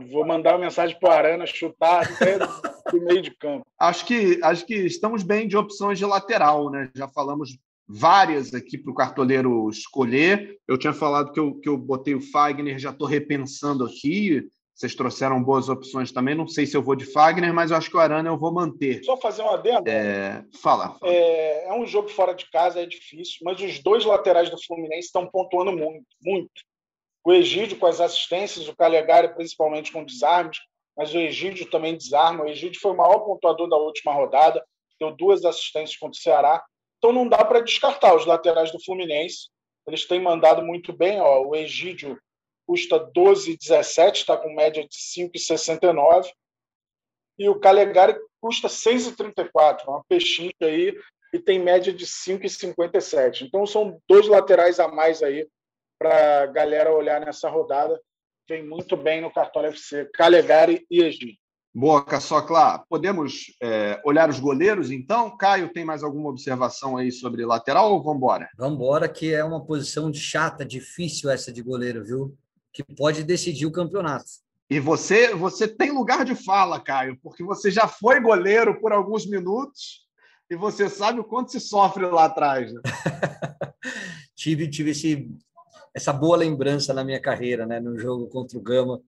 vou 0.09 0.25
mandar 0.25 0.53
uma 0.53 0.59
mensagem 0.59 0.97
para 0.97 1.09
o 1.09 1.11
Arana 1.11 1.45
chutar 1.45 2.03
até 2.03 2.37
do 2.89 3.01
meio 3.01 3.21
de 3.21 3.31
campo. 3.31 3.65
Acho 3.77 4.05
que, 4.05 4.39
acho 4.41 4.65
que 4.65 4.75
estamos 4.75 5.23
bem 5.23 5.47
de 5.47 5.57
opções 5.57 5.97
de 5.97 6.05
lateral, 6.05 6.71
né? 6.71 6.89
Já 6.95 7.07
falamos 7.09 7.57
várias 7.85 8.53
aqui 8.53 8.77
para 8.77 8.91
o 8.91 8.95
cartoleiro 8.95 9.69
escolher. 9.69 10.57
Eu 10.65 10.77
tinha 10.77 10.93
falado 10.93 11.33
que 11.33 11.39
eu, 11.39 11.55
que 11.55 11.67
eu 11.67 11.77
botei 11.77 12.15
o 12.15 12.21
Fagner, 12.21 12.79
já 12.79 12.91
estou 12.91 13.07
repensando 13.07 13.85
aqui. 13.85 14.47
Vocês 14.77 14.93
trouxeram 14.93 15.41
boas 15.41 15.69
opções 15.69 16.11
também. 16.11 16.35
Não 16.35 16.47
sei 16.47 16.67
se 16.67 16.77
eu 16.77 16.83
vou 16.83 16.95
de 16.95 17.03
Fagner, 17.03 17.51
mas 17.51 17.71
eu 17.71 17.77
acho 17.77 17.89
que 17.89 17.97
o 17.97 17.99
Arana 17.99 18.29
eu 18.29 18.37
vou 18.37 18.53
manter. 18.53 19.03
Só 19.03 19.17
fazer 19.17 19.41
uma 19.41 19.55
adendo? 19.55 19.89
É... 19.89 20.45
Fala. 20.61 20.95
fala. 20.99 21.11
É... 21.11 21.67
é, 21.67 21.73
um 21.73 21.83
jogo 21.87 22.07
fora 22.09 22.35
de 22.35 22.47
casa, 22.51 22.79
é 22.79 22.85
difícil, 22.85 23.39
mas 23.41 23.59
os 23.59 23.79
dois 23.79 24.05
laterais 24.05 24.51
do 24.51 24.63
Fluminense 24.63 25.07
estão 25.07 25.25
pontuando 25.25 25.71
muito. 25.71 26.05
muito. 26.23 26.51
O 27.25 27.33
Egídio 27.33 27.79
com 27.79 27.87
as 27.87 27.99
assistências, 27.99 28.67
o 28.67 28.75
Calegari 28.75 29.33
principalmente 29.33 29.91
com 29.91 30.05
desarmes, 30.05 30.59
mas 30.95 31.11
o 31.11 31.17
Egídio 31.17 31.67
também 31.71 31.97
desarma. 31.97 32.43
O 32.43 32.47
Egídio 32.47 32.79
foi 32.79 32.91
o 32.91 32.97
maior 32.97 33.21
pontuador 33.21 33.67
da 33.67 33.77
última 33.77 34.13
rodada, 34.13 34.63
deu 34.99 35.11
duas 35.11 35.43
assistências 35.43 35.97
contra 35.97 36.19
o 36.19 36.21
Ceará. 36.21 36.63
Então 36.99 37.11
não 37.11 37.27
dá 37.27 37.43
para 37.43 37.61
descartar 37.61 38.15
os 38.15 38.27
laterais 38.27 38.71
do 38.71 38.83
Fluminense. 38.83 39.49
Eles 39.87 40.07
têm 40.07 40.21
mandado 40.21 40.63
muito 40.63 40.93
bem. 40.93 41.19
Ó, 41.19 41.47
o 41.47 41.55
Egídio 41.55 42.15
custa 42.67 42.99
12,17, 42.99 44.15
está 44.15 44.35
com 44.37 44.53
média 44.53 44.85
de 44.85 44.97
5,69. 44.97 46.27
E 47.39 47.47
o 47.47 47.59
Calegari 47.59 48.19
custa 48.41 48.67
6,34, 48.67 49.87
uma 49.87 50.03
pechincha 50.07 50.53
aí, 50.61 50.93
e 51.33 51.39
tem 51.39 51.59
média 51.59 51.93
de 51.93 52.05
5,57. 52.05 53.43
Então 53.43 53.65
são 53.65 53.99
dois 54.07 54.27
laterais 54.27 54.79
a 54.79 54.87
mais 54.87 55.23
aí 55.23 55.47
para 55.97 56.43
a 56.43 56.45
galera 56.47 56.93
olhar 56.93 57.21
nessa 57.21 57.49
rodada. 57.49 57.99
Vem 58.49 58.63
muito 58.63 58.95
bem 58.97 59.21
no 59.21 59.31
Cartola 59.31 59.67
FC, 59.67 60.09
Calegari 60.13 60.85
e 60.89 61.01
Egídio. 61.01 61.37
Boa, 61.73 62.03
Caçocla. 62.03 62.83
Podemos 62.89 63.55
é, 63.61 64.01
olhar 64.03 64.29
os 64.29 64.39
goleiros, 64.39 64.89
então? 64.89 65.37
Caio, 65.37 65.71
tem 65.71 65.85
mais 65.85 66.01
alguma 66.01 66.29
observação 66.29 66.97
aí 66.97 67.11
sobre 67.11 67.45
lateral 67.45 67.91
ou 67.91 68.01
vamos 68.01 68.17
embora? 68.17 68.49
Vamos 68.57 68.75
embora, 68.75 69.07
que 69.07 69.31
é 69.31 69.43
uma 69.43 69.63
posição 69.63 70.09
de 70.09 70.19
chata, 70.19 70.65
difícil 70.65 71.29
essa 71.29 71.51
de 71.51 71.61
goleiro, 71.61 72.03
viu? 72.03 72.35
Que 72.77 72.83
pode 72.95 73.23
decidir 73.23 73.65
o 73.65 73.71
campeonato. 73.71 74.25
E 74.69 74.79
você, 74.79 75.33
você 75.33 75.67
tem 75.67 75.91
lugar 75.91 76.23
de 76.23 76.35
fala, 76.35 76.79
Caio, 76.79 77.17
porque 77.23 77.43
você 77.43 77.71
já 77.71 77.87
foi 77.87 78.19
goleiro 78.19 78.79
por 78.79 78.93
alguns 78.93 79.25
minutos 79.25 80.05
e 80.47 80.55
você 80.55 80.87
sabe 80.87 81.19
o 81.19 81.23
quanto 81.23 81.51
se 81.51 81.59
sofre 81.59 82.05
lá 82.05 82.25
atrás. 82.25 82.71
Né? 82.71 82.79
tive 84.37 84.69
tive 84.69 84.91
esse, 84.91 85.27
essa 85.91 86.13
boa 86.13 86.37
lembrança 86.37 86.93
na 86.93 87.03
minha 87.03 87.19
carreira, 87.19 87.65
né, 87.65 87.79
no 87.79 87.97
jogo 87.97 88.27
contra 88.27 88.59
o 88.59 88.61
Gama, 88.61 89.01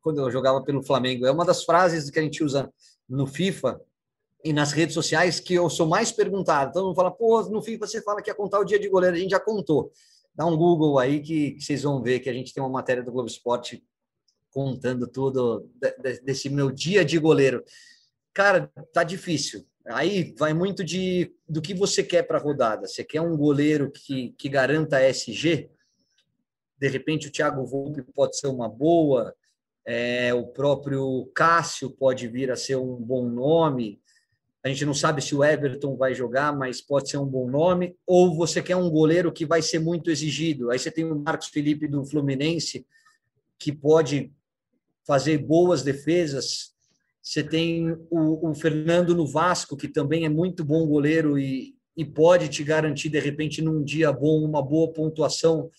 quando 0.00 0.22
eu 0.22 0.30
jogava 0.30 0.62
pelo 0.62 0.82
Flamengo. 0.82 1.26
É 1.26 1.30
uma 1.30 1.44
das 1.44 1.62
frases 1.62 2.08
que 2.08 2.18
a 2.18 2.22
gente 2.22 2.42
usa 2.42 2.72
no 3.06 3.26
FIFA 3.26 3.78
e 4.42 4.50
nas 4.50 4.72
redes 4.72 4.94
sociais 4.94 5.38
que 5.38 5.52
eu 5.52 5.68
sou 5.68 5.86
mais 5.86 6.10
perguntado. 6.10 6.82
Mundo 6.82 6.94
fala, 6.94 7.10
pô, 7.10 7.42
no 7.50 7.60
FIFA 7.60 7.86
você 7.86 8.00
fala 8.00 8.22
que 8.22 8.30
ia 8.30 8.34
contar 8.34 8.60
o 8.60 8.64
dia 8.64 8.78
de 8.78 8.88
goleiro, 8.88 9.14
a 9.14 9.18
gente 9.18 9.32
já 9.32 9.40
contou. 9.40 9.92
Dá 10.34 10.46
um 10.46 10.56
Google 10.56 10.98
aí 10.98 11.20
que, 11.20 11.52
que 11.52 11.60
vocês 11.62 11.82
vão 11.82 12.02
ver 12.02 12.20
que 12.20 12.28
a 12.28 12.32
gente 12.32 12.52
tem 12.52 12.62
uma 12.62 12.68
matéria 12.68 13.02
do 13.02 13.12
Globo 13.12 13.28
Esporte 13.28 13.84
contando 14.50 15.06
tudo 15.06 15.68
desse 16.22 16.48
meu 16.48 16.70
dia 16.70 17.04
de 17.04 17.18
goleiro. 17.18 17.64
Cara, 18.32 18.70
tá 18.92 19.02
difícil. 19.02 19.66
Aí 19.86 20.34
vai 20.38 20.54
muito 20.54 20.82
de 20.82 21.34
do 21.48 21.60
que 21.60 21.74
você 21.74 22.02
quer 22.02 22.22
para 22.22 22.38
a 22.38 22.40
rodada. 22.40 22.86
Você 22.86 23.04
quer 23.04 23.20
um 23.20 23.36
goleiro 23.36 23.90
que, 23.90 24.30
que 24.38 24.48
garanta 24.48 25.00
SG? 25.00 25.70
De 26.78 26.88
repente 26.88 27.28
o 27.28 27.32
Thiago 27.32 27.64
Volpe 27.66 28.02
pode 28.02 28.38
ser 28.38 28.46
uma 28.46 28.68
boa, 28.68 29.34
é, 29.86 30.32
o 30.32 30.46
próprio 30.46 31.30
Cássio 31.34 31.90
pode 31.90 32.26
vir 32.28 32.50
a 32.50 32.56
ser 32.56 32.76
um 32.76 32.96
bom 32.96 33.28
nome. 33.28 34.00
A 34.64 34.68
gente 34.70 34.86
não 34.86 34.94
sabe 34.94 35.20
se 35.20 35.34
o 35.34 35.44
Everton 35.44 35.94
vai 35.94 36.14
jogar, 36.14 36.56
mas 36.56 36.80
pode 36.80 37.10
ser 37.10 37.18
um 37.18 37.26
bom 37.26 37.50
nome. 37.50 37.94
Ou 38.06 38.34
você 38.34 38.62
quer 38.62 38.76
um 38.76 38.88
goleiro 38.88 39.30
que 39.30 39.44
vai 39.44 39.60
ser 39.60 39.78
muito 39.78 40.10
exigido. 40.10 40.70
Aí 40.70 40.78
você 40.78 40.90
tem 40.90 41.04
o 41.04 41.18
Marcos 41.18 41.48
Felipe 41.48 41.86
do 41.86 42.02
Fluminense, 42.02 42.86
que 43.58 43.70
pode 43.70 44.32
fazer 45.06 45.36
boas 45.36 45.82
defesas. 45.82 46.72
Você 47.22 47.44
tem 47.44 47.92
o, 48.08 48.50
o 48.50 48.54
Fernando 48.54 49.14
no 49.14 49.26
Vasco, 49.26 49.76
que 49.76 49.86
também 49.86 50.24
é 50.24 50.30
muito 50.30 50.64
bom 50.64 50.86
goleiro 50.86 51.38
e, 51.38 51.76
e 51.94 52.02
pode 52.02 52.48
te 52.48 52.64
garantir, 52.64 53.10
de 53.10 53.20
repente, 53.20 53.60
num 53.60 53.84
dia 53.84 54.10
bom, 54.10 54.42
uma 54.42 54.62
boa 54.62 54.90
pontuação. 54.90 55.70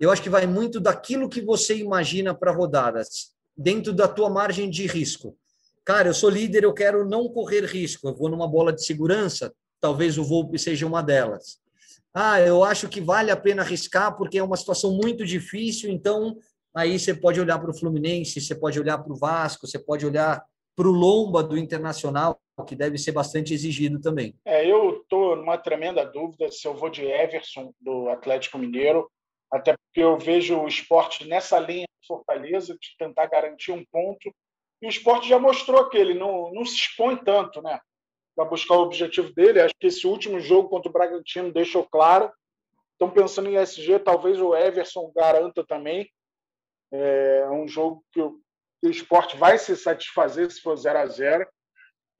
Eu 0.00 0.10
acho 0.10 0.20
que 0.22 0.28
vai 0.28 0.48
muito 0.48 0.80
daquilo 0.80 1.28
que 1.28 1.40
você 1.40 1.76
imagina 1.76 2.34
para 2.34 2.50
rodadas, 2.50 3.32
dentro 3.56 3.92
da 3.92 4.08
tua 4.08 4.28
margem 4.28 4.68
de 4.68 4.84
risco. 4.84 5.38
Cara, 5.86 6.08
eu 6.08 6.14
sou 6.14 6.28
líder, 6.28 6.64
eu 6.64 6.74
quero 6.74 7.08
não 7.08 7.28
correr 7.28 7.64
risco, 7.64 8.08
eu 8.08 8.14
vou 8.16 8.28
numa 8.28 8.48
bola 8.48 8.72
de 8.72 8.84
segurança, 8.84 9.54
talvez 9.80 10.18
o 10.18 10.24
Volpe 10.24 10.58
seja 10.58 10.84
uma 10.84 11.00
delas. 11.00 11.60
Ah, 12.12 12.40
eu 12.40 12.64
acho 12.64 12.88
que 12.88 13.00
vale 13.00 13.30
a 13.30 13.36
pena 13.36 13.62
arriscar 13.62 14.16
porque 14.16 14.36
é 14.36 14.42
uma 14.42 14.56
situação 14.56 14.96
muito 15.00 15.24
difícil, 15.24 15.88
então 15.88 16.36
aí 16.74 16.98
você 16.98 17.14
pode 17.14 17.40
olhar 17.40 17.60
para 17.60 17.70
o 17.70 17.78
Fluminense, 17.78 18.40
você 18.40 18.52
pode 18.52 18.80
olhar 18.80 18.98
para 18.98 19.12
o 19.12 19.16
Vasco, 19.16 19.64
você 19.64 19.78
pode 19.78 20.04
olhar 20.04 20.44
para 20.74 20.88
o 20.88 20.90
Lomba 20.90 21.40
do 21.40 21.56
Internacional, 21.56 22.36
que 22.66 22.74
deve 22.74 22.98
ser 22.98 23.12
bastante 23.12 23.54
exigido 23.54 24.00
também. 24.00 24.34
É, 24.44 24.68
eu 24.68 25.02
estou 25.02 25.36
numa 25.36 25.56
tremenda 25.56 26.04
dúvida 26.04 26.50
se 26.50 26.66
eu 26.66 26.74
vou 26.74 26.90
de 26.90 27.04
Everson, 27.04 27.72
do 27.80 28.08
Atlético 28.08 28.58
Mineiro, 28.58 29.08
até 29.52 29.76
porque 29.76 30.02
eu 30.02 30.18
vejo 30.18 30.58
o 30.58 30.66
esporte 30.66 31.28
nessa 31.28 31.60
linha 31.60 31.86
de 32.00 32.08
Fortaleza, 32.08 32.74
de 32.74 32.88
tentar 32.98 33.26
garantir 33.26 33.70
um 33.70 33.84
ponto, 33.92 34.34
e 34.80 34.86
o 34.86 34.90
esporte 34.90 35.28
já 35.28 35.38
mostrou 35.38 35.88
que 35.88 35.96
ele 35.96 36.14
não, 36.14 36.52
não 36.52 36.64
se 36.64 36.74
expõe 36.74 37.16
tanto 37.16 37.62
né, 37.62 37.80
para 38.34 38.44
buscar 38.44 38.74
o 38.74 38.82
objetivo 38.82 39.32
dele. 39.32 39.60
Acho 39.60 39.74
que 39.78 39.86
esse 39.86 40.06
último 40.06 40.38
jogo 40.40 40.68
contra 40.68 40.90
o 40.90 40.92
Bragantino 40.92 41.52
deixou 41.52 41.86
claro. 41.86 42.30
Estão 42.92 43.10
pensando 43.10 43.48
em 43.48 43.56
SG, 43.56 43.98
talvez 43.98 44.40
o 44.40 44.54
Everson 44.54 45.10
garanta 45.14 45.64
também. 45.66 46.10
É 46.92 47.48
um 47.50 47.66
jogo 47.66 48.04
que 48.12 48.20
o, 48.20 48.38
que 48.80 48.88
o 48.88 48.90
esporte 48.90 49.36
vai 49.36 49.58
se 49.58 49.76
satisfazer 49.76 50.50
se 50.50 50.60
for 50.60 50.76
0 50.76 50.98
a 50.98 51.06
0 51.06 51.46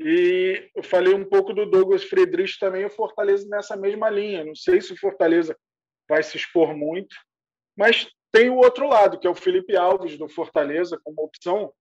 E 0.00 0.70
eu 0.74 0.82
falei 0.82 1.14
um 1.14 1.24
pouco 1.24 1.52
do 1.52 1.66
Douglas 1.66 2.04
Friedrich 2.04 2.59
também, 2.59 2.84
o 2.84 2.90
Fortaleza 2.90 3.46
nessa 3.48 3.76
mesma 3.76 4.11
linha. 4.11 4.44
Não 4.44 4.54
sei 4.54 4.80
se 4.80 4.92
o 4.92 4.98
Fortaleza 4.98 5.57
vai 6.09 6.22
se 6.22 6.36
expor 6.36 6.74
muito, 6.74 7.14
mas 7.76 8.09
tem 8.32 8.50
o 8.50 8.57
outro 8.57 8.88
lado, 8.88 9.18
que 9.18 9.26
é 9.26 9.30
o 9.30 9.34
Felipe 9.34 9.76
Alves 9.76 10.18
do 10.18 10.28
Fortaleza 10.28 10.98
como 11.02 11.22
opção, 11.22 11.72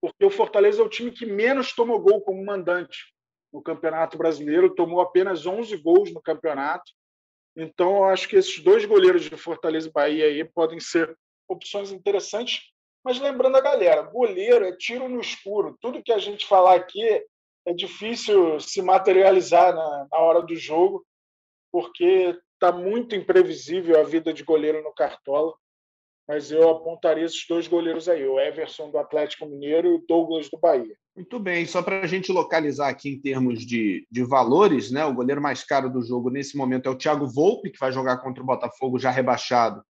porque 0.00 0.24
o 0.24 0.30
Fortaleza 0.30 0.82
é 0.82 0.84
o 0.84 0.88
time 0.88 1.10
que 1.10 1.26
menos 1.26 1.74
tomou 1.74 2.00
gol 2.00 2.20
como 2.20 2.44
mandante 2.44 3.12
no 3.52 3.62
Campeonato 3.62 4.16
Brasileiro, 4.16 4.74
tomou 4.74 5.00
apenas 5.00 5.46
11 5.46 5.76
gols 5.78 6.12
no 6.12 6.20
campeonato. 6.20 6.92
Então, 7.56 7.96
eu 7.96 8.04
acho 8.04 8.28
que 8.28 8.36
esses 8.36 8.60
dois 8.60 8.84
goleiros 8.84 9.22
de 9.22 9.36
Fortaleza 9.36 9.88
e 9.88 9.92
Bahia 9.92 10.26
aí 10.26 10.44
podem 10.44 10.78
ser 10.78 11.16
opções 11.48 11.90
interessantes. 11.90 12.60
Mas 13.04 13.18
lembrando 13.18 13.56
a 13.56 13.60
galera, 13.60 14.02
goleiro 14.02 14.64
é 14.64 14.76
tiro 14.76 15.08
no 15.08 15.20
escuro. 15.20 15.76
Tudo 15.80 16.02
que 16.02 16.12
a 16.12 16.18
gente 16.18 16.46
falar 16.46 16.74
aqui 16.74 17.02
é 17.66 17.72
difícil 17.72 18.60
se 18.60 18.82
materializar 18.82 19.74
na, 19.74 20.08
na 20.10 20.18
hora 20.18 20.42
do 20.42 20.54
jogo, 20.54 21.04
porque 21.72 22.38
está 22.54 22.72
muito 22.72 23.14
imprevisível 23.14 24.00
a 24.00 24.04
vida 24.04 24.32
de 24.32 24.44
goleiro 24.44 24.82
no 24.82 24.92
Cartola. 24.92 25.54
Mas 26.28 26.50
eu 26.50 26.68
apontaria 26.68 27.24
esses 27.24 27.46
dois 27.48 27.66
goleiros 27.66 28.06
aí, 28.06 28.26
o 28.26 28.38
Everson 28.38 28.90
do 28.90 28.98
Atlético 28.98 29.46
Mineiro 29.46 29.88
e 29.88 29.94
o 29.94 30.04
Douglas 30.06 30.50
do 30.50 30.58
Bahia. 30.58 30.94
Muito 31.16 31.40
bem, 31.40 31.64
só 31.64 31.80
para 31.80 32.02
a 32.02 32.06
gente 32.06 32.30
localizar 32.30 32.88
aqui 32.88 33.08
em 33.08 33.20
termos 33.20 33.66
de, 33.66 34.06
de 34.10 34.22
valores, 34.22 34.90
né? 34.90 35.04
O 35.06 35.14
goleiro 35.14 35.40
mais 35.40 35.64
caro 35.64 35.88
do 35.88 36.02
jogo 36.02 36.28
nesse 36.28 36.54
momento 36.56 36.86
é 36.86 36.90
o 36.90 36.98
Thiago 36.98 37.26
Volpe, 37.26 37.70
que 37.70 37.78
vai 37.78 37.90
jogar 37.90 38.18
contra 38.18 38.42
o 38.42 38.46
Botafogo 38.46 38.98
já 38.98 39.10
rebaixado 39.10 39.82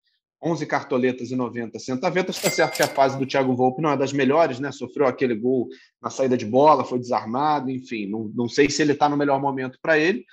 11 0.42 0.66
cartoletas 0.68 1.32
e 1.32 1.36
90 1.36 1.80
centavetas. 1.80 2.36
Está 2.36 2.50
certo 2.50 2.76
que 2.76 2.84
a 2.84 2.88
fase 2.88 3.18
do 3.18 3.26
Thiago 3.26 3.56
Volpe 3.56 3.82
não 3.82 3.92
é 3.92 3.98
das 3.98 4.14
melhores, 4.14 4.60
né? 4.60 4.72
Sofreu 4.72 5.08
aquele 5.08 5.36
gol 5.36 5.68
na 6.02 6.10
saída 6.10 6.38
de 6.38 6.46
bola, 6.46 6.86
foi 6.86 7.00
desarmado, 7.00 7.72
enfim. 7.72 8.08
Não, 8.08 8.32
não 8.36 8.48
sei 8.48 8.70
se 8.70 8.82
ele 8.82 8.92
está 8.92 9.10
no 9.10 9.18
melhor 9.18 9.42
momento 9.42 9.80
para 9.82 9.98
ele. 9.98 10.24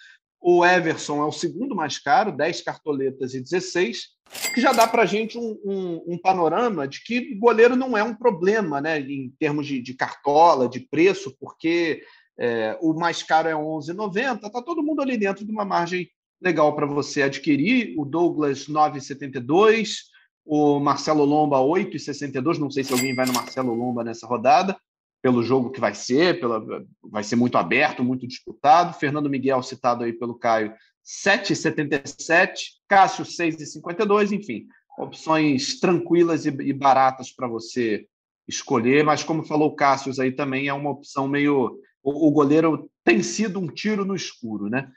O 0.46 0.62
Everson 0.62 1.22
é 1.22 1.24
o 1.24 1.32
segundo 1.32 1.74
mais 1.74 1.98
caro, 1.98 2.30
10 2.30 2.60
cartoletas 2.60 3.32
e 3.32 3.40
16, 3.40 4.08
que 4.54 4.60
já 4.60 4.74
dá 4.74 4.86
para 4.86 5.04
a 5.04 5.06
gente 5.06 5.38
um, 5.38 5.58
um, 5.64 6.04
um, 6.06 6.18
panorama 6.18 6.86
de 6.86 7.02
que 7.02 7.34
goleiro 7.36 7.74
não 7.74 7.96
é 7.96 8.04
um 8.04 8.14
problema, 8.14 8.78
né? 8.78 9.00
Em 9.00 9.32
termos 9.38 9.66
de, 9.66 9.80
de 9.80 9.94
cartola, 9.94 10.68
de 10.68 10.80
preço, 10.80 11.34
porque 11.40 12.02
é, 12.38 12.78
o 12.82 12.92
mais 12.92 13.22
caro 13.22 13.48
é 13.48 13.54
11,90, 13.54 14.44
está 14.44 14.60
todo 14.60 14.82
mundo 14.82 15.00
ali 15.00 15.16
dentro 15.16 15.46
de 15.46 15.50
uma 15.50 15.64
margem 15.64 16.10
legal 16.42 16.76
para 16.76 16.84
você 16.84 17.22
adquirir. 17.22 17.94
O 17.98 18.04
Douglas 18.04 18.66
9,72, 18.66 20.00
o 20.44 20.78
Marcelo 20.78 21.24
Lomba 21.24 21.56
8,62. 21.56 22.58
Não 22.58 22.70
sei 22.70 22.84
se 22.84 22.92
alguém 22.92 23.14
vai 23.14 23.24
no 23.24 23.32
Marcelo 23.32 23.72
Lomba 23.72 24.04
nessa 24.04 24.26
rodada, 24.26 24.76
pelo 25.24 25.42
jogo 25.42 25.70
que 25.70 25.80
vai 25.80 25.94
ser, 25.94 26.38
pela, 26.38 26.62
vai 27.02 27.24
ser 27.24 27.34
muito 27.34 27.56
aberto, 27.56 28.04
muito 28.04 28.26
disputado. 28.26 28.98
Fernando 28.98 29.30
Miguel, 29.30 29.62
citado 29.62 30.04
aí 30.04 30.12
pelo 30.12 30.34
Caio, 30.34 30.74
7,77. 31.02 32.56
Cássio, 32.86 33.24
6,52. 33.24 34.32
Enfim, 34.32 34.66
opções 34.98 35.80
tranquilas 35.80 36.44
e, 36.44 36.50
e 36.50 36.74
baratas 36.74 37.32
para 37.34 37.48
você 37.48 38.06
escolher, 38.46 39.02
mas 39.02 39.24
como 39.24 39.46
falou 39.46 39.70
o 39.70 39.74
Cássio 39.74 40.12
aí 40.20 40.30
também 40.30 40.68
é 40.68 40.74
uma 40.74 40.90
opção 40.90 41.26
meio 41.26 41.80
o, 42.02 42.28
o 42.28 42.30
goleiro 42.30 42.90
tem 43.02 43.22
sido 43.22 43.58
um 43.58 43.66
tiro 43.66 44.04
no 44.04 44.14
escuro, 44.14 44.68
né? 44.68 44.90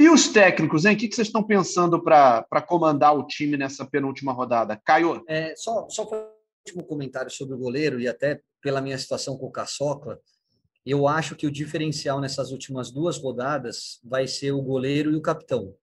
E 0.00 0.08
os 0.08 0.28
técnicos, 0.28 0.86
hein? 0.86 0.94
O 0.94 0.96
que 0.96 1.12
vocês 1.12 1.28
estão 1.28 1.42
pensando 1.42 2.02
para 2.02 2.62
comandar 2.66 3.14
o 3.14 3.26
time 3.26 3.58
nessa 3.58 3.84
penúltima 3.84 4.32
rodada? 4.32 4.80
Caio? 4.82 5.22
É, 5.28 5.54
só 5.54 5.86
só 5.90 6.08
último 6.66 6.84
comentário 6.84 7.30
sobre 7.30 7.54
o 7.54 7.58
goleiro 7.58 8.00
e 8.00 8.08
até 8.08 8.40
pela 8.60 8.80
minha 8.80 8.98
situação 8.98 9.36
com 9.36 9.46
o 9.46 9.50
Caçocla, 9.50 10.20
eu 10.84 11.06
acho 11.06 11.36
que 11.36 11.46
o 11.46 11.50
diferencial 11.50 12.20
nessas 12.20 12.50
últimas 12.50 12.90
duas 12.90 13.18
rodadas 13.18 14.00
vai 14.02 14.26
ser 14.26 14.52
o 14.52 14.62
goleiro 14.62 15.12
e 15.12 15.16
o 15.16 15.22
capitão. 15.22 15.74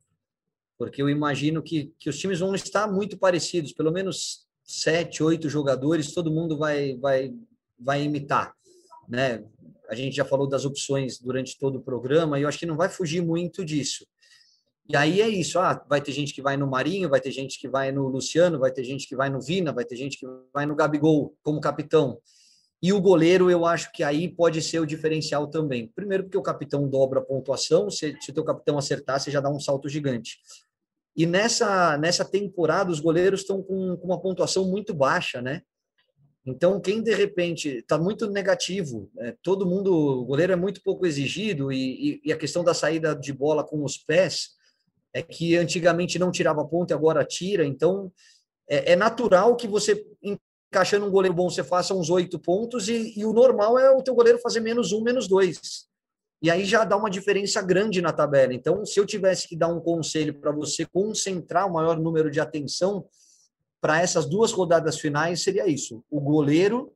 Porque 0.77 1.01
eu 1.01 1.09
imagino 1.09 1.61
que, 1.61 1.93
que 1.99 2.09
os 2.09 2.17
times 2.17 2.39
vão 2.39 2.53
estar 2.53 2.91
muito 2.91 3.17
parecidos, 3.17 3.71
pelo 3.71 3.91
menos 3.91 4.45
sete, 4.63 5.23
oito 5.23 5.47
jogadores, 5.47 6.13
todo 6.13 6.31
mundo 6.31 6.57
vai, 6.57 6.97
vai, 6.97 7.33
vai 7.79 8.03
imitar. 8.03 8.53
Né? 9.07 9.45
a 9.89 9.95
gente 9.95 10.15
já 10.15 10.25
falou 10.25 10.47
das 10.47 10.65
opções 10.65 11.19
durante 11.19 11.57
todo 11.57 11.77
o 11.77 11.81
programa, 11.81 12.37
e 12.37 12.43
eu 12.43 12.47
acho 12.47 12.59
que 12.59 12.65
não 12.65 12.77
vai 12.77 12.89
fugir 12.89 13.21
muito 13.21 13.63
disso. 13.63 14.05
E 14.87 14.95
aí 14.95 15.19
é 15.19 15.27
isso, 15.27 15.57
ah, 15.57 15.83
vai 15.89 15.99
ter 15.99 16.11
gente 16.11 16.33
que 16.33 16.41
vai 16.41 16.55
no 16.55 16.67
Marinho, 16.67 17.09
vai 17.09 17.19
ter 17.19 17.31
gente 17.31 17.59
que 17.59 17.67
vai 17.67 17.91
no 17.91 18.07
Luciano, 18.07 18.59
vai 18.59 18.71
ter 18.71 18.83
gente 18.83 19.07
que 19.07 19.15
vai 19.15 19.29
no 19.29 19.41
Vina, 19.41 19.73
vai 19.73 19.83
ter 19.83 19.95
gente 19.95 20.17
que 20.17 20.27
vai 20.53 20.65
no 20.67 20.75
Gabigol 20.75 21.35
como 21.41 21.59
capitão. 21.59 22.19
E 22.81 22.93
o 22.93 23.01
goleiro, 23.01 23.49
eu 23.49 23.65
acho 23.65 23.91
que 23.91 24.03
aí 24.03 24.29
pode 24.29 24.61
ser 24.61 24.79
o 24.79 24.85
diferencial 24.85 25.47
também. 25.47 25.91
Primeiro, 25.95 26.25
porque 26.25 26.37
o 26.37 26.41
capitão 26.43 26.87
dobra 26.87 27.19
a 27.19 27.23
pontuação, 27.23 27.89
se, 27.89 28.15
se 28.21 28.29
o 28.29 28.33
teu 28.33 28.43
capitão 28.43 28.77
acertar, 28.77 29.19
você 29.19 29.31
já 29.31 29.41
dá 29.41 29.49
um 29.49 29.59
salto 29.59 29.89
gigante. 29.89 30.37
E 31.15 31.25
nessa, 31.25 31.97
nessa 31.97 32.23
temporada, 32.23 32.91
os 32.91 32.99
goleiros 32.99 33.41
estão 33.41 33.63
com, 33.63 33.97
com 33.97 34.05
uma 34.05 34.21
pontuação 34.21 34.69
muito 34.69 34.93
baixa, 34.93 35.41
né? 35.41 35.63
Então, 36.45 36.79
quem 36.79 37.01
de 37.01 37.15
repente 37.15 37.69
está 37.77 37.97
muito 37.97 38.29
negativo, 38.29 39.09
é, 39.17 39.35
todo 39.41 39.65
mundo, 39.65 39.91
o 39.91 40.25
goleiro 40.25 40.53
é 40.53 40.55
muito 40.55 40.83
pouco 40.83 41.07
exigido 41.07 41.71
e, 41.71 41.77
e, 41.77 42.21
e, 42.25 42.33
a 42.33 42.37
questão 42.37 42.63
da 42.63 42.73
saída 42.73 43.15
de 43.15 43.33
bola 43.33 43.63
com 43.63 43.83
os 43.83 43.97
pés 43.97 44.49
é 45.15 45.21
que 45.21 45.55
antigamente 45.55 46.19
não 46.19 46.29
tirava 46.29 46.65
ponto 46.65 46.91
e 46.91 46.93
agora 46.93 47.23
tira. 47.23 47.65
Então, 47.65 48.11
é, 48.69 48.91
é 48.91 48.95
natural 48.97 49.55
que 49.55 49.65
você 49.65 50.05
encaixando 50.21 51.05
um 51.05 51.09
goleiro 51.09 51.33
bom 51.33 51.49
você 51.49 51.63
faça 51.63 51.95
uns 51.95 52.09
oito 52.09 52.37
pontos 52.37 52.89
e, 52.89 53.17
e, 53.17 53.25
o 53.25 53.31
normal 53.31 53.79
é 53.79 53.89
o 53.91 54.03
teu 54.03 54.13
goleiro 54.13 54.39
fazer 54.39 54.59
menos 54.59 54.91
um, 54.91 55.01
menos 55.01 55.25
dois. 55.25 55.87
E 56.41 56.51
aí 56.51 56.65
já 56.65 56.83
dá 56.83 56.97
uma 56.97 57.09
diferença 57.09 57.61
grande 57.61 58.01
na 58.01 58.11
tabela. 58.11 58.53
Então, 58.53 58.85
se 58.85 58.99
eu 58.99 59.05
tivesse 59.05 59.47
que 59.47 59.55
dar 59.55 59.69
um 59.69 59.79
conselho 59.79 60.33
para 60.37 60.51
você 60.51 60.85
concentrar 60.85 61.65
o 61.65 61.73
maior 61.73 61.97
número 61.97 62.29
de 62.29 62.41
atenção 62.41 63.07
para 63.79 64.01
essas 64.01 64.25
duas 64.25 64.51
rodadas 64.51 64.99
finais 64.99 65.41
seria 65.41 65.65
isso: 65.65 66.03
o 66.09 66.19
goleiro 66.19 66.91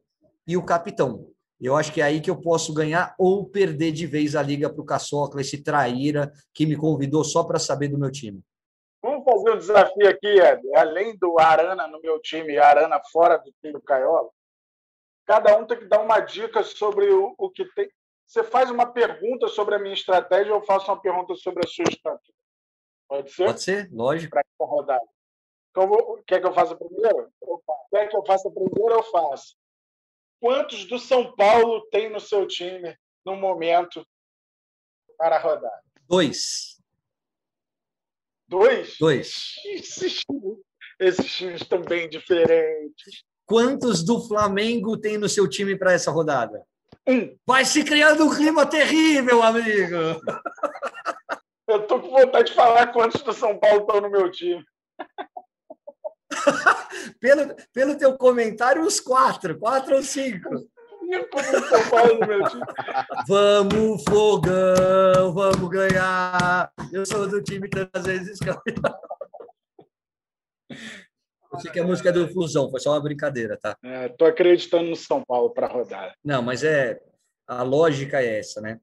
e 0.46 0.58
o 0.58 0.66
capitão. 0.66 1.32
Eu 1.62 1.76
acho 1.76 1.92
que 1.92 2.02
é 2.02 2.06
aí 2.06 2.22
que 2.22 2.30
eu 2.30 2.40
posso 2.40 2.74
ganhar 2.74 3.14
ou 3.20 3.46
perder 3.46 3.92
de 3.92 4.08
vez 4.08 4.36
a 4.36 4.42
liga 4.42 4.70
para 4.70 4.82
o 4.82 4.86
Caçocla, 4.86 5.42
esse 5.42 5.62
traíra 5.62 6.32
que 6.54 6.66
me 6.66 6.78
convidou 6.78 7.24
só 7.24 7.44
para 7.44 7.60
saber 7.60 7.90
do 7.90 7.98
meu 7.98 8.12
time. 8.12 8.42
Vamos 9.02 9.26
fazer 9.26 9.52
um 9.52 9.58
desafio 9.58 10.10
aqui, 10.10 10.28
Ed. 10.28 10.62
Além 10.76 11.18
do 11.18 11.40
Arana 11.40 11.88
no 11.88 12.02
meu 12.02 12.20
time 12.20 12.54
e 12.54 12.60
Arana 12.60 13.02
fora 13.12 13.38
do 13.38 13.52
time 13.62 13.74
do 13.74 13.82
Caiola, 13.82 14.30
cada 15.26 15.58
um 15.58 15.66
tem 15.66 15.80
que 15.80 15.86
dar 15.86 16.02
uma 16.02 16.20
dica 16.20 16.64
sobre 16.64 17.10
o, 17.10 17.34
o 17.38 17.50
que 17.50 17.66
tem. 17.74 17.90
Você 18.26 18.44
faz 18.44 18.70
uma 18.70 18.86
pergunta 18.86 19.48
sobre 19.48 19.76
a 19.76 19.80
minha 19.80 19.94
estratégia, 19.94 20.52
eu 20.52 20.62
faço 20.62 20.90
uma 20.92 21.02
pergunta 21.02 21.34
sobre 21.36 21.66
a 21.66 21.68
sua 21.68 21.86
estratégia. 21.90 22.34
Pode 23.08 23.32
ser? 23.32 23.46
Pode 23.46 23.62
ser, 23.62 23.90
lógico. 23.92 24.32
Para 24.32 24.42
essa 24.42 24.70
rodada. 24.70 25.08
Então, 25.72 26.22
quer 26.28 26.40
que 26.40 26.48
eu 26.48 26.54
faça 26.54 26.76
primeiro? 26.76 27.32
Quer 27.90 28.08
que 28.08 28.16
eu 28.16 28.26
faça 28.26 28.50
primeiro? 28.52 28.96
Eu 28.96 29.04
faço. 29.04 29.58
Quantos 30.40 30.86
do 30.86 30.98
São 30.98 31.36
Paulo 31.36 31.82
tem 31.92 32.10
no 32.10 32.20
seu 32.20 32.48
time 32.48 32.98
no 33.26 33.36
momento 33.36 34.06
para 35.18 35.36
a 35.36 35.40
rodada? 35.40 35.84
Dois. 36.08 36.78
Dois? 38.48 38.98
Dois. 38.98 39.56
Esses, 39.66 40.24
esses 41.00 41.36
times 41.36 41.62
estão 41.62 41.82
bem 41.82 42.10
diferentes. 42.10 43.24
Quantos 43.46 44.04
do 44.04 44.28
Flamengo 44.28 44.98
tem 44.98 45.18
no 45.18 45.28
seu 45.28 45.48
time 45.48 45.78
para 45.78 45.94
essa 45.94 46.10
rodada? 46.10 46.64
Um. 47.08 47.38
Vai 47.46 47.66
se 47.66 47.84
criando 47.84 48.26
um 48.26 48.36
clima 48.36 48.66
terrível, 48.66 49.44
amigo. 49.44 50.22
Eu 51.68 51.86
tô 51.86 52.00
com 52.00 52.10
vontade 52.10 52.50
de 52.50 52.56
falar 52.56 52.88
quantos 52.94 53.22
do 53.22 53.34
São 53.34 53.60
Paulo 53.60 53.82
estão 53.82 54.02
no 54.02 54.10
meu 54.10 54.32
time. 54.32 54.64
pelo, 57.20 57.56
pelo 57.74 57.98
teu 57.98 58.18
comentário, 58.18 58.84
os 58.84 59.00
quatro, 59.00 59.58
quatro 59.58 59.96
ou 59.96 60.04
cinco. 60.04 60.50
Vamos, 63.28 64.04
fogão, 64.04 65.34
vamos 65.34 65.70
ganhar. 65.70 66.72
Eu 66.92 67.06
sou 67.06 67.28
do 67.28 67.42
time 67.42 67.68
tantas 67.68 68.06
vezes 68.06 68.38
campeão. 68.40 68.94
Eu 71.52 71.60
sei 71.60 71.72
que 71.72 71.80
a 71.80 71.84
música 71.84 72.10
é 72.10 72.12
do 72.12 72.28
Fusão, 72.28 72.70
foi 72.70 72.80
só 72.80 72.92
uma 72.92 73.02
brincadeira, 73.02 73.58
tá? 73.58 73.76
É, 73.84 74.08
tô 74.10 74.26
acreditando 74.26 74.92
no 74.92 74.96
São 74.96 75.24
Paulo 75.26 75.50
para 75.50 75.66
rodar. 75.66 76.14
Não, 76.24 76.44
mas 76.44 76.64
é 76.64 77.02
a 77.48 77.64
lógica 77.64 78.22
é 78.22 78.38
essa, 78.38 78.62
né? 78.62 78.80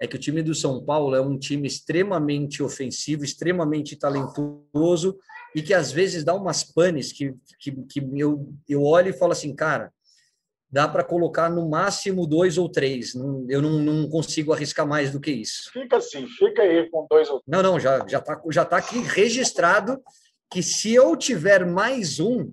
É 0.00 0.06
que 0.06 0.16
o 0.16 0.18
time 0.18 0.42
do 0.42 0.54
São 0.54 0.82
Paulo 0.82 1.14
é 1.14 1.20
um 1.20 1.38
time 1.38 1.68
extremamente 1.68 2.62
ofensivo, 2.62 3.22
extremamente 3.22 3.96
talentoso 3.96 5.18
e 5.54 5.62
que 5.62 5.74
às 5.74 5.92
vezes 5.92 6.24
dá 6.24 6.34
umas 6.34 6.64
panes 6.64 7.12
que, 7.12 7.34
que, 7.58 7.72
que 7.72 8.00
eu, 8.16 8.52
eu 8.68 8.82
olho 8.82 9.10
e 9.10 9.12
falo 9.12 9.32
assim, 9.32 9.54
cara, 9.54 9.92
dá 10.70 10.86
para 10.86 11.02
colocar 11.02 11.50
no 11.50 11.68
máximo 11.68 12.26
dois 12.26 12.56
ou 12.56 12.68
três. 12.68 13.14
Eu 13.48 13.60
não, 13.60 13.78
não, 13.80 14.08
consigo 14.08 14.52
arriscar 14.52 14.86
mais 14.86 15.10
do 15.10 15.20
que 15.20 15.30
isso. 15.30 15.70
Fica 15.72 15.96
assim, 15.96 16.26
fica 16.28 16.62
aí 16.62 16.88
com 16.88 17.06
dois 17.10 17.28
ou 17.28 17.40
três. 17.40 17.44
Não, 17.48 17.62
não, 17.62 17.80
já 17.80 18.06
já 18.06 18.18
está 18.18 18.40
já 18.50 18.64
tá 18.64 18.76
aqui 18.76 19.00
registrado 19.00 20.00
que 20.50 20.62
se 20.62 20.94
eu 20.94 21.16
tiver 21.16 21.66
mais 21.66 22.20
um, 22.20 22.52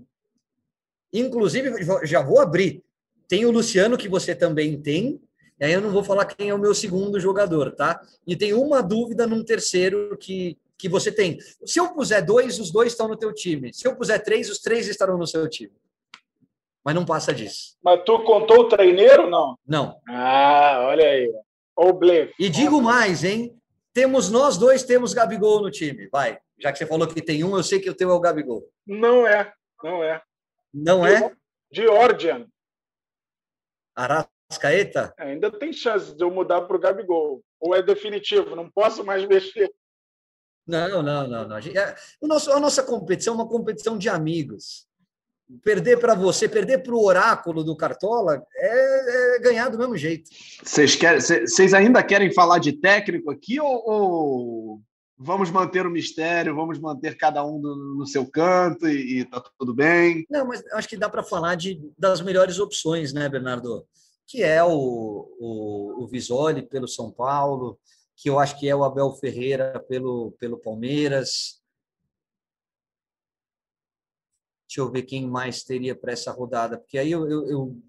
inclusive 1.13 1.71
já 2.03 2.21
vou 2.21 2.41
abrir. 2.41 2.83
Tem 3.27 3.45
o 3.45 3.51
Luciano 3.51 3.97
que 3.97 4.09
você 4.09 4.33
também 4.33 4.81
tem. 4.81 5.21
E 5.60 5.66
aí 5.66 5.74
eu 5.74 5.82
não 5.82 5.91
vou 5.91 6.03
falar 6.03 6.26
quem 6.26 6.49
é 6.49 6.53
o 6.53 6.60
meu 6.60 6.74
segundo 6.74 7.20
jogador, 7.20 7.72
tá? 7.72 8.01
E 8.26 8.36
tem 8.36 8.53
uma 8.53 8.82
dúvida 8.82 9.26
num 9.26 9.43
terceiro 9.43 10.16
que, 10.18 10.58
que 10.78 10.88
você 10.88 11.12
tem. 11.12 11.39
Se 11.66 11.80
eu 11.80 11.93
puser 11.93 12.24
dois, 12.24 12.60
os 12.60 12.72
dois 12.72 12.91
estão 12.91 13.08
no 13.08 13.18
teu 13.18 13.34
time. 13.34 13.74
Se 13.74 13.88
eu 13.88 13.95
puser 13.95 14.24
três, 14.24 14.49
os 14.49 14.60
três 14.60 14.88
estarão 14.88 15.18
no 15.18 15.26
seu 15.26 15.49
time 15.49 15.74
mas 16.88 16.95
não 16.95 17.03
passa 17.03 17.34
disso. 17.34 17.78
Mas 17.84 18.01
tu 18.05 18.24
contou 18.24 18.60
o 18.60 18.70
treineiro, 18.70 19.30
não? 19.30 19.60
Não. 19.68 19.99
Ah, 20.08 20.86
olha 20.88 21.05
aí. 21.05 21.30
O 21.76 21.91
blefe. 21.91 22.34
E 22.39 22.47
digo 22.47 22.82
mais, 22.82 23.26
hein? 23.26 23.60
Temos 23.93 24.32
nós 24.32 24.55
dois, 24.58 24.84
temos 24.84 25.14
Gabigol 25.14 25.62
no 25.62 25.70
time. 25.70 26.08
Vai. 26.10 26.39
Já 26.58 26.72
que 26.72 26.78
você 26.78 26.86
falou 26.86 27.05
que 27.05 27.22
tem 27.22 27.43
um, 27.43 27.58
eu 27.58 27.62
sei 27.62 27.82
que 27.82 27.89
o 27.89 27.93
teu 27.93 28.10
é 28.10 28.14
o 28.14 28.20
Gabigol. 28.22 28.64
Não 28.86 29.28
é, 29.28 29.53
não 29.84 30.01
é. 30.01 30.22
Não 30.74 31.05
é? 31.05 31.36
Georgian. 31.70 32.47
Arascaeta? 34.49 35.13
É, 35.17 35.31
ainda 35.31 35.51
tem 35.51 35.73
chance 35.73 36.15
de 36.15 36.23
eu 36.23 36.31
mudar 36.31 36.61
para 36.61 36.75
o 36.75 36.79
Gabigol. 36.79 37.43
Ou 37.59 37.75
é 37.75 37.81
definitivo, 37.81 38.55
não 38.55 38.69
posso 38.69 39.03
mais 39.03 39.27
mexer. 39.27 39.71
Não, 40.65 41.01
não, 41.01 41.27
não. 41.27 41.47
não. 41.47 41.57
É, 41.57 41.95
o 42.21 42.27
nosso, 42.27 42.51
a 42.51 42.59
nossa 42.59 42.83
competição 42.83 43.33
é 43.33 43.37
uma 43.37 43.47
competição 43.47 43.97
de 43.97 44.09
amigos 44.09 44.87
perder 45.63 45.97
para 45.99 46.13
você, 46.13 46.47
perder 46.47 46.83
para 46.83 46.93
o 46.93 47.03
oráculo 47.03 47.63
do 47.63 47.75
Cartola 47.75 48.43
é, 48.55 49.35
é, 49.35 49.39
ganhar 49.39 49.69
do 49.69 49.77
mesmo 49.77 49.95
jeito. 49.95 50.29
Vocês 50.63 50.95
querem, 50.95 51.21
vocês 51.21 51.73
ainda 51.73 52.03
querem 52.03 52.33
falar 52.33 52.59
de 52.59 52.73
técnico 52.73 53.31
aqui 53.31 53.59
ou, 53.59 53.89
ou, 53.89 54.81
vamos 55.17 55.49
manter 55.49 55.85
o 55.85 55.89
mistério, 55.89 56.55
vamos 56.55 56.79
manter 56.79 57.15
cada 57.15 57.45
um 57.45 57.59
no, 57.59 57.95
no 57.95 58.05
seu 58.05 58.29
canto 58.29 58.87
e, 58.87 59.21
e 59.21 59.25
tá 59.25 59.41
tudo 59.57 59.73
bem? 59.73 60.25
Não, 60.29 60.45
mas 60.45 60.63
acho 60.73 60.89
que 60.89 60.97
dá 60.97 61.09
para 61.09 61.23
falar 61.23 61.55
de, 61.55 61.81
das 61.97 62.21
melhores 62.21 62.59
opções, 62.59 63.13
né, 63.13 63.29
Bernardo? 63.29 63.87
Que 64.28 64.43
é 64.43 64.63
o, 64.63 64.69
o, 65.39 66.03
o 66.03 66.07
Visoli 66.07 66.61
pelo 66.61 66.88
São 66.88 67.11
Paulo, 67.11 67.80
que 68.15 68.30
eu 68.30 68.39
acho 68.39 68.59
que 68.59 68.67
é 68.67 68.75
o 68.75 68.84
Abel 68.84 69.13
Ferreira 69.13 69.80
pelo, 69.88 70.34
pelo 70.39 70.57
Palmeiras, 70.59 71.61
Deixa 74.67 74.82
eu 74.82 74.91
ver 74.91 75.03
quem 75.03 75.25
mais 75.25 75.63
teria 75.63 75.95
para 75.95 76.11
essa 76.11 76.30
rodada, 76.30 76.78
porque 76.78 76.97
aí 76.97 77.09
eu, 77.09 77.28
eu, 77.30 77.49
eu, 77.49 77.82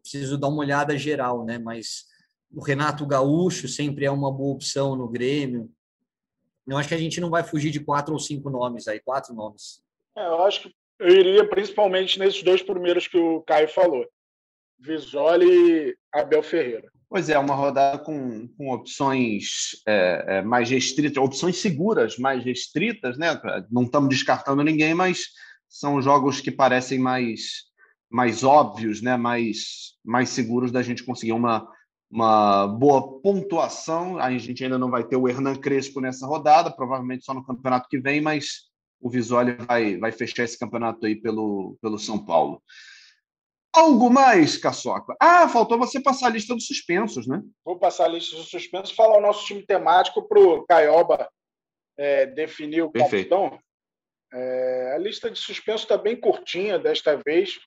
preciso 0.00 0.38
dar 0.38 0.48
uma 0.48 0.60
olhada 0.60 0.96
geral, 0.96 1.44
né? 1.44 1.58
Mas 1.58 2.06
o 2.50 2.62
Renato 2.62 3.06
Gaúcho 3.06 3.68
sempre 3.68 4.06
é 4.06 4.10
uma 4.10 4.32
boa 4.32 4.54
opção 4.54 4.96
no 4.96 5.06
Grêmio. 5.06 5.70
Eu 6.66 6.78
acho 6.78 6.88
que 6.88 6.94
a 6.94 6.98
gente 6.98 7.20
não 7.20 7.28
vai 7.28 7.44
fugir 7.44 7.70
de 7.70 7.78
quatro 7.78 8.14
ou 8.14 8.18
cinco 8.18 8.48
nomes 8.48 8.88
aí, 8.88 8.98
quatro 9.00 9.34
nomes. 9.34 9.82
É, 10.16 10.26
eu 10.26 10.42
acho 10.44 10.62
que 10.62 10.74
eu 10.98 11.08
iria 11.08 11.46
principalmente 11.46 12.18
nesses 12.18 12.42
dois 12.42 12.62
primeiros 12.62 13.06
que 13.06 13.18
o 13.18 13.42
Caio 13.42 13.68
falou. 13.68 14.08
Visoli 14.78 15.46
e 15.46 15.96
Abel 16.12 16.42
Ferreira. 16.42 16.90
Pois 17.08 17.28
é, 17.28 17.38
uma 17.38 17.54
rodada 17.54 17.98
com, 17.98 18.48
com 18.56 18.70
opções 18.70 19.80
é, 19.86 20.24
é, 20.26 20.42
mais 20.42 20.68
restritas, 20.68 21.22
opções 21.22 21.56
seguras, 21.58 22.18
mais 22.18 22.44
restritas, 22.44 23.16
né? 23.16 23.40
Não 23.70 23.84
estamos 23.84 24.08
descartando 24.08 24.62
ninguém, 24.64 24.92
mas 24.92 25.28
são 25.68 26.02
jogos 26.02 26.40
que 26.40 26.50
parecem 26.50 26.98
mais 26.98 27.66
mais 28.10 28.44
óbvios, 28.44 29.02
né? 29.02 29.16
mais, 29.16 29.94
mais 30.04 30.30
seguros 30.30 30.70
da 30.70 30.82
gente 30.82 31.04
conseguir 31.04 31.32
uma, 31.32 31.68
uma 32.10 32.66
boa 32.66 33.20
pontuação. 33.20 34.18
A 34.18 34.36
gente 34.38 34.62
ainda 34.64 34.78
não 34.78 34.90
vai 34.90 35.04
ter 35.04 35.16
o 35.16 35.28
Hernan 35.28 35.56
Crespo 35.56 36.00
nessa 36.00 36.26
rodada, 36.26 36.70
provavelmente 36.70 37.24
só 37.24 37.34
no 37.34 37.44
campeonato 37.44 37.88
que 37.88 37.98
vem, 37.98 38.20
mas 38.20 38.66
o 39.00 39.10
Visoli 39.10 39.52
vai, 39.52 39.98
vai 39.98 40.12
fechar 40.12 40.44
esse 40.44 40.58
campeonato 40.58 41.04
aí 41.06 41.16
pelo, 41.16 41.76
pelo 41.82 41.98
São 41.98 42.24
Paulo. 42.24 42.62
Algo 43.76 44.08
mais, 44.08 44.56
Caçoca? 44.56 45.14
Ah, 45.20 45.46
faltou 45.50 45.78
você 45.78 46.02
passar 46.02 46.28
a 46.28 46.30
lista 46.30 46.54
dos 46.54 46.66
suspensos, 46.66 47.26
né? 47.26 47.42
Vou 47.62 47.78
passar 47.78 48.06
a 48.06 48.08
lista 48.08 48.34
dos 48.34 48.48
suspensos, 48.48 48.96
falar 48.96 49.18
o 49.18 49.20
nosso 49.20 49.44
time 49.44 49.62
temático 49.66 50.26
para 50.26 50.40
o 50.40 50.64
Caioba 50.64 51.28
é, 51.98 52.24
definir 52.24 52.80
o 52.80 52.90
Perfeito. 52.90 53.28
capitão. 53.28 53.60
É, 54.32 54.94
a 54.94 54.98
lista 54.98 55.30
de 55.30 55.38
suspenso 55.38 55.82
está 55.82 55.98
bem 55.98 56.18
curtinha 56.18 56.78
desta 56.78 57.20
vez, 57.22 57.58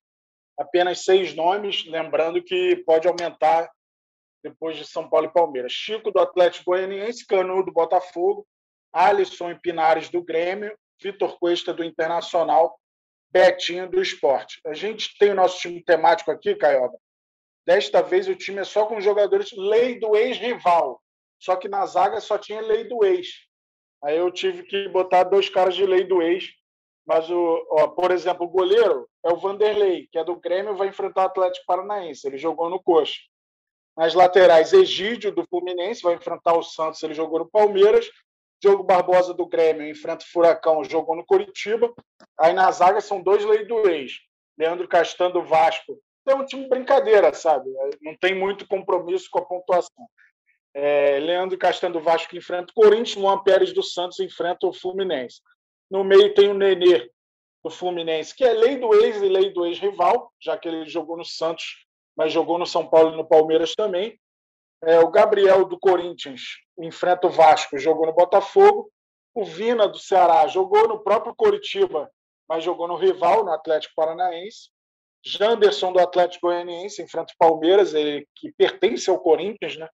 apenas 0.58 1.06
seis 1.06 1.36
nomes, 1.36 1.86
lembrando 1.86 2.42
que 2.42 2.78
pode 2.88 3.08
aumentar 3.08 3.70
depois 4.44 4.78
de 4.78 4.88
São 4.88 5.08
Paulo 5.08 5.28
e 5.28 5.34
Palmeiras. 5.34 5.72
Chico 5.72 6.10
do 6.10 6.20
Atlético 6.20 6.72
Goianiense, 6.72 7.24
Canu 7.24 7.64
do 7.64 7.72
Botafogo, 7.72 8.48
Alisson 8.92 9.52
e 9.52 9.60
Pinares 9.60 10.10
do 10.10 10.24
Grêmio, 10.24 10.76
Vitor 11.00 11.38
Cuesta 11.38 11.72
do 11.72 11.84
Internacional, 11.84 12.80
Betinho 13.32 13.90
do 13.90 14.02
Esporte. 14.02 14.60
A 14.66 14.74
gente 14.74 15.18
tem 15.18 15.32
o 15.32 15.36
nosso 15.36 15.60
time 15.60 15.84
temático 15.84 16.32
aqui, 16.32 16.56
Caioba. 16.56 16.98
Desta 17.66 18.02
vez 18.02 18.28
o 18.28 18.36
time 18.36 18.60
é 18.60 18.64
só 18.64 18.86
com 18.86 19.00
jogadores 19.00 19.52
lei 19.56 20.00
do 20.00 20.16
ex-rival. 20.16 21.02
Só 21.40 21.56
que 21.56 21.70
na 21.70 21.86
zaga 21.86 22.20
só 22.20 22.38
tinha 22.38 22.62
lei 22.62 22.84
do 22.84 23.06
ex. 23.06 23.28
Aí 24.04 24.18
eu 24.18 24.32
tive 24.32 24.64
que 24.64 24.90
botar 24.90 25.24
dois 25.24 25.50
caras 25.50 25.76
de 25.76 25.86
lei 25.86 26.04
do 26.04 26.22
ex. 26.22 26.46
Mas, 27.06 27.30
o, 27.30 27.68
ó, 27.72 27.88
por 27.88 28.12
exemplo, 28.12 28.46
o 28.46 28.50
goleiro 28.50 29.10
é 29.26 29.32
o 29.32 29.38
Vanderlei, 29.38 30.08
que 30.12 30.20
é 30.20 30.24
do 30.24 30.36
Grêmio, 30.36 30.76
vai 30.76 30.90
enfrentar 30.90 31.24
o 31.24 31.26
Atlético 31.26 31.66
Paranaense. 31.66 32.28
Ele 32.28 32.38
jogou 32.38 32.70
no 32.70 32.82
Coxa. 32.82 33.20
Nas 33.98 34.14
laterais, 34.14 34.74
Egídio, 34.74 35.34
do 35.34 35.46
Fluminense, 35.48 36.04
vai 36.04 36.14
enfrentar 36.14 36.58
o 36.58 36.64
Santos. 36.64 37.02
Ele 37.02 37.14
jogou 37.14 37.40
no 37.40 37.50
Palmeiras. 37.50 38.10
Diogo 38.62 38.84
Barbosa, 38.84 39.34
do 39.34 39.48
Grêmio, 39.48 39.90
enfrenta 39.90 40.26
o 40.26 40.28
Furacão, 40.28 40.84
jogou 40.84 41.16
no 41.16 41.26
Curitiba. 41.26 41.94
Aí 42.38 42.54
na 42.54 42.70
zaga 42.72 43.00
são 43.02 43.22
dois 43.22 43.44
lei 43.46 43.66
do 43.66 43.90
ex. 43.90 44.14
Leandro 44.58 44.88
Castan, 44.88 45.32
do 45.32 45.44
Vasco. 45.44 46.00
É 46.28 46.36
um 46.36 46.46
time 46.46 46.68
brincadeira, 46.68 47.34
sabe? 47.34 47.70
Não 48.02 48.16
tem 48.18 48.36
muito 48.36 48.68
compromisso 48.68 49.30
com 49.32 49.40
a 49.40 49.46
pontuação. 49.46 50.06
É, 50.74 51.20
Leandro 51.20 51.58
Castanho 51.58 51.94
do 51.94 52.00
Vasco 52.00 52.36
enfrenta 52.36 52.72
o 52.72 52.74
Corinthians, 52.76 53.16
Luan 53.16 53.40
Pérez 53.44 53.74
do 53.74 53.82
Santos 53.82 54.20
enfrenta 54.20 54.68
o 54.68 54.74
Fluminense. 54.74 55.42
No 55.90 56.04
meio 56.04 56.34
tem 56.34 56.50
o 56.50 56.54
Nenê 56.54 57.10
do 57.64 57.70
Fluminense, 57.70 58.36
que 58.36 58.44
é 58.44 58.54
lei 58.54 58.78
do 58.78 58.94
ex 58.94 59.22
e 59.22 59.28
lei 59.28 59.52
do 59.52 59.66
ex-rival, 59.66 60.32
já 60.40 60.58
que 60.58 60.68
ele 60.68 60.88
jogou 60.88 61.18
no 61.18 61.26
Santos, 61.26 61.86
mas 62.16 62.32
jogou 62.32 62.58
no 62.58 62.66
São 62.66 62.88
Paulo 62.88 63.14
e 63.14 63.18
no 63.18 63.28
Palmeiras 63.28 63.74
também. 63.74 64.20
É, 64.84 65.00
o 65.00 65.10
Gabriel 65.10 65.66
do 65.66 65.78
Corinthians 65.78 66.42
enfrenta 66.78 67.28
o 67.28 67.32
Vasco, 67.32 67.78
jogou 67.78 68.06
no 68.06 68.14
Botafogo. 68.14 68.90
O 69.36 69.44
Vina, 69.44 69.88
do 69.88 70.00
Ceará, 70.00 70.48
jogou 70.48 70.88
no 70.88 71.04
próprio 71.04 71.36
Coritiba, 71.36 72.10
mas 72.48 72.64
jogou 72.64 72.88
no 72.88 72.96
rival, 72.96 73.46
no 73.46 73.52
Atlético 73.52 73.94
Paranaense. 73.96 74.70
Janderson, 75.24 75.92
do 75.92 76.00
Atlético 76.00 76.48
Goianiense, 76.48 77.02
enfrenta 77.02 77.34
o 77.34 77.38
Palmeiras, 77.38 77.94
ele 77.94 78.26
que 78.36 78.52
pertence 78.54 79.10
ao 79.10 79.20
Corinthians, 79.20 79.78
né? 79.78 79.88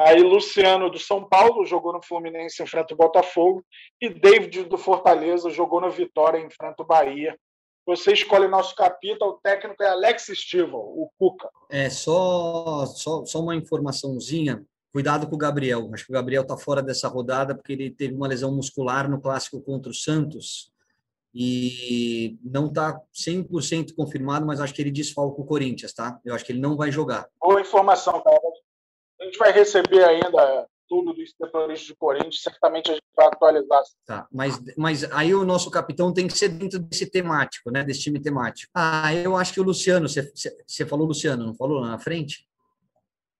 Aí 0.00 0.22
Luciano 0.22 0.88
do 0.88 0.98
São 0.98 1.28
Paulo 1.28 1.64
jogou 1.64 1.92
no 1.92 2.02
Fluminense, 2.02 2.62
enfrenta 2.62 2.94
o 2.94 2.96
Botafogo. 2.96 3.64
E 4.00 4.08
David 4.08 4.64
do 4.64 4.78
Fortaleza 4.78 5.50
jogou 5.50 5.80
no 5.80 5.90
Vitória, 5.90 6.38
enfrenta 6.38 6.82
o 6.82 6.86
Bahia. 6.86 7.36
Você 7.88 8.12
escolhe 8.12 8.46
nosso 8.46 8.76
capítulo, 8.76 9.30
o 9.30 9.38
técnico 9.38 9.82
é 9.82 9.88
Alex 9.88 10.26
Stival, 10.34 10.78
o 10.78 11.10
Cuca. 11.18 11.48
É, 11.70 11.88
só, 11.88 12.84
só, 12.84 13.24
só 13.24 13.40
uma 13.40 13.56
informaçãozinha. 13.56 14.62
Cuidado 14.92 15.26
com 15.26 15.34
o 15.34 15.38
Gabriel. 15.38 15.88
Acho 15.94 16.04
que 16.04 16.12
o 16.12 16.14
Gabriel 16.14 16.42
está 16.42 16.54
fora 16.54 16.82
dessa 16.82 17.08
rodada 17.08 17.54
porque 17.54 17.72
ele 17.72 17.90
teve 17.90 18.14
uma 18.14 18.28
lesão 18.28 18.54
muscular 18.54 19.08
no 19.08 19.18
clássico 19.18 19.62
contra 19.62 19.90
o 19.90 19.94
Santos 19.94 20.70
e 21.34 22.36
não 22.44 22.66
está 22.66 23.00
100% 23.14 23.94
confirmado, 23.96 24.44
mas 24.44 24.60
acho 24.60 24.74
que 24.74 24.82
ele 24.82 24.90
desfalca 24.90 25.40
o 25.40 25.46
Corinthians, 25.46 25.94
tá? 25.94 26.20
Eu 26.26 26.34
acho 26.34 26.44
que 26.44 26.52
ele 26.52 26.60
não 26.60 26.76
vai 26.76 26.92
jogar. 26.92 27.26
Boa 27.40 27.62
informação, 27.62 28.22
cara. 28.22 28.38
A 29.18 29.24
gente 29.24 29.38
vai 29.38 29.50
receber 29.50 30.04
ainda 30.04 30.68
tudo 30.88 31.12
do 31.12 31.26
setorista 31.26 31.86
de 31.86 31.96
Corinthians, 31.96 32.42
certamente 32.42 32.90
a 32.90 32.94
gente 32.94 33.04
vai 33.14 33.26
atualizar. 33.26 33.82
Tá, 34.06 34.26
mas, 34.32 34.58
mas 34.76 35.04
aí 35.12 35.34
o 35.34 35.44
nosso 35.44 35.70
capitão 35.70 36.12
tem 36.12 36.26
que 36.26 36.36
ser 36.36 36.48
dentro 36.48 36.78
desse 36.78 37.10
temático, 37.10 37.70
né? 37.70 37.84
Desse 37.84 38.00
time 38.00 38.20
temático. 38.20 38.70
Ah, 38.74 39.14
eu 39.14 39.36
acho 39.36 39.52
que 39.52 39.60
o 39.60 39.64
Luciano, 39.64 40.08
você, 40.08 40.32
você 40.66 40.86
falou 40.86 41.06
Luciano, 41.06 41.46
não 41.46 41.54
falou 41.54 41.80
lá 41.80 41.88
na 41.88 41.98
frente? 41.98 42.48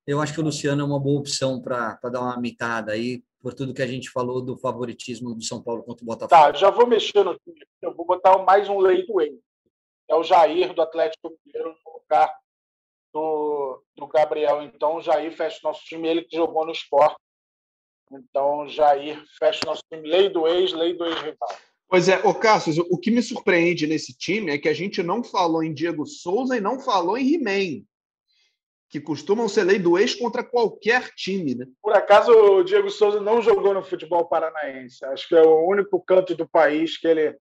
Eu 0.07 0.21
acho 0.21 0.33
que 0.33 0.41
o 0.41 0.45
Luciano 0.45 0.83
é 0.83 0.85
uma 0.85 1.01
boa 1.01 1.21
opção 1.21 1.61
para 1.61 1.99
dar 2.05 2.21
uma 2.21 2.41
mitada 2.41 2.93
aí, 2.93 3.23
por 3.41 3.55
tudo 3.55 3.75
que 3.75 3.83
a 3.83 3.87
gente 3.87 4.11
falou 4.11 4.43
do 4.43 4.57
favoritismo 4.57 5.35
do 5.35 5.43
São 5.43 5.63
Paulo 5.63 5.83
contra 5.83 6.03
o 6.03 6.07
Botafogo. 6.07 6.31
Tá, 6.31 6.53
já 6.53 6.71
vou 6.71 6.87
mexer 6.87 7.25
no 7.25 7.39
time. 7.39 7.63
Eu 7.83 7.95
vou 7.95 8.07
botar 8.07 8.39
mais 8.39 8.69
um 8.69 8.79
leito 8.79 9.19
aí. 9.19 9.39
É 10.09 10.15
o 10.15 10.23
Jair 10.23 10.73
do 10.73 10.83
Atlético 10.83 11.37
Mineiro 11.45 11.77
no 11.85 11.93
lugar 12.01 12.35
do, 13.13 13.83
do 13.97 14.07
Gabriel. 14.07 14.63
Então, 14.63 14.97
o 14.97 15.01
Jair 15.03 15.31
fecha 15.37 15.61
o 15.63 15.69
nosso 15.69 15.85
time, 15.85 16.09
ele 16.09 16.23
que 16.23 16.37
jogou 16.37 16.65
no 16.65 16.73
esporte. 16.73 17.21
Então, 18.13 18.69
Jair 18.69 19.23
fecha 19.39 19.61
o 19.65 19.67
nosso 19.67 19.83
time. 19.93 20.09
Lei 20.09 20.29
do 20.29 20.47
ex, 20.47 20.73
lei 20.73 20.95
do 20.95 21.05
ex-rival. 21.05 21.49
Pois 21.89 22.09
é, 22.09 22.19
ô 22.19 22.35
Cassius, 22.35 22.79
o 22.79 22.99
que 22.99 23.11
me 23.11 23.23
surpreende 23.23 23.87
nesse 23.87 24.17
time 24.17 24.51
é 24.51 24.59
que 24.59 24.69
a 24.69 24.75
gente 24.75 25.03
não 25.03 25.25
falou 25.25 25.63
em 25.63 25.73
Diego 25.73 26.05
Souza 26.05 26.57
e 26.57 26.61
não 26.61 26.79
falou 26.79 27.17
em 27.17 27.35
He-Man, 27.35 27.83
que 28.91 29.01
costumam 29.01 29.49
ser 29.49 29.65
lei 29.65 29.79
do 29.79 29.99
ex 29.99 30.15
contra 30.15 30.45
qualquer 30.45 31.15
time, 31.15 31.55
né? 31.55 31.67
Por 31.83 31.95
acaso 31.95 32.31
o 32.31 32.63
Diego 32.63 32.91
Souza 32.91 33.21
não 33.21 33.41
jogou 33.41 33.73
no 33.73 33.83
futebol 33.83 34.27
paranaense. 34.27 35.03
Acho 35.07 35.29
que 35.29 35.35
é 35.35 35.43
o 35.43 35.67
único 35.67 35.99
canto 36.03 36.35
do 36.35 36.47
país 36.47 36.99
que 36.99 37.09
ele 37.09 37.35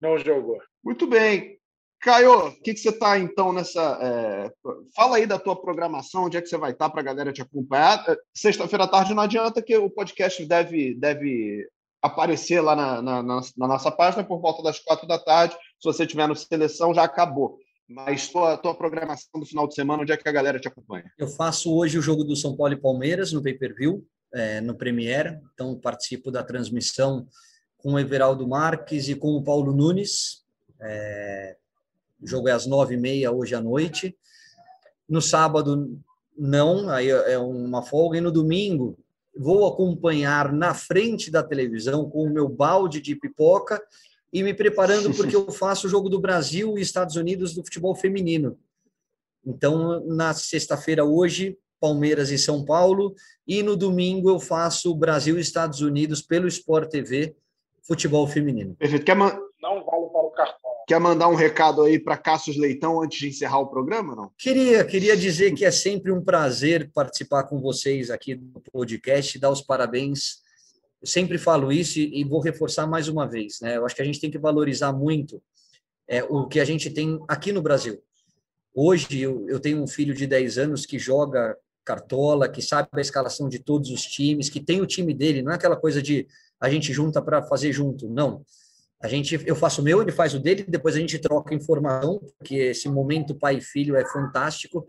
não 0.00 0.18
jogou. 0.18 0.60
Muito 0.84 1.06
bem. 1.06 1.58
Caio, 2.00 2.48
o 2.48 2.62
que, 2.62 2.74
que 2.74 2.80
você 2.80 2.90
está 2.90 3.18
então 3.18 3.52
nessa. 3.52 3.98
É... 4.00 4.52
Fala 4.94 5.16
aí 5.16 5.26
da 5.26 5.38
tua 5.38 5.60
programação, 5.60 6.24
onde 6.24 6.36
é 6.36 6.42
que 6.42 6.48
você 6.48 6.56
vai 6.56 6.70
estar 6.70 6.86
tá 6.86 6.90
para 6.90 7.00
a 7.00 7.04
galera 7.04 7.32
te 7.32 7.42
acompanhar. 7.42 8.04
É, 8.08 8.16
sexta-feira 8.34 8.84
à 8.84 8.88
tarde 8.88 9.14
não 9.14 9.22
adianta 9.22 9.62
que 9.62 9.76
o 9.76 9.90
podcast 9.90 10.44
deve, 10.44 10.94
deve 10.94 11.68
aparecer 12.00 12.60
lá 12.60 12.76
na, 12.76 13.02
na, 13.02 13.22
na, 13.22 13.66
nossa 13.66 13.90
página 13.90 14.22
por 14.22 14.40
volta 14.40 14.62
das 14.62 14.78
quatro 14.78 15.08
da 15.08 15.18
tarde. 15.18 15.54
Se 15.54 15.84
você 15.84 16.06
tiver 16.06 16.28
no 16.28 16.36
seleção, 16.36 16.94
já 16.94 17.02
acabou. 17.02 17.58
Mas 17.88 18.28
tua, 18.28 18.56
tua 18.56 18.74
programação 18.74 19.40
do 19.40 19.46
final 19.46 19.66
de 19.66 19.74
semana, 19.74 20.02
onde 20.02 20.12
é 20.12 20.16
que 20.16 20.28
a 20.28 20.32
galera 20.32 20.60
te 20.60 20.68
acompanha? 20.68 21.10
Eu 21.18 21.26
faço 21.26 21.74
hoje 21.74 21.98
o 21.98 22.02
jogo 22.02 22.22
do 22.22 22.36
São 22.36 22.54
Paulo 22.54 22.74
e 22.74 22.80
Palmeiras 22.80 23.32
no 23.32 23.42
pay-per-view, 23.42 24.06
é, 24.34 24.60
no 24.60 24.76
Premiere. 24.76 25.40
Então, 25.54 25.74
participo 25.80 26.30
da 26.30 26.44
transmissão 26.44 27.26
com 27.78 27.94
o 27.94 27.98
Everaldo 27.98 28.46
Marques 28.46 29.08
e 29.08 29.14
com 29.14 29.28
o 29.28 29.42
Paulo 29.42 29.72
Nunes. 29.72 30.44
É, 30.80 31.56
o 32.20 32.26
jogo 32.26 32.48
é 32.48 32.52
às 32.52 32.66
nove 32.66 32.94
e 32.94 32.98
meia 32.98 33.32
hoje 33.32 33.54
à 33.54 33.60
noite. 33.60 34.16
No 35.08 35.22
sábado, 35.22 35.98
não, 36.36 36.88
aí 36.88 37.08
é 37.08 37.38
uma 37.38 37.82
folga. 37.82 38.18
E 38.18 38.20
no 38.20 38.30
domingo, 38.30 38.98
vou 39.36 39.66
acompanhar 39.66 40.52
na 40.52 40.74
frente 40.74 41.30
da 41.30 41.42
televisão 41.42 42.08
com 42.08 42.24
o 42.24 42.30
meu 42.30 42.48
balde 42.48 43.00
de 43.00 43.14
pipoca 43.14 43.80
e 44.32 44.42
me 44.42 44.52
preparando 44.52 45.14
porque 45.14 45.34
eu 45.34 45.50
faço 45.52 45.86
o 45.86 45.90
jogo 45.90 46.08
do 46.08 46.20
Brasil 46.20 46.76
e 46.76 46.82
Estados 46.82 47.16
Unidos 47.16 47.54
do 47.54 47.64
futebol 47.64 47.94
feminino. 47.94 48.58
Então, 49.46 50.04
na 50.06 50.34
sexta-feira, 50.34 51.04
hoje, 51.04 51.56
Palmeiras 51.80 52.30
e 52.30 52.36
São 52.36 52.64
Paulo, 52.64 53.14
e 53.46 53.62
no 53.62 53.76
domingo 53.76 54.28
eu 54.28 54.40
faço 54.40 54.94
Brasil 54.94 55.38
e 55.38 55.40
Estados 55.40 55.80
Unidos 55.80 56.20
pelo 56.20 56.48
Sport 56.48 56.90
TV, 56.90 57.34
futebol 57.88 58.28
feminino. 58.28 58.76
Perfeito. 58.76 59.04
Quer, 59.04 59.16
man... 59.16 59.36
Não 59.62 59.84
vale 59.84 60.06
para 60.12 60.20
o 60.20 60.30
cartão. 60.30 60.70
Quer 60.86 61.00
mandar 61.00 61.28
um 61.28 61.34
recado 61.34 61.82
aí 61.82 61.98
para 61.98 62.16
Cassius 62.18 62.56
Leitão 62.56 63.02
antes 63.02 63.18
de 63.18 63.28
encerrar 63.28 63.58
o 63.58 63.66
programa, 63.66 64.14
não? 64.14 64.30
Queria, 64.38 64.84
queria 64.84 65.16
dizer 65.16 65.54
que 65.54 65.64
é 65.64 65.70
sempre 65.70 66.12
um 66.12 66.22
prazer 66.22 66.90
participar 66.94 67.44
com 67.44 67.60
vocês 67.60 68.10
aqui 68.10 68.34
do 68.34 68.60
podcast, 68.72 69.38
dar 69.38 69.50
os 69.50 69.62
parabéns. 69.62 70.38
Eu 71.00 71.08
sempre 71.08 71.38
falo 71.38 71.72
isso 71.72 71.98
e 71.98 72.22
vou 72.24 72.40
reforçar 72.40 72.86
mais 72.86 73.08
uma 73.08 73.26
vez. 73.26 73.58
Né? 73.60 73.76
Eu 73.76 73.86
acho 73.86 73.96
que 73.96 74.02
a 74.02 74.04
gente 74.04 74.20
tem 74.20 74.30
que 74.30 74.38
valorizar 74.38 74.92
muito 74.92 75.42
é, 76.06 76.22
o 76.22 76.46
que 76.46 76.60
a 76.60 76.64
gente 76.64 76.90
tem 76.90 77.18
aqui 77.26 77.52
no 77.52 77.62
Brasil. 77.62 78.00
Hoje 78.74 79.20
eu, 79.20 79.48
eu 79.48 79.58
tenho 79.58 79.82
um 79.82 79.86
filho 79.86 80.14
de 80.14 80.26
10 80.26 80.58
anos 80.58 80.86
que 80.86 80.98
joga 80.98 81.56
cartola, 81.84 82.48
que 82.48 82.60
sabe 82.60 82.88
a 82.92 83.00
escalação 83.00 83.48
de 83.48 83.58
todos 83.58 83.90
os 83.90 84.02
times, 84.02 84.50
que 84.50 84.60
tem 84.60 84.80
o 84.80 84.86
time 84.86 85.14
dele, 85.14 85.42
não 85.42 85.52
é 85.52 85.54
aquela 85.54 85.76
coisa 85.76 86.02
de 86.02 86.26
a 86.60 86.68
gente 86.68 86.92
junta 86.92 87.22
para 87.22 87.42
fazer 87.42 87.72
junto, 87.72 88.08
não. 88.08 88.44
A 89.00 89.06
gente, 89.06 89.40
eu 89.46 89.54
faço 89.54 89.80
o 89.80 89.84
meu, 89.84 90.02
ele 90.02 90.10
faz 90.10 90.34
o 90.34 90.40
dele, 90.40 90.64
depois 90.66 90.96
a 90.96 90.98
gente 90.98 91.18
troca 91.18 91.54
informação, 91.54 92.20
porque 92.36 92.56
esse 92.56 92.88
momento 92.88 93.34
pai 93.34 93.58
e 93.58 93.60
filho 93.60 93.96
é 93.96 94.04
fantástico. 94.04 94.84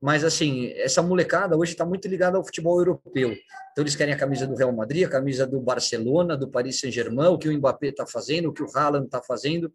Mas, 0.00 0.22
assim, 0.22 0.68
essa 0.76 1.02
molecada 1.02 1.56
hoje 1.56 1.72
está 1.72 1.84
muito 1.84 2.06
ligada 2.06 2.36
ao 2.36 2.44
futebol 2.44 2.78
europeu. 2.78 3.30
Então, 3.72 3.82
eles 3.82 3.96
querem 3.96 4.14
a 4.14 4.18
camisa 4.18 4.46
do 4.46 4.54
Real 4.54 4.72
Madrid, 4.72 5.04
a 5.04 5.08
camisa 5.08 5.46
do 5.46 5.60
Barcelona, 5.60 6.36
do 6.36 6.48
Paris 6.48 6.78
Saint-Germain, 6.78 7.28
o 7.28 7.38
que 7.38 7.48
o 7.48 7.52
Mbappé 7.56 7.88
está 7.88 8.06
fazendo, 8.06 8.48
o 8.48 8.52
que 8.52 8.62
o 8.62 8.68
Haaland 8.72 9.06
está 9.06 9.22
fazendo. 9.22 9.72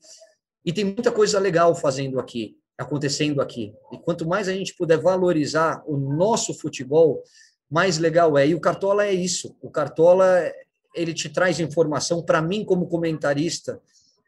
E 0.63 0.71
tem 0.71 0.85
muita 0.85 1.11
coisa 1.11 1.39
legal 1.39 1.75
fazendo 1.75 2.19
aqui, 2.19 2.55
acontecendo 2.77 3.41
aqui. 3.41 3.73
E 3.91 3.97
quanto 3.97 4.25
mais 4.25 4.47
a 4.47 4.53
gente 4.53 4.75
puder 4.75 4.97
valorizar 4.97 5.83
o 5.85 5.97
nosso 5.97 6.53
futebol, 6.53 7.21
mais 7.69 7.97
legal 7.97 8.37
é. 8.37 8.47
E 8.47 8.55
o 8.55 8.61
Cartola 8.61 9.05
é 9.05 9.11
isso. 9.11 9.57
O 9.61 9.69
Cartola 9.69 10.49
ele 10.93 11.13
te 11.13 11.29
traz 11.29 11.59
informação. 11.59 12.23
Para 12.23 12.41
mim, 12.41 12.63
como 12.63 12.87
comentarista, 12.87 13.79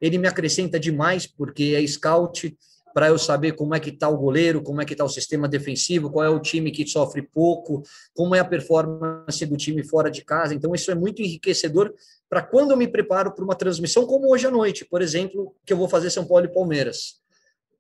ele 0.01 0.18
me 0.18 0.28
acrescenta 0.28 0.80
demais, 0.80 1.26
porque 1.28 1.76
é 1.76 1.86
scout 1.88 2.55
para 2.93 3.09
eu 3.09 3.18
saber 3.18 3.51
como 3.51 3.76
é 3.76 3.80
que 3.80 3.89
está 3.89 4.07
o 4.07 4.18
goleiro, 4.18 4.61
como 4.61 4.82
é 4.82 4.86
que 4.86 4.93
está 4.93 5.03
o 5.03 5.09
sistema 5.09 5.49
defensivo, 5.49 6.09
qual 6.09 6.24
é 6.26 6.30
o 6.30 6.39
time 6.39 6.72
que 6.72 6.88
sofre 6.88 7.22
pouco, 7.22 7.84
como 8.13 8.34
é 8.34 8.39
a 8.39 8.45
performance 8.45 9.45
do 9.45 9.57
time 9.57 9.84
fora 9.84 10.09
de 10.09 10.24
casa. 10.24 10.53
Então, 10.53 10.74
isso 10.74 10.89
é 10.89 10.95
muito 10.95 11.22
enriquecedor 11.22 11.93
para 12.30 12.41
quando 12.41 12.72
eu 12.72 12.78
me 12.78 12.88
preparo 12.88 13.34
para 13.34 13.43
uma 13.43 13.53
transmissão, 13.53 14.05
como 14.05 14.32
hoje 14.32 14.47
à 14.47 14.51
noite, 14.51 14.86
por 14.86 15.01
exemplo, 15.01 15.53
que 15.66 15.74
eu 15.74 15.78
vou 15.78 15.89
fazer 15.89 16.09
São 16.09 16.26
Paulo 16.26 16.45
e 16.45 16.53
Palmeiras. 16.53 17.16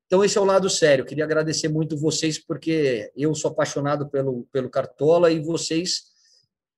Então, 0.05 0.21
esse 0.21 0.37
é 0.37 0.41
o 0.41 0.45
lado 0.45 0.69
sério. 0.69 1.05
Queria 1.05 1.23
agradecer 1.23 1.69
muito 1.69 1.97
vocês, 1.97 2.37
porque 2.37 3.09
eu 3.15 3.33
sou 3.33 3.51
apaixonado 3.51 4.09
pelo, 4.09 4.45
pelo 4.51 4.69
Cartola 4.69 5.31
e 5.31 5.39
vocês 5.39 6.13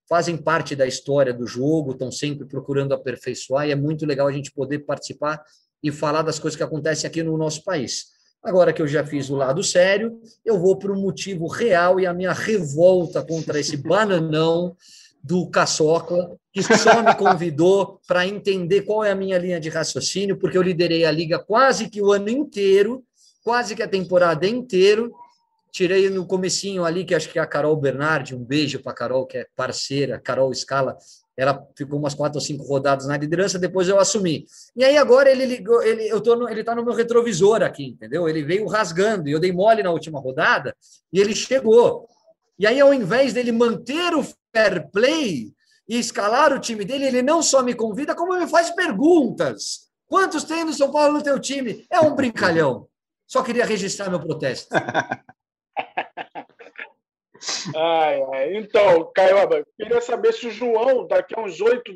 fazem 0.08 0.38
parte 0.38 0.76
da 0.76 0.88
história 0.88 1.34
do 1.34 1.46
jogo, 1.46 1.92
estão 1.92 2.12
sempre 2.12 2.46
procurando 2.46 2.94
aperfeiçoar, 2.94 3.68
e 3.68 3.72
é 3.72 3.76
muito 3.76 4.06
legal 4.06 4.28
a 4.28 4.32
gente 4.32 4.52
poder 4.52 4.80
participar 4.80 5.44
e 5.84 5.92
falar 5.92 6.22
das 6.22 6.40
coisas 6.40 6.56
que 6.56 6.64
acontecem 6.64 7.08
aqui 7.08 7.22
no 7.22 7.38
nosso 7.38 7.64
país. 7.64 8.08
Agora 8.44 8.72
que 8.72 8.82
eu 8.82 8.88
já 8.88 9.06
fiz 9.06 9.30
o 9.30 9.36
lado 9.36 9.64
sério, 9.64 10.20
eu 10.46 10.60
vou 10.60 10.78
para 10.78 10.92
o 10.92 11.00
motivo 11.00 11.48
real 11.48 12.00
e 12.00 12.06
a 12.06 12.14
minha 12.14 12.32
revolta 12.32 13.24
contra 13.24 13.60
esse 13.60 13.76
bananão 13.78 14.76
do 15.22 15.50
Caçoca, 15.50 16.32
que 16.54 16.64
só 16.64 17.04
me 17.04 17.14
convidou 17.16 18.00
para 18.08 18.26
entender 18.26 18.84
qual 18.84 19.04
é 19.04 19.12
a 19.12 19.16
minha 19.16 19.38
linha 19.38 19.60
de 19.60 19.68
raciocínio, 19.68 20.38
porque 20.38 20.58
eu 20.58 20.62
liderei 20.62 21.04
a 21.04 21.12
liga 21.12 21.38
quase 21.38 21.90
que 21.90 22.02
o 22.02 22.14
ano 22.14 22.30
inteiro, 22.30 23.04
quase 23.44 23.76
que 23.76 23.84
a 23.84 23.88
temporada 23.88 24.48
inteira, 24.48 25.10
Tirei 25.78 26.10
no 26.10 26.26
comecinho 26.26 26.84
ali, 26.84 27.06
que 27.06 27.14
acho 27.14 27.30
que 27.30 27.38
é 27.38 27.42
a 27.42 27.46
Carol 27.46 27.76
Bernardi, 27.76 28.34
um 28.34 28.44
beijo 28.44 28.82
para 28.82 28.96
Carol, 28.96 29.28
que 29.28 29.38
é 29.38 29.48
parceira, 29.56 30.20
Carol 30.20 30.52
Scala, 30.52 30.98
ela 31.38 31.64
ficou 31.78 32.00
umas 32.00 32.16
quatro 32.16 32.40
ou 32.40 32.44
cinco 32.44 32.64
rodadas 32.64 33.06
na 33.06 33.16
liderança, 33.16 33.60
depois 33.60 33.88
eu 33.88 34.00
assumi. 34.00 34.48
E 34.76 34.84
aí 34.84 34.98
agora 34.98 35.30
ele 35.30 35.46
ligou, 35.46 35.84
ele 35.84 36.10
eu 36.10 36.20
tô 36.20 36.36
no, 36.36 36.50
ele 36.50 36.64
tá 36.64 36.74
no 36.74 36.84
meu 36.84 36.96
retrovisor 36.96 37.62
aqui, 37.62 37.90
entendeu? 37.90 38.28
Ele 38.28 38.42
veio 38.42 38.66
rasgando, 38.66 39.30
e 39.30 39.32
eu 39.34 39.40
dei 39.40 39.52
mole 39.52 39.84
na 39.84 39.92
última 39.92 40.20
rodada, 40.20 40.76
e 41.14 41.20
ele 41.20 41.36
chegou. 41.36 42.08
E 42.58 42.66
aí 42.66 42.80
ao 42.80 42.92
invés 42.92 43.32
dele 43.34 43.52
manter 43.52 44.16
o 44.16 44.26
fair 44.52 44.90
play 44.92 45.54
e 45.88 46.00
escalar 46.00 46.54
o 46.54 46.60
time 46.60 46.86
dele, 46.86 47.06
ele 47.06 47.22
não 47.22 47.44
só 47.44 47.62
me 47.62 47.76
convida, 47.76 48.16
como 48.16 48.36
me 48.36 48.48
faz 48.48 48.72
perguntas. 48.72 49.92
Quantos 50.08 50.44
tem 50.44 50.66
no 50.66 50.74
São 50.74 50.92
Paulo 50.92 51.14
no 51.14 51.22
teu 51.22 51.40
time? 51.40 51.86
É 51.88 52.00
um 52.00 52.16
brincalhão. 52.16 52.88
Só 53.28 53.44
queria 53.44 53.64
registrar 53.64 54.10
meu 54.10 54.20
protesto. 54.20 54.70
ai, 57.76 58.22
ai. 58.34 58.58
Então, 58.58 59.12
Caioba, 59.14 59.66
queria 59.78 60.02
saber 60.02 60.34
se 60.34 60.48
o 60.48 60.52
João, 60.52 61.08
daqui 61.08 61.34
a 61.38 61.42
uns 61.42 61.60
oito 61.62 61.92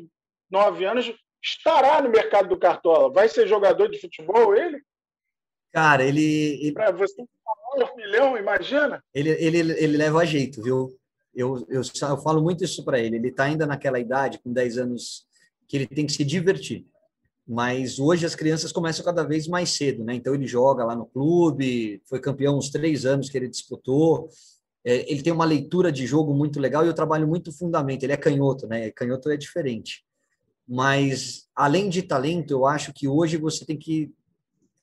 nove 0.50 0.84
anos, 0.84 1.12
estará 1.42 2.00
no 2.00 2.10
mercado 2.10 2.48
do 2.48 2.58
Cartola. 2.58 3.12
Vai 3.12 3.28
ser 3.28 3.46
jogador 3.46 3.88
de 3.88 4.00
futebol 4.00 4.54
ele? 4.54 4.80
Cara, 5.72 6.04
ele. 6.04 6.60
ele... 6.62 6.72
Para 6.72 6.92
você 6.92 7.22
um 7.22 7.96
milhão, 7.96 8.36
imagina? 8.36 9.02
Ele, 9.14 9.30
ele, 9.30 9.58
ele 9.58 9.96
leva 9.96 10.20
a 10.20 10.24
jeito, 10.24 10.62
viu? 10.62 10.94
Eu, 11.34 11.66
eu, 11.70 11.80
eu 11.80 12.18
falo 12.18 12.42
muito 12.42 12.62
isso 12.62 12.84
para 12.84 13.00
ele. 13.00 13.16
Ele 13.16 13.28
está 13.28 13.44
ainda 13.44 13.66
naquela 13.66 13.98
idade, 13.98 14.38
com 14.38 14.52
10 14.52 14.78
anos, 14.78 15.24
que 15.66 15.76
ele 15.78 15.86
tem 15.86 16.04
que 16.04 16.12
se 16.12 16.24
divertir. 16.24 16.86
Mas 17.46 17.98
hoje 17.98 18.26
as 18.26 18.34
crianças 18.34 18.70
começam 18.70 19.04
cada 19.04 19.24
vez 19.24 19.48
mais 19.48 19.70
cedo, 19.70 20.04
né? 20.04 20.14
Então 20.14 20.34
ele 20.34 20.46
joga 20.46 20.84
lá 20.84 20.94
no 20.94 21.06
clube, 21.06 22.00
foi 22.06 22.20
campeão 22.20 22.56
uns 22.56 22.70
três 22.70 23.04
anos 23.04 23.28
que 23.30 23.36
ele 23.36 23.48
disputou. 23.48 24.28
É, 24.84 25.10
ele 25.10 25.22
tem 25.22 25.32
uma 25.32 25.44
leitura 25.44 25.92
de 25.92 26.06
jogo 26.06 26.34
muito 26.34 26.58
legal 26.58 26.84
e 26.84 26.88
eu 26.88 26.94
trabalho 26.94 27.26
muito 27.26 27.52
fundamento. 27.52 28.02
Ele 28.02 28.12
é 28.12 28.16
canhoto, 28.16 28.66
né? 28.66 28.90
Canhoto 28.90 29.30
é 29.30 29.36
diferente. 29.36 30.04
Mas 30.66 31.48
além 31.54 31.88
de 31.88 32.02
talento, 32.02 32.50
eu 32.52 32.66
acho 32.66 32.92
que 32.92 33.06
hoje 33.06 33.36
você 33.36 33.64
tem 33.64 33.76
que 33.76 34.12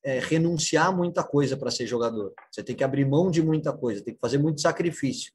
é, 0.04 0.20
renunciar 0.20 0.96
muita 0.96 1.24
coisa 1.24 1.58
para 1.58 1.72
ser 1.72 1.86
jogador. 1.86 2.34
Você 2.52 2.64
tem 2.64 2.76
que 2.76 2.84
abrir 2.84 3.06
mão 3.06 3.30
de 3.30 3.42
muita 3.42 3.74
coisa, 3.74 4.04
tem 4.04 4.14
que 4.14 4.20
fazer 4.20 4.38
muito 4.38 4.62
sacrifício. 4.62 5.32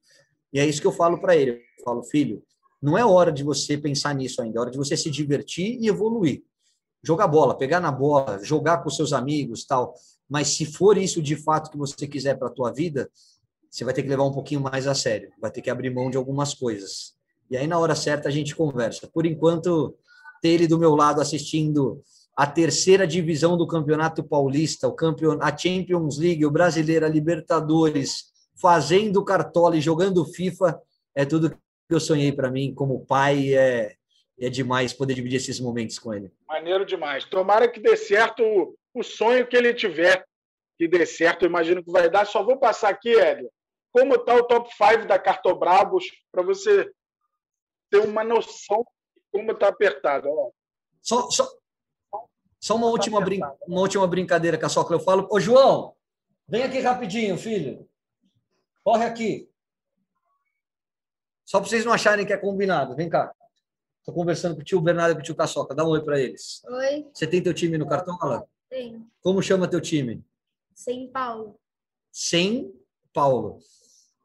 E 0.52 0.58
é 0.58 0.66
isso 0.66 0.80
que 0.80 0.86
eu 0.86 0.92
falo 0.92 1.20
para 1.20 1.36
ele. 1.36 1.52
Eu 1.52 1.84
falo, 1.84 2.02
filho, 2.04 2.42
não 2.80 2.96
é 2.96 3.04
hora 3.04 3.32
de 3.32 3.42
você 3.42 3.76
pensar 3.76 4.14
nisso 4.14 4.40
ainda, 4.40 4.58
é 4.58 4.60
hora 4.60 4.70
de 4.70 4.78
você 4.78 4.96
se 4.96 5.10
divertir 5.10 5.78
e 5.80 5.88
evoluir. 5.88 6.42
Jogar 7.02 7.28
bola, 7.28 7.56
pegar 7.56 7.80
na 7.80 7.92
bola, 7.92 8.38
jogar 8.42 8.82
com 8.82 8.88
seus 8.88 9.12
amigos, 9.12 9.64
tal. 9.64 9.94
Mas 10.28 10.48
se 10.48 10.64
for 10.64 10.96
isso 10.96 11.20
de 11.20 11.36
fato 11.36 11.70
que 11.70 11.76
você 11.76 12.06
quiser 12.06 12.38
para 12.38 12.48
a 12.48 12.50
tua 12.50 12.72
vida, 12.72 13.10
você 13.74 13.84
vai 13.84 13.92
ter 13.92 14.04
que 14.04 14.08
levar 14.08 14.22
um 14.22 14.30
pouquinho 14.30 14.60
mais 14.60 14.86
a 14.86 14.94
sério, 14.94 15.32
vai 15.40 15.50
ter 15.50 15.60
que 15.60 15.68
abrir 15.68 15.90
mão 15.90 16.08
de 16.08 16.16
algumas 16.16 16.54
coisas. 16.54 17.14
E 17.50 17.56
aí 17.56 17.66
na 17.66 17.76
hora 17.76 17.96
certa 17.96 18.28
a 18.28 18.30
gente 18.30 18.54
conversa. 18.54 19.08
Por 19.08 19.26
enquanto, 19.26 19.96
ter 20.40 20.50
ele 20.50 20.68
do 20.68 20.78
meu 20.78 20.94
lado 20.94 21.20
assistindo 21.20 22.00
a 22.36 22.46
terceira 22.46 23.04
divisão 23.04 23.56
do 23.56 23.66
Campeonato 23.66 24.22
Paulista, 24.22 24.86
o 24.86 24.92
campeon... 24.92 25.38
a 25.40 25.56
Champions 25.56 26.18
League, 26.18 26.46
o 26.46 26.52
Brasileiro, 26.52 27.04
a 27.04 27.08
Libertadores, 27.08 28.26
fazendo 28.54 29.24
cartola 29.24 29.76
e 29.76 29.80
jogando 29.80 30.24
FIFA, 30.24 30.80
é 31.12 31.24
tudo 31.24 31.50
que 31.50 31.56
eu 31.90 31.98
sonhei 31.98 32.30
para 32.30 32.52
mim 32.52 32.72
como 32.72 33.04
pai. 33.04 33.56
É, 33.56 33.96
é 34.38 34.48
demais 34.48 34.92
poder 34.92 35.14
dividir 35.14 35.38
esses 35.38 35.58
momentos 35.58 35.98
com 35.98 36.14
ele. 36.14 36.30
Maneiro 36.46 36.86
demais. 36.86 37.24
Tomara 37.24 37.66
que 37.66 37.80
dê 37.80 37.96
certo 37.96 38.76
o 38.94 39.02
sonho 39.02 39.48
que 39.48 39.56
ele 39.56 39.74
tiver, 39.74 40.24
que 40.78 40.86
dê 40.86 41.04
certo. 41.04 41.42
Eu 41.42 41.48
imagino 41.48 41.82
que 41.82 41.90
vai 41.90 42.08
dar. 42.08 42.24
Só 42.24 42.44
vou 42.44 42.56
passar 42.56 42.90
aqui, 42.90 43.10
Edson, 43.10 43.48
como 43.94 44.16
está 44.16 44.34
o 44.34 44.42
top 44.42 44.68
5 44.74 45.06
da 45.06 45.20
Cartobrabos, 45.20 46.04
para 46.32 46.42
você 46.42 46.92
ter 47.88 47.98
uma 47.98 48.24
noção 48.24 48.84
de 49.14 49.22
como 49.30 49.52
está 49.52 49.68
apertado. 49.68 50.28
Ó. 50.28 50.50
Só, 51.00 51.30
só, 51.30 51.48
só 52.58 52.74
uma 52.74 52.88
última, 52.88 53.20
brin 53.20 53.38
uma 53.68 53.80
última 53.80 54.04
brincadeira, 54.08 54.58
Caçoca. 54.58 54.92
Eu 54.92 54.98
falo, 54.98 55.28
ô 55.30 55.38
João, 55.38 55.94
vem 56.48 56.64
aqui 56.64 56.80
rapidinho, 56.80 57.38
filho. 57.38 57.88
Corre 58.82 59.04
aqui. 59.04 59.48
Só 61.44 61.60
para 61.60 61.68
vocês 61.68 61.84
não 61.84 61.92
acharem 61.92 62.26
que 62.26 62.32
é 62.32 62.36
combinado. 62.36 62.96
Vem 62.96 63.08
cá. 63.08 63.32
Estou 64.00 64.12
conversando 64.12 64.56
com 64.56 64.62
o 64.62 64.64
tio 64.64 64.80
Bernardo 64.80 65.12
e 65.12 65.14
com 65.14 65.20
o 65.20 65.24
tio 65.24 65.36
Caçoca. 65.36 65.72
Dá 65.72 65.84
um 65.84 65.90
oi 65.90 66.02
para 66.02 66.18
eles. 66.18 66.64
Oi. 66.64 67.06
Você 67.14 67.28
tem 67.28 67.40
teu 67.40 67.54
time 67.54 67.78
no 67.78 67.86
Cartola? 67.86 68.44
Tem. 68.68 69.06
Como 69.22 69.40
chama 69.40 69.70
teu 69.70 69.80
time? 69.80 70.20
Sem 70.74 71.06
Paulo. 71.06 71.60
Sem 72.10 72.74
Paulo. 73.12 73.60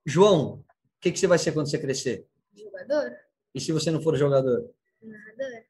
João, 0.09 0.53
o 0.53 0.65
que, 0.99 1.11
que 1.11 1.19
você 1.19 1.27
vai 1.27 1.37
ser 1.37 1.51
quando 1.51 1.69
você 1.69 1.77
crescer? 1.77 2.25
Jogador. 2.55 3.15
E 3.53 3.61
se 3.61 3.71
você 3.71 3.91
não 3.91 4.01
for 4.01 4.15
jogador? 4.17 4.69
Narrador. 5.01 5.63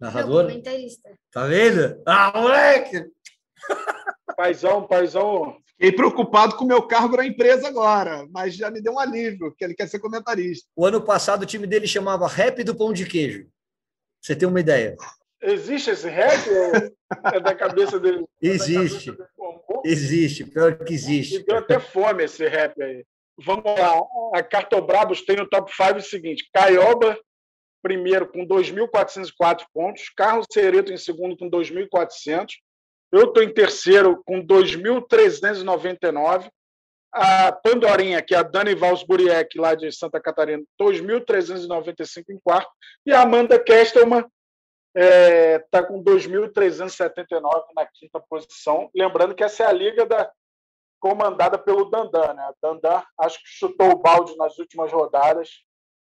Narrador? 0.00 0.42
Não, 0.44 0.50
comentarista. 0.50 1.10
Tá 1.32 1.46
vendo? 1.46 2.00
Ah, 2.06 2.32
moleque! 2.34 3.10
Paizão, 4.36 4.86
paizão. 4.86 5.58
Fiquei 5.66 5.92
preocupado 5.92 6.56
com 6.56 6.64
o 6.64 6.68
meu 6.68 6.86
cargo 6.86 7.16
na 7.16 7.26
empresa 7.26 7.68
agora, 7.68 8.26
mas 8.30 8.54
já 8.54 8.70
me 8.70 8.80
deu 8.80 8.94
um 8.94 8.98
alívio, 8.98 9.52
que 9.54 9.62
ele 9.64 9.74
quer 9.74 9.86
ser 9.86 9.98
comentarista. 9.98 10.66
O 10.74 10.86
ano 10.86 11.02
passado 11.02 11.42
o 11.42 11.46
time 11.46 11.66
dele 11.66 11.86
chamava 11.86 12.26
Rap 12.26 12.62
do 12.62 12.74
Pão 12.74 12.92
de 12.92 13.04
Queijo. 13.04 13.46
Você 14.20 14.34
tem 14.34 14.48
uma 14.48 14.60
ideia? 14.60 14.96
Existe 15.42 15.90
esse 15.90 16.08
rap 16.08 16.48
ou 16.48 17.34
é 17.34 17.40
da 17.40 17.54
cabeça 17.54 17.98
dele? 17.98 18.24
Existe. 18.40 19.12
Cabeça 19.12 19.30
dele? 19.34 19.60
Existe, 19.84 20.44
pior 20.44 20.78
que 20.78 20.94
existe. 20.94 21.38
Me 21.38 21.44
deu 21.44 21.56
até 21.58 21.80
fome 21.80 22.24
esse 22.24 22.46
rap 22.46 22.80
aí. 22.82 23.04
Vamos 23.42 23.64
lá. 23.64 24.02
A 24.34 24.42
Cartobrabos 24.42 25.22
tem 25.22 25.36
no 25.36 25.48
top 25.48 25.74
5 25.74 25.96
o 25.96 26.02
seguinte: 26.02 26.48
Caioba, 26.52 27.18
primeiro 27.82 28.28
com 28.28 28.46
2.404 28.46 29.64
pontos, 29.72 30.10
Carlos 30.10 30.46
Cereto 30.52 30.92
em 30.92 30.98
segundo 30.98 31.36
com 31.36 31.50
2.400, 31.50 32.52
eu 33.12 33.24
estou 33.24 33.42
em 33.42 33.52
terceiro 33.52 34.22
com 34.24 34.46
2.399, 34.46 36.50
a 37.12 37.50
Pandorinha, 37.50 38.22
que 38.22 38.34
é 38.34 38.38
a 38.38 38.42
Dani 38.42 38.74
Valsburiek, 38.74 39.58
lá 39.58 39.74
de 39.74 39.90
Santa 39.90 40.20
Catarina, 40.20 40.62
2.395 40.80 42.24
em 42.28 42.38
quarto, 42.38 42.70
e 43.04 43.12
a 43.12 43.22
Amanda 43.22 43.58
Kestelman 43.58 44.24
está 44.94 44.94
é, 44.94 45.58
tá 45.70 45.82
com 45.82 46.02
2.379 46.02 47.40
na 47.74 47.86
quinta 47.86 48.20
posição. 48.20 48.90
Lembrando 48.94 49.34
que 49.34 49.42
essa 49.42 49.64
é 49.64 49.66
a 49.66 49.72
liga 49.72 50.04
da, 50.04 50.30
comandada 51.00 51.58
pelo 51.58 51.90
Dandan. 51.90 52.34
Né? 52.34 52.52
Dandan 52.62 53.02
acho 53.18 53.38
que 53.38 53.48
chutou 53.48 53.90
o 53.90 53.98
balde 53.98 54.36
nas 54.36 54.58
últimas 54.58 54.92
rodadas, 54.92 55.48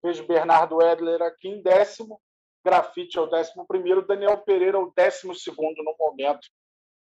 Vejo 0.03 0.27
Bernardo 0.27 0.81
Edler 0.81 1.21
aqui 1.23 1.49
em 1.49 1.63
décimo, 1.63 2.21
Grafite 2.65 3.19
é 3.19 3.21
o 3.21 3.27
décimo 3.27 3.67
primeiro, 3.67 4.07
Daniel 4.07 4.39
Pereira 4.39 4.77
é 4.77 4.81
o 4.81 4.93
décimo 4.97 5.35
segundo 5.35 5.83
no 5.83 5.95
momento. 5.99 6.49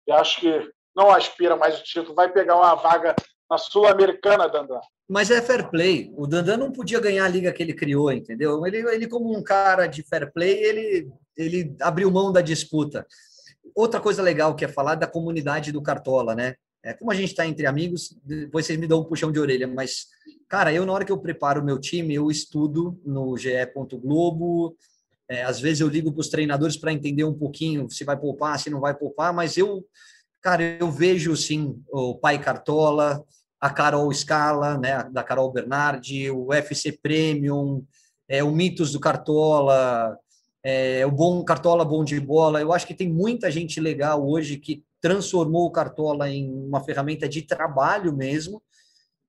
E 0.07 0.13
acho 0.13 0.41
que 0.41 0.73
não 0.95 1.11
aspira 1.11 1.57
mais 1.57 1.81
o 1.81 1.85
título, 1.85 2.15
vai 2.15 2.33
pegar 2.33 2.57
uma 2.57 2.75
vaga 2.75 3.15
na 3.49 3.59
Sul-Americana, 3.59 4.49
Dandan. 4.49 4.81
Mas 5.09 5.31
é 5.31 5.43
fair 5.43 5.69
play. 5.69 6.13
O 6.17 6.27
Dandan 6.27 6.57
não 6.57 6.73
podia 6.73 7.01
ganhar 7.01 7.25
a 7.25 7.29
liga 7.29 7.53
que 7.53 7.63
ele 7.63 7.75
criou, 7.75 8.13
entendeu? 8.13 8.65
Ele, 8.65 8.79
ele 8.95 9.09
como 9.09 9.37
um 9.37 9.43
cara 9.43 9.87
de 9.87 10.05
fair 10.05 10.33
play, 10.33 10.63
ele, 10.63 11.11
ele 11.37 11.77
abriu 11.81 12.11
mão 12.11 12.33
da 12.33 12.41
disputa. 12.41 13.05
Outra 13.75 14.01
coisa 14.01 14.23
legal 14.23 14.55
que 14.55 14.65
é 14.65 14.69
falar 14.69 14.95
da 14.95 15.07
comunidade 15.07 15.73
do 15.73 15.83
Cartola, 15.83 16.35
né? 16.35 16.55
É, 16.83 16.95
como 16.95 17.11
a 17.11 17.15
gente 17.15 17.31
está 17.31 17.47
entre 17.47 17.67
amigos, 17.67 18.17
depois 18.25 18.65
vocês 18.65 18.79
me 18.79 18.87
dão 18.87 19.01
um 19.01 19.05
puxão 19.05 19.31
de 19.31 19.39
orelha, 19.39 19.69
mas, 19.69 20.07
cara, 20.49 20.73
eu, 20.73 20.87
na 20.87 20.93
hora 20.93 21.05
que 21.05 21.13
eu 21.13 21.19
preparo 21.19 21.61
o 21.61 21.65
meu 21.65 21.79
time, 21.79 22.15
eu 22.15 22.31
estudo 22.31 22.99
no 23.05 23.37
GE. 23.37 23.51
Globo. 24.03 24.77
É, 25.29 25.45
às 25.45 25.61
vezes 25.61 25.81
eu 25.81 25.89
ligo 25.89 26.11
para 26.11 26.23
os 26.23 26.29
treinadores 26.29 26.77
para 26.77 26.93
entender 26.93 27.23
um 27.23 27.35
pouquinho 27.35 27.89
se 27.89 28.03
vai 28.03 28.19
poupar, 28.19 28.59
se 28.59 28.69
não 28.69 28.81
vai 28.81 28.93
poupar, 28.93 29.33
mas 29.33 29.57
eu, 29.57 29.87
cara, 30.43 30.61
eu 30.81 30.91
vejo, 30.91 31.37
sim, 31.37 31.81
o 31.93 32.17
Pai 32.17 32.43
Cartola, 32.43 33.25
a 33.61 33.71
Carol 33.71 34.13
Scala, 34.13 34.77
né, 34.77 35.09
da 35.13 35.23
Carol 35.23 35.53
Bernardi, 35.53 36.31
o 36.33 36.53
FC 36.53 36.99
Premium, 37.01 37.85
é, 38.29 38.43
o 38.43 38.51
Mitos 38.51 38.93
do 38.93 38.99
Cartola, 38.99 40.19
é, 40.65 41.07
o 41.07 41.13
Bom 41.13 41.45
Cartola 41.45 41.85
Bom 41.85 42.03
de 42.03 42.19
Bola. 42.19 42.61
Eu 42.61 42.73
acho 42.73 42.87
que 42.87 42.95
tem 42.95 43.09
muita 43.09 43.51
gente 43.51 43.79
legal 43.79 44.27
hoje 44.27 44.57
que 44.57 44.83
transformou 45.01 45.67
o 45.67 45.71
Cartola 45.71 46.29
em 46.29 46.53
uma 46.53 46.83
ferramenta 46.85 47.29
de 47.29 47.43
trabalho 47.43 48.15
mesmo. 48.15 48.63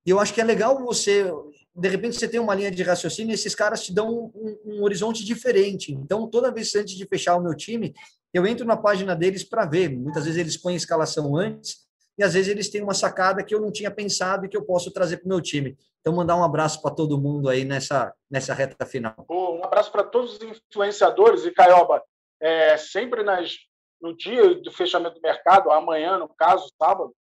E 0.05 0.09
eu 0.09 0.19
acho 0.19 0.34
que 0.34 0.41
é 0.41 0.43
legal 0.43 0.78
você, 0.84 1.32
de 1.76 1.88
repente, 1.88 2.17
você 2.17 2.28
tem 2.28 2.39
uma 2.39 2.55
linha 2.55 2.72
de 2.72 2.84
raciocínio 2.84 3.32
e 3.32 3.36
esses 3.36 3.55
caras 3.55 3.84
te 3.84 3.93
dão 3.93 4.32
um, 4.36 4.57
um 4.65 4.84
horizonte 4.84 5.24
diferente. 5.24 5.93
Então, 5.93 6.28
toda 6.28 6.51
vez 6.51 6.76
antes 6.76 6.95
de 6.95 7.05
fechar 7.05 7.36
o 7.36 7.41
meu 7.41 7.55
time, 7.55 7.93
eu 8.34 8.45
entro 8.45 8.65
na 8.65 8.76
página 8.76 9.15
deles 9.15 9.43
para 9.43 9.65
ver. 9.65 9.89
Muitas 9.89 10.26
vezes 10.26 10.39
eles 10.39 10.57
põem 10.57 10.74
a 10.74 10.78
escalação 10.78 11.36
antes 11.36 11.86
e 12.17 12.24
às 12.24 12.34
vezes 12.34 12.49
eles 12.49 12.69
têm 12.69 12.82
uma 12.82 12.93
sacada 12.93 13.43
que 13.43 13.53
eu 13.53 13.61
não 13.61 13.72
tinha 13.72 13.91
pensado 13.91 14.45
e 14.45 14.49
que 14.49 14.57
eu 14.57 14.65
posso 14.65 14.91
trazer 14.91 15.17
para 15.17 15.26
o 15.26 15.30
meu 15.30 15.41
time. 15.41 15.78
Então, 16.01 16.13
mandar 16.13 16.36
um 16.36 16.43
abraço 16.43 16.82
para 16.82 16.95
todo 16.95 17.19
mundo 17.19 17.47
aí 17.47 17.63
nessa, 17.63 18.13
nessa 18.30 18.53
reta 18.53 18.86
final. 18.86 19.26
Um 19.30 19.63
abraço 19.63 19.91
para 19.91 20.03
todos 20.03 20.34
os 20.34 20.41
influenciadores 20.41 21.45
e 21.45 21.51
Caioba, 21.51 22.03
é, 22.39 22.76
sempre 22.76 23.24
nas 23.24 23.55
no 24.02 24.16
dia 24.16 24.56
do 24.56 24.72
fechamento 24.72 25.16
do 25.16 25.22
mercado, 25.22 25.72
amanhã, 25.72 26.18
no 26.18 26.28
caso, 26.30 26.72
sábado, 26.82 27.14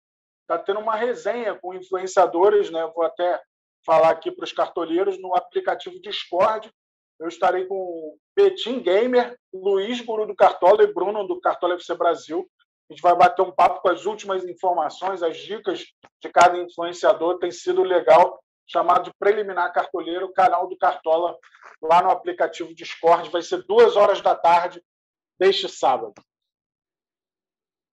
está 0.41 0.57
tendo 0.57 0.79
uma 0.79 0.95
resenha 0.95 1.55
com 1.55 1.73
influenciadores, 1.73 2.71
né? 2.71 2.89
Vou 2.95 3.03
até 3.03 3.39
falar 3.85 4.09
aqui 4.09 4.31
para 4.31 4.45
os 4.45 4.53
cartoleiros 4.53 5.21
no 5.21 5.35
aplicativo 5.35 6.01
Discord. 6.01 6.71
Eu 7.19 7.27
estarei 7.27 7.65
com 7.65 8.17
Betim 8.35 8.79
Gamer, 8.79 9.37
Luiz 9.53 9.99
Guru 10.01 10.25
do 10.25 10.35
Cartola 10.35 10.83
e 10.83 10.93
Bruno 10.93 11.27
do 11.27 11.39
Cartola 11.39 11.75
FC 11.75 11.93
Brasil. 11.95 12.49
A 12.89 12.93
gente 12.93 13.01
vai 13.01 13.15
bater 13.15 13.41
um 13.41 13.51
papo 13.51 13.81
com 13.81 13.89
as 13.89 14.05
últimas 14.05 14.43
informações, 14.45 15.21
as 15.21 15.37
dicas 15.37 15.85
de 16.21 16.29
cada 16.29 16.57
influenciador. 16.57 17.37
Tem 17.37 17.51
sido 17.51 17.83
legal, 17.83 18.41
chamado 18.65 19.03
de 19.03 19.13
Preliminar 19.19 19.71
Cartoleiro, 19.73 20.33
canal 20.33 20.67
do 20.67 20.77
Cartola, 20.77 21.37
lá 21.81 22.01
no 22.01 22.09
aplicativo 22.09 22.73
Discord. 22.73 23.29
Vai 23.29 23.43
ser 23.43 23.63
duas 23.67 23.95
horas 23.95 24.21
da 24.21 24.33
tarde 24.33 24.81
deste 25.37 25.69
sábado. 25.69 26.13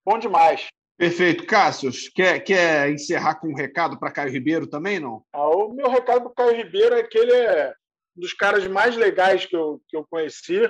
Bom 0.07 0.17
demais. 0.17 0.67
Perfeito. 0.97 1.45
Cássio, 1.45 1.91
quer, 2.15 2.39
quer 2.39 2.89
encerrar 2.89 3.35
com 3.35 3.49
um 3.49 3.53
recado 3.53 3.99
para 3.99 4.09
Caio 4.09 4.31
Ribeiro 4.31 4.65
também, 4.65 5.01
não? 5.01 5.21
Ah, 5.33 5.49
o 5.49 5.73
meu 5.73 5.89
recado 5.89 6.29
para 6.29 6.45
Caio 6.45 6.55
Ribeiro 6.55 6.95
é 6.95 7.03
que 7.03 7.17
ele 7.17 7.33
é 7.33 7.73
um 8.15 8.21
dos 8.21 8.31
caras 8.31 8.65
mais 8.69 8.95
legais 8.95 9.45
que 9.45 9.53
eu, 9.53 9.81
que 9.85 9.97
eu 9.97 10.07
conheci. 10.09 10.61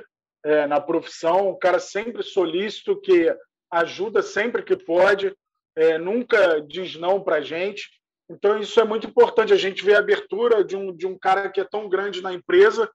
é, 0.43 0.65
na 0.65 0.81
profissão, 0.81 1.51
um 1.51 1.59
cara 1.59 1.77
sempre 1.77 2.23
solícito, 2.23 2.99
que 2.99 3.31
ajuda 3.69 4.23
sempre 4.23 4.63
que 4.63 4.75
pode, 4.75 5.31
é, 5.75 5.99
nunca 5.99 6.59
diz 6.61 6.95
não 6.95 7.21
para 7.21 7.35
a 7.35 7.41
gente. 7.41 7.87
Então, 8.27 8.57
isso 8.57 8.79
é 8.79 8.83
muito 8.83 9.05
importante. 9.05 9.53
A 9.53 9.57
gente 9.57 9.85
vê 9.85 9.93
a 9.93 9.99
abertura 9.99 10.63
de 10.63 10.75
um, 10.75 10.91
de 10.95 11.05
um 11.05 11.15
cara 11.15 11.47
que 11.47 11.61
é 11.61 11.63
tão 11.63 11.87
grande 11.87 12.23
na 12.23 12.33
empresa 12.33 12.89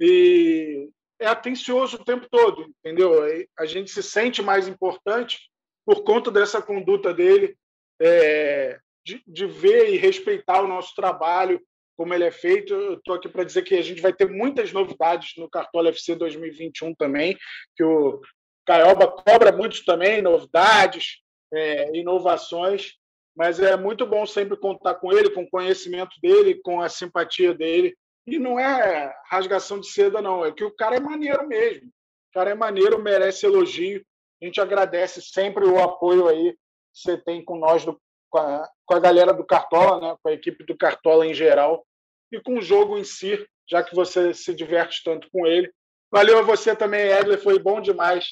e 0.00 0.88
é 1.20 1.26
atencioso 1.26 1.98
o 1.98 2.04
tempo 2.04 2.26
todo, 2.30 2.72
entendeu? 2.78 3.12
A 3.58 3.66
gente 3.66 3.90
se 3.90 4.02
sente 4.02 4.40
mais 4.40 4.66
importante 4.66 5.38
por 5.84 6.02
conta 6.04 6.30
dessa 6.30 6.60
conduta 6.62 7.12
dele, 7.12 7.56
é, 8.00 8.78
de, 9.04 9.22
de 9.26 9.46
ver 9.46 9.90
e 9.90 9.96
respeitar 9.96 10.62
o 10.62 10.68
nosso 10.68 10.94
trabalho, 10.94 11.60
como 11.96 12.12
ele 12.14 12.24
é 12.24 12.30
feito. 12.30 12.72
Eu 12.72 12.94
estou 12.94 13.14
aqui 13.14 13.28
para 13.28 13.44
dizer 13.44 13.62
que 13.62 13.74
a 13.74 13.82
gente 13.82 14.00
vai 14.00 14.12
ter 14.12 14.28
muitas 14.28 14.72
novidades 14.72 15.32
no 15.36 15.48
Cartola 15.48 15.90
FC 15.90 16.14
2021 16.14 16.94
também, 16.94 17.36
que 17.76 17.84
o 17.84 18.20
Caioba 18.66 19.06
cobra 19.06 19.52
muito 19.52 19.84
também, 19.84 20.22
novidades, 20.22 21.18
é, 21.52 21.96
inovações, 21.96 22.94
mas 23.36 23.60
é 23.60 23.76
muito 23.76 24.06
bom 24.06 24.24
sempre 24.24 24.56
contar 24.56 24.94
com 24.94 25.12
ele, 25.12 25.30
com 25.30 25.42
o 25.42 25.50
conhecimento 25.50 26.16
dele, 26.22 26.60
com 26.62 26.80
a 26.80 26.88
simpatia 26.88 27.52
dele. 27.52 27.94
E 28.26 28.38
não 28.38 28.58
é 28.58 29.14
rasgação 29.28 29.78
de 29.78 29.88
seda, 29.88 30.22
não, 30.22 30.44
é 30.44 30.52
que 30.52 30.64
o 30.64 30.74
cara 30.74 30.96
é 30.96 31.00
maneiro 31.00 31.46
mesmo. 31.46 31.88
O 31.88 32.32
cara 32.32 32.50
é 32.50 32.54
maneiro, 32.54 33.02
merece 33.02 33.44
elogio. 33.44 34.04
A 34.44 34.46
gente 34.46 34.60
agradece 34.60 35.22
sempre 35.22 35.64
o 35.64 35.82
apoio 35.82 36.28
aí 36.28 36.52
que 36.52 36.58
você 36.92 37.16
tem 37.16 37.42
com 37.42 37.58
nós 37.58 37.82
do 37.82 37.98
com 38.28 38.38
a, 38.38 38.68
com 38.84 38.94
a 38.94 39.00
galera 39.00 39.32
do 39.32 39.46
Cartola, 39.46 40.00
né, 40.00 40.16
com 40.22 40.28
a 40.28 40.32
equipe 40.32 40.64
do 40.64 40.76
Cartola 40.76 41.24
em 41.24 41.32
geral, 41.32 41.86
e 42.30 42.40
com 42.40 42.58
o 42.58 42.62
jogo 42.62 42.98
em 42.98 43.04
si, 43.04 43.46
já 43.70 43.82
que 43.82 43.94
você 43.94 44.34
se 44.34 44.52
diverte 44.52 45.02
tanto 45.04 45.28
com 45.30 45.46
ele. 45.46 45.72
Valeu 46.10 46.38
a 46.38 46.42
você 46.42 46.74
também, 46.76 47.06
Edler, 47.06 47.40
foi 47.40 47.58
bom 47.58 47.80
demais 47.80 48.26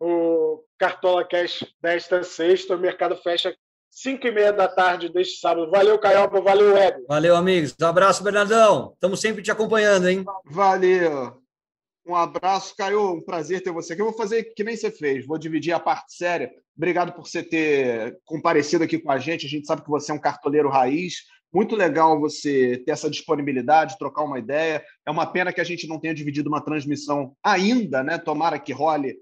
o 0.00 0.64
Cartola 0.78 1.24
Cash 1.24 1.64
desta 1.80 2.22
sexta. 2.22 2.76
O 2.76 2.78
mercado 2.78 3.16
fecha 3.16 3.54
5 3.90 4.26
e 4.26 4.30
meia 4.30 4.52
da 4.52 4.68
tarde 4.68 5.08
deste 5.08 5.40
sábado. 5.40 5.70
Valeu, 5.70 5.98
Caiopa. 5.98 6.40
Valeu, 6.40 6.76
Edler. 6.76 7.04
Valeu, 7.08 7.36
amigos. 7.36 7.74
Um 7.80 7.86
abraço, 7.86 8.24
Bernardão. 8.24 8.92
Estamos 8.94 9.20
sempre 9.20 9.42
te 9.42 9.50
acompanhando, 9.50 10.08
hein? 10.08 10.24
Valeu. 10.46 11.41
Um 12.04 12.14
abraço, 12.14 12.74
Caio. 12.76 13.14
Um 13.14 13.20
prazer 13.20 13.62
ter 13.62 13.70
você 13.70 13.92
aqui. 13.92 14.02
Eu 14.02 14.06
vou 14.06 14.16
fazer 14.16 14.44
que 14.54 14.64
nem 14.64 14.76
você 14.76 14.90
fez, 14.90 15.26
vou 15.26 15.38
dividir 15.38 15.72
a 15.72 15.80
parte 15.80 16.14
séria. 16.14 16.52
Obrigado 16.76 17.12
por 17.12 17.26
você 17.26 17.42
ter 17.42 18.18
comparecido 18.24 18.84
aqui 18.84 18.98
com 18.98 19.10
a 19.10 19.18
gente. 19.18 19.46
A 19.46 19.48
gente 19.48 19.66
sabe 19.66 19.82
que 19.82 19.90
você 19.90 20.10
é 20.10 20.14
um 20.14 20.20
cartoleiro 20.20 20.68
raiz. 20.68 21.24
Muito 21.52 21.76
legal 21.76 22.18
você 22.18 22.82
ter 22.84 22.92
essa 22.92 23.10
disponibilidade, 23.10 23.98
trocar 23.98 24.24
uma 24.24 24.38
ideia. 24.38 24.82
É 25.06 25.10
uma 25.10 25.26
pena 25.26 25.52
que 25.52 25.60
a 25.60 25.64
gente 25.64 25.86
não 25.86 26.00
tenha 26.00 26.14
dividido 26.14 26.48
uma 26.48 26.64
transmissão 26.64 27.36
ainda, 27.42 28.02
né? 28.02 28.18
Tomara 28.18 28.58
que 28.58 28.72
role 28.72 29.16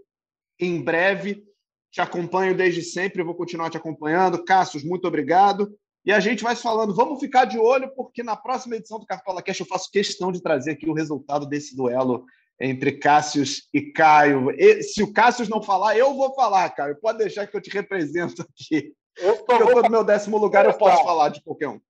em 0.58 0.80
breve. 0.80 1.44
Te 1.90 2.00
acompanho 2.00 2.56
desde 2.56 2.82
sempre, 2.82 3.24
vou 3.24 3.34
continuar 3.34 3.68
te 3.68 3.76
acompanhando. 3.76 4.44
Cassius, 4.44 4.84
muito 4.84 5.08
obrigado. 5.08 5.76
E 6.04 6.12
a 6.12 6.20
gente 6.20 6.42
vai 6.42 6.54
falando, 6.54 6.94
vamos 6.94 7.18
ficar 7.18 7.44
de 7.44 7.58
olho, 7.58 7.92
porque 7.94 8.22
na 8.22 8.36
próxima 8.36 8.76
edição 8.76 8.98
do 8.98 9.04
Cartola 9.04 9.42
Cash 9.42 9.60
eu 9.60 9.66
faço 9.66 9.90
questão 9.90 10.32
de 10.32 10.40
trazer 10.40 10.70
aqui 10.70 10.88
o 10.88 10.94
resultado 10.94 11.46
desse 11.46 11.76
duelo 11.76 12.24
entre 12.60 12.92
Cássius 12.92 13.68
e 13.72 13.90
Caio. 13.92 14.50
E, 14.50 14.82
se 14.82 15.02
o 15.02 15.12
Cássius 15.12 15.48
não 15.48 15.62
falar, 15.62 15.96
eu 15.96 16.14
vou 16.14 16.34
falar, 16.34 16.68
Caio. 16.70 17.00
Pode 17.00 17.18
deixar 17.18 17.46
que 17.46 17.56
eu 17.56 17.60
te 17.60 17.70
represento 17.70 18.42
aqui. 18.42 18.92
Eu 19.16 19.34
estou 19.34 19.82
no 19.82 19.90
meu 19.90 20.04
décimo 20.04 20.36
lugar, 20.36 20.66
eu 20.66 20.74
posso 20.74 21.02
falar 21.02 21.30
de 21.30 21.42
qualquer 21.42 21.68
um. 21.68 21.80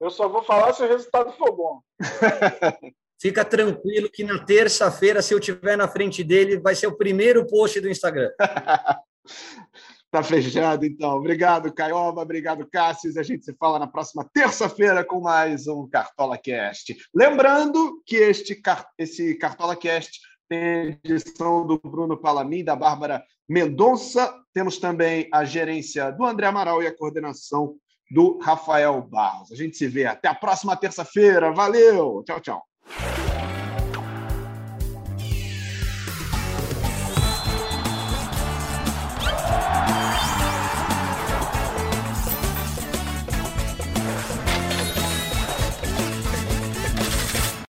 Eu 0.00 0.10
só 0.10 0.28
vou 0.28 0.42
falar 0.42 0.72
se 0.72 0.82
o 0.82 0.88
resultado 0.88 1.32
for 1.32 1.56
bom. 1.56 1.80
Fica 3.20 3.44
tranquilo 3.44 4.08
que 4.08 4.22
na 4.22 4.44
terça-feira, 4.44 5.20
se 5.20 5.34
eu 5.34 5.38
estiver 5.38 5.76
na 5.76 5.88
frente 5.88 6.22
dele, 6.22 6.60
vai 6.60 6.76
ser 6.76 6.86
o 6.86 6.96
primeiro 6.96 7.46
post 7.46 7.80
do 7.80 7.88
Instagram. 7.88 8.30
Tá 10.10 10.22
fechado, 10.22 10.86
então. 10.86 11.16
Obrigado, 11.16 11.72
Caioba. 11.72 12.22
Obrigado, 12.22 12.66
Cássio. 12.66 13.12
A 13.18 13.22
gente 13.22 13.44
se 13.44 13.54
fala 13.54 13.78
na 13.78 13.86
próxima 13.86 14.26
terça-feira 14.32 15.04
com 15.04 15.20
mais 15.20 15.66
um 15.66 15.86
Cartola 15.86 16.38
Cast. 16.38 16.96
Lembrando 17.14 18.02
que 18.06 18.16
este, 18.16 18.58
esse 18.96 19.34
Cartola 19.34 19.76
Cast 19.76 20.18
tem 20.48 20.98
edição 21.04 21.66
do 21.66 21.78
Bruno 21.78 22.16
Palamin, 22.16 22.64
da 22.64 22.74
Bárbara 22.74 23.22
Mendonça. 23.46 24.34
Temos 24.54 24.78
também 24.78 25.28
a 25.30 25.44
gerência 25.44 26.10
do 26.10 26.24
André 26.24 26.46
Amaral 26.46 26.82
e 26.82 26.86
a 26.86 26.96
coordenação 26.96 27.76
do 28.10 28.38
Rafael 28.38 29.02
Barros. 29.02 29.52
A 29.52 29.56
gente 29.56 29.76
se 29.76 29.86
vê 29.86 30.06
até 30.06 30.28
a 30.28 30.34
próxima 30.34 30.74
terça-feira. 30.74 31.52
Valeu! 31.52 32.22
Tchau, 32.24 32.40
tchau. 32.40 32.67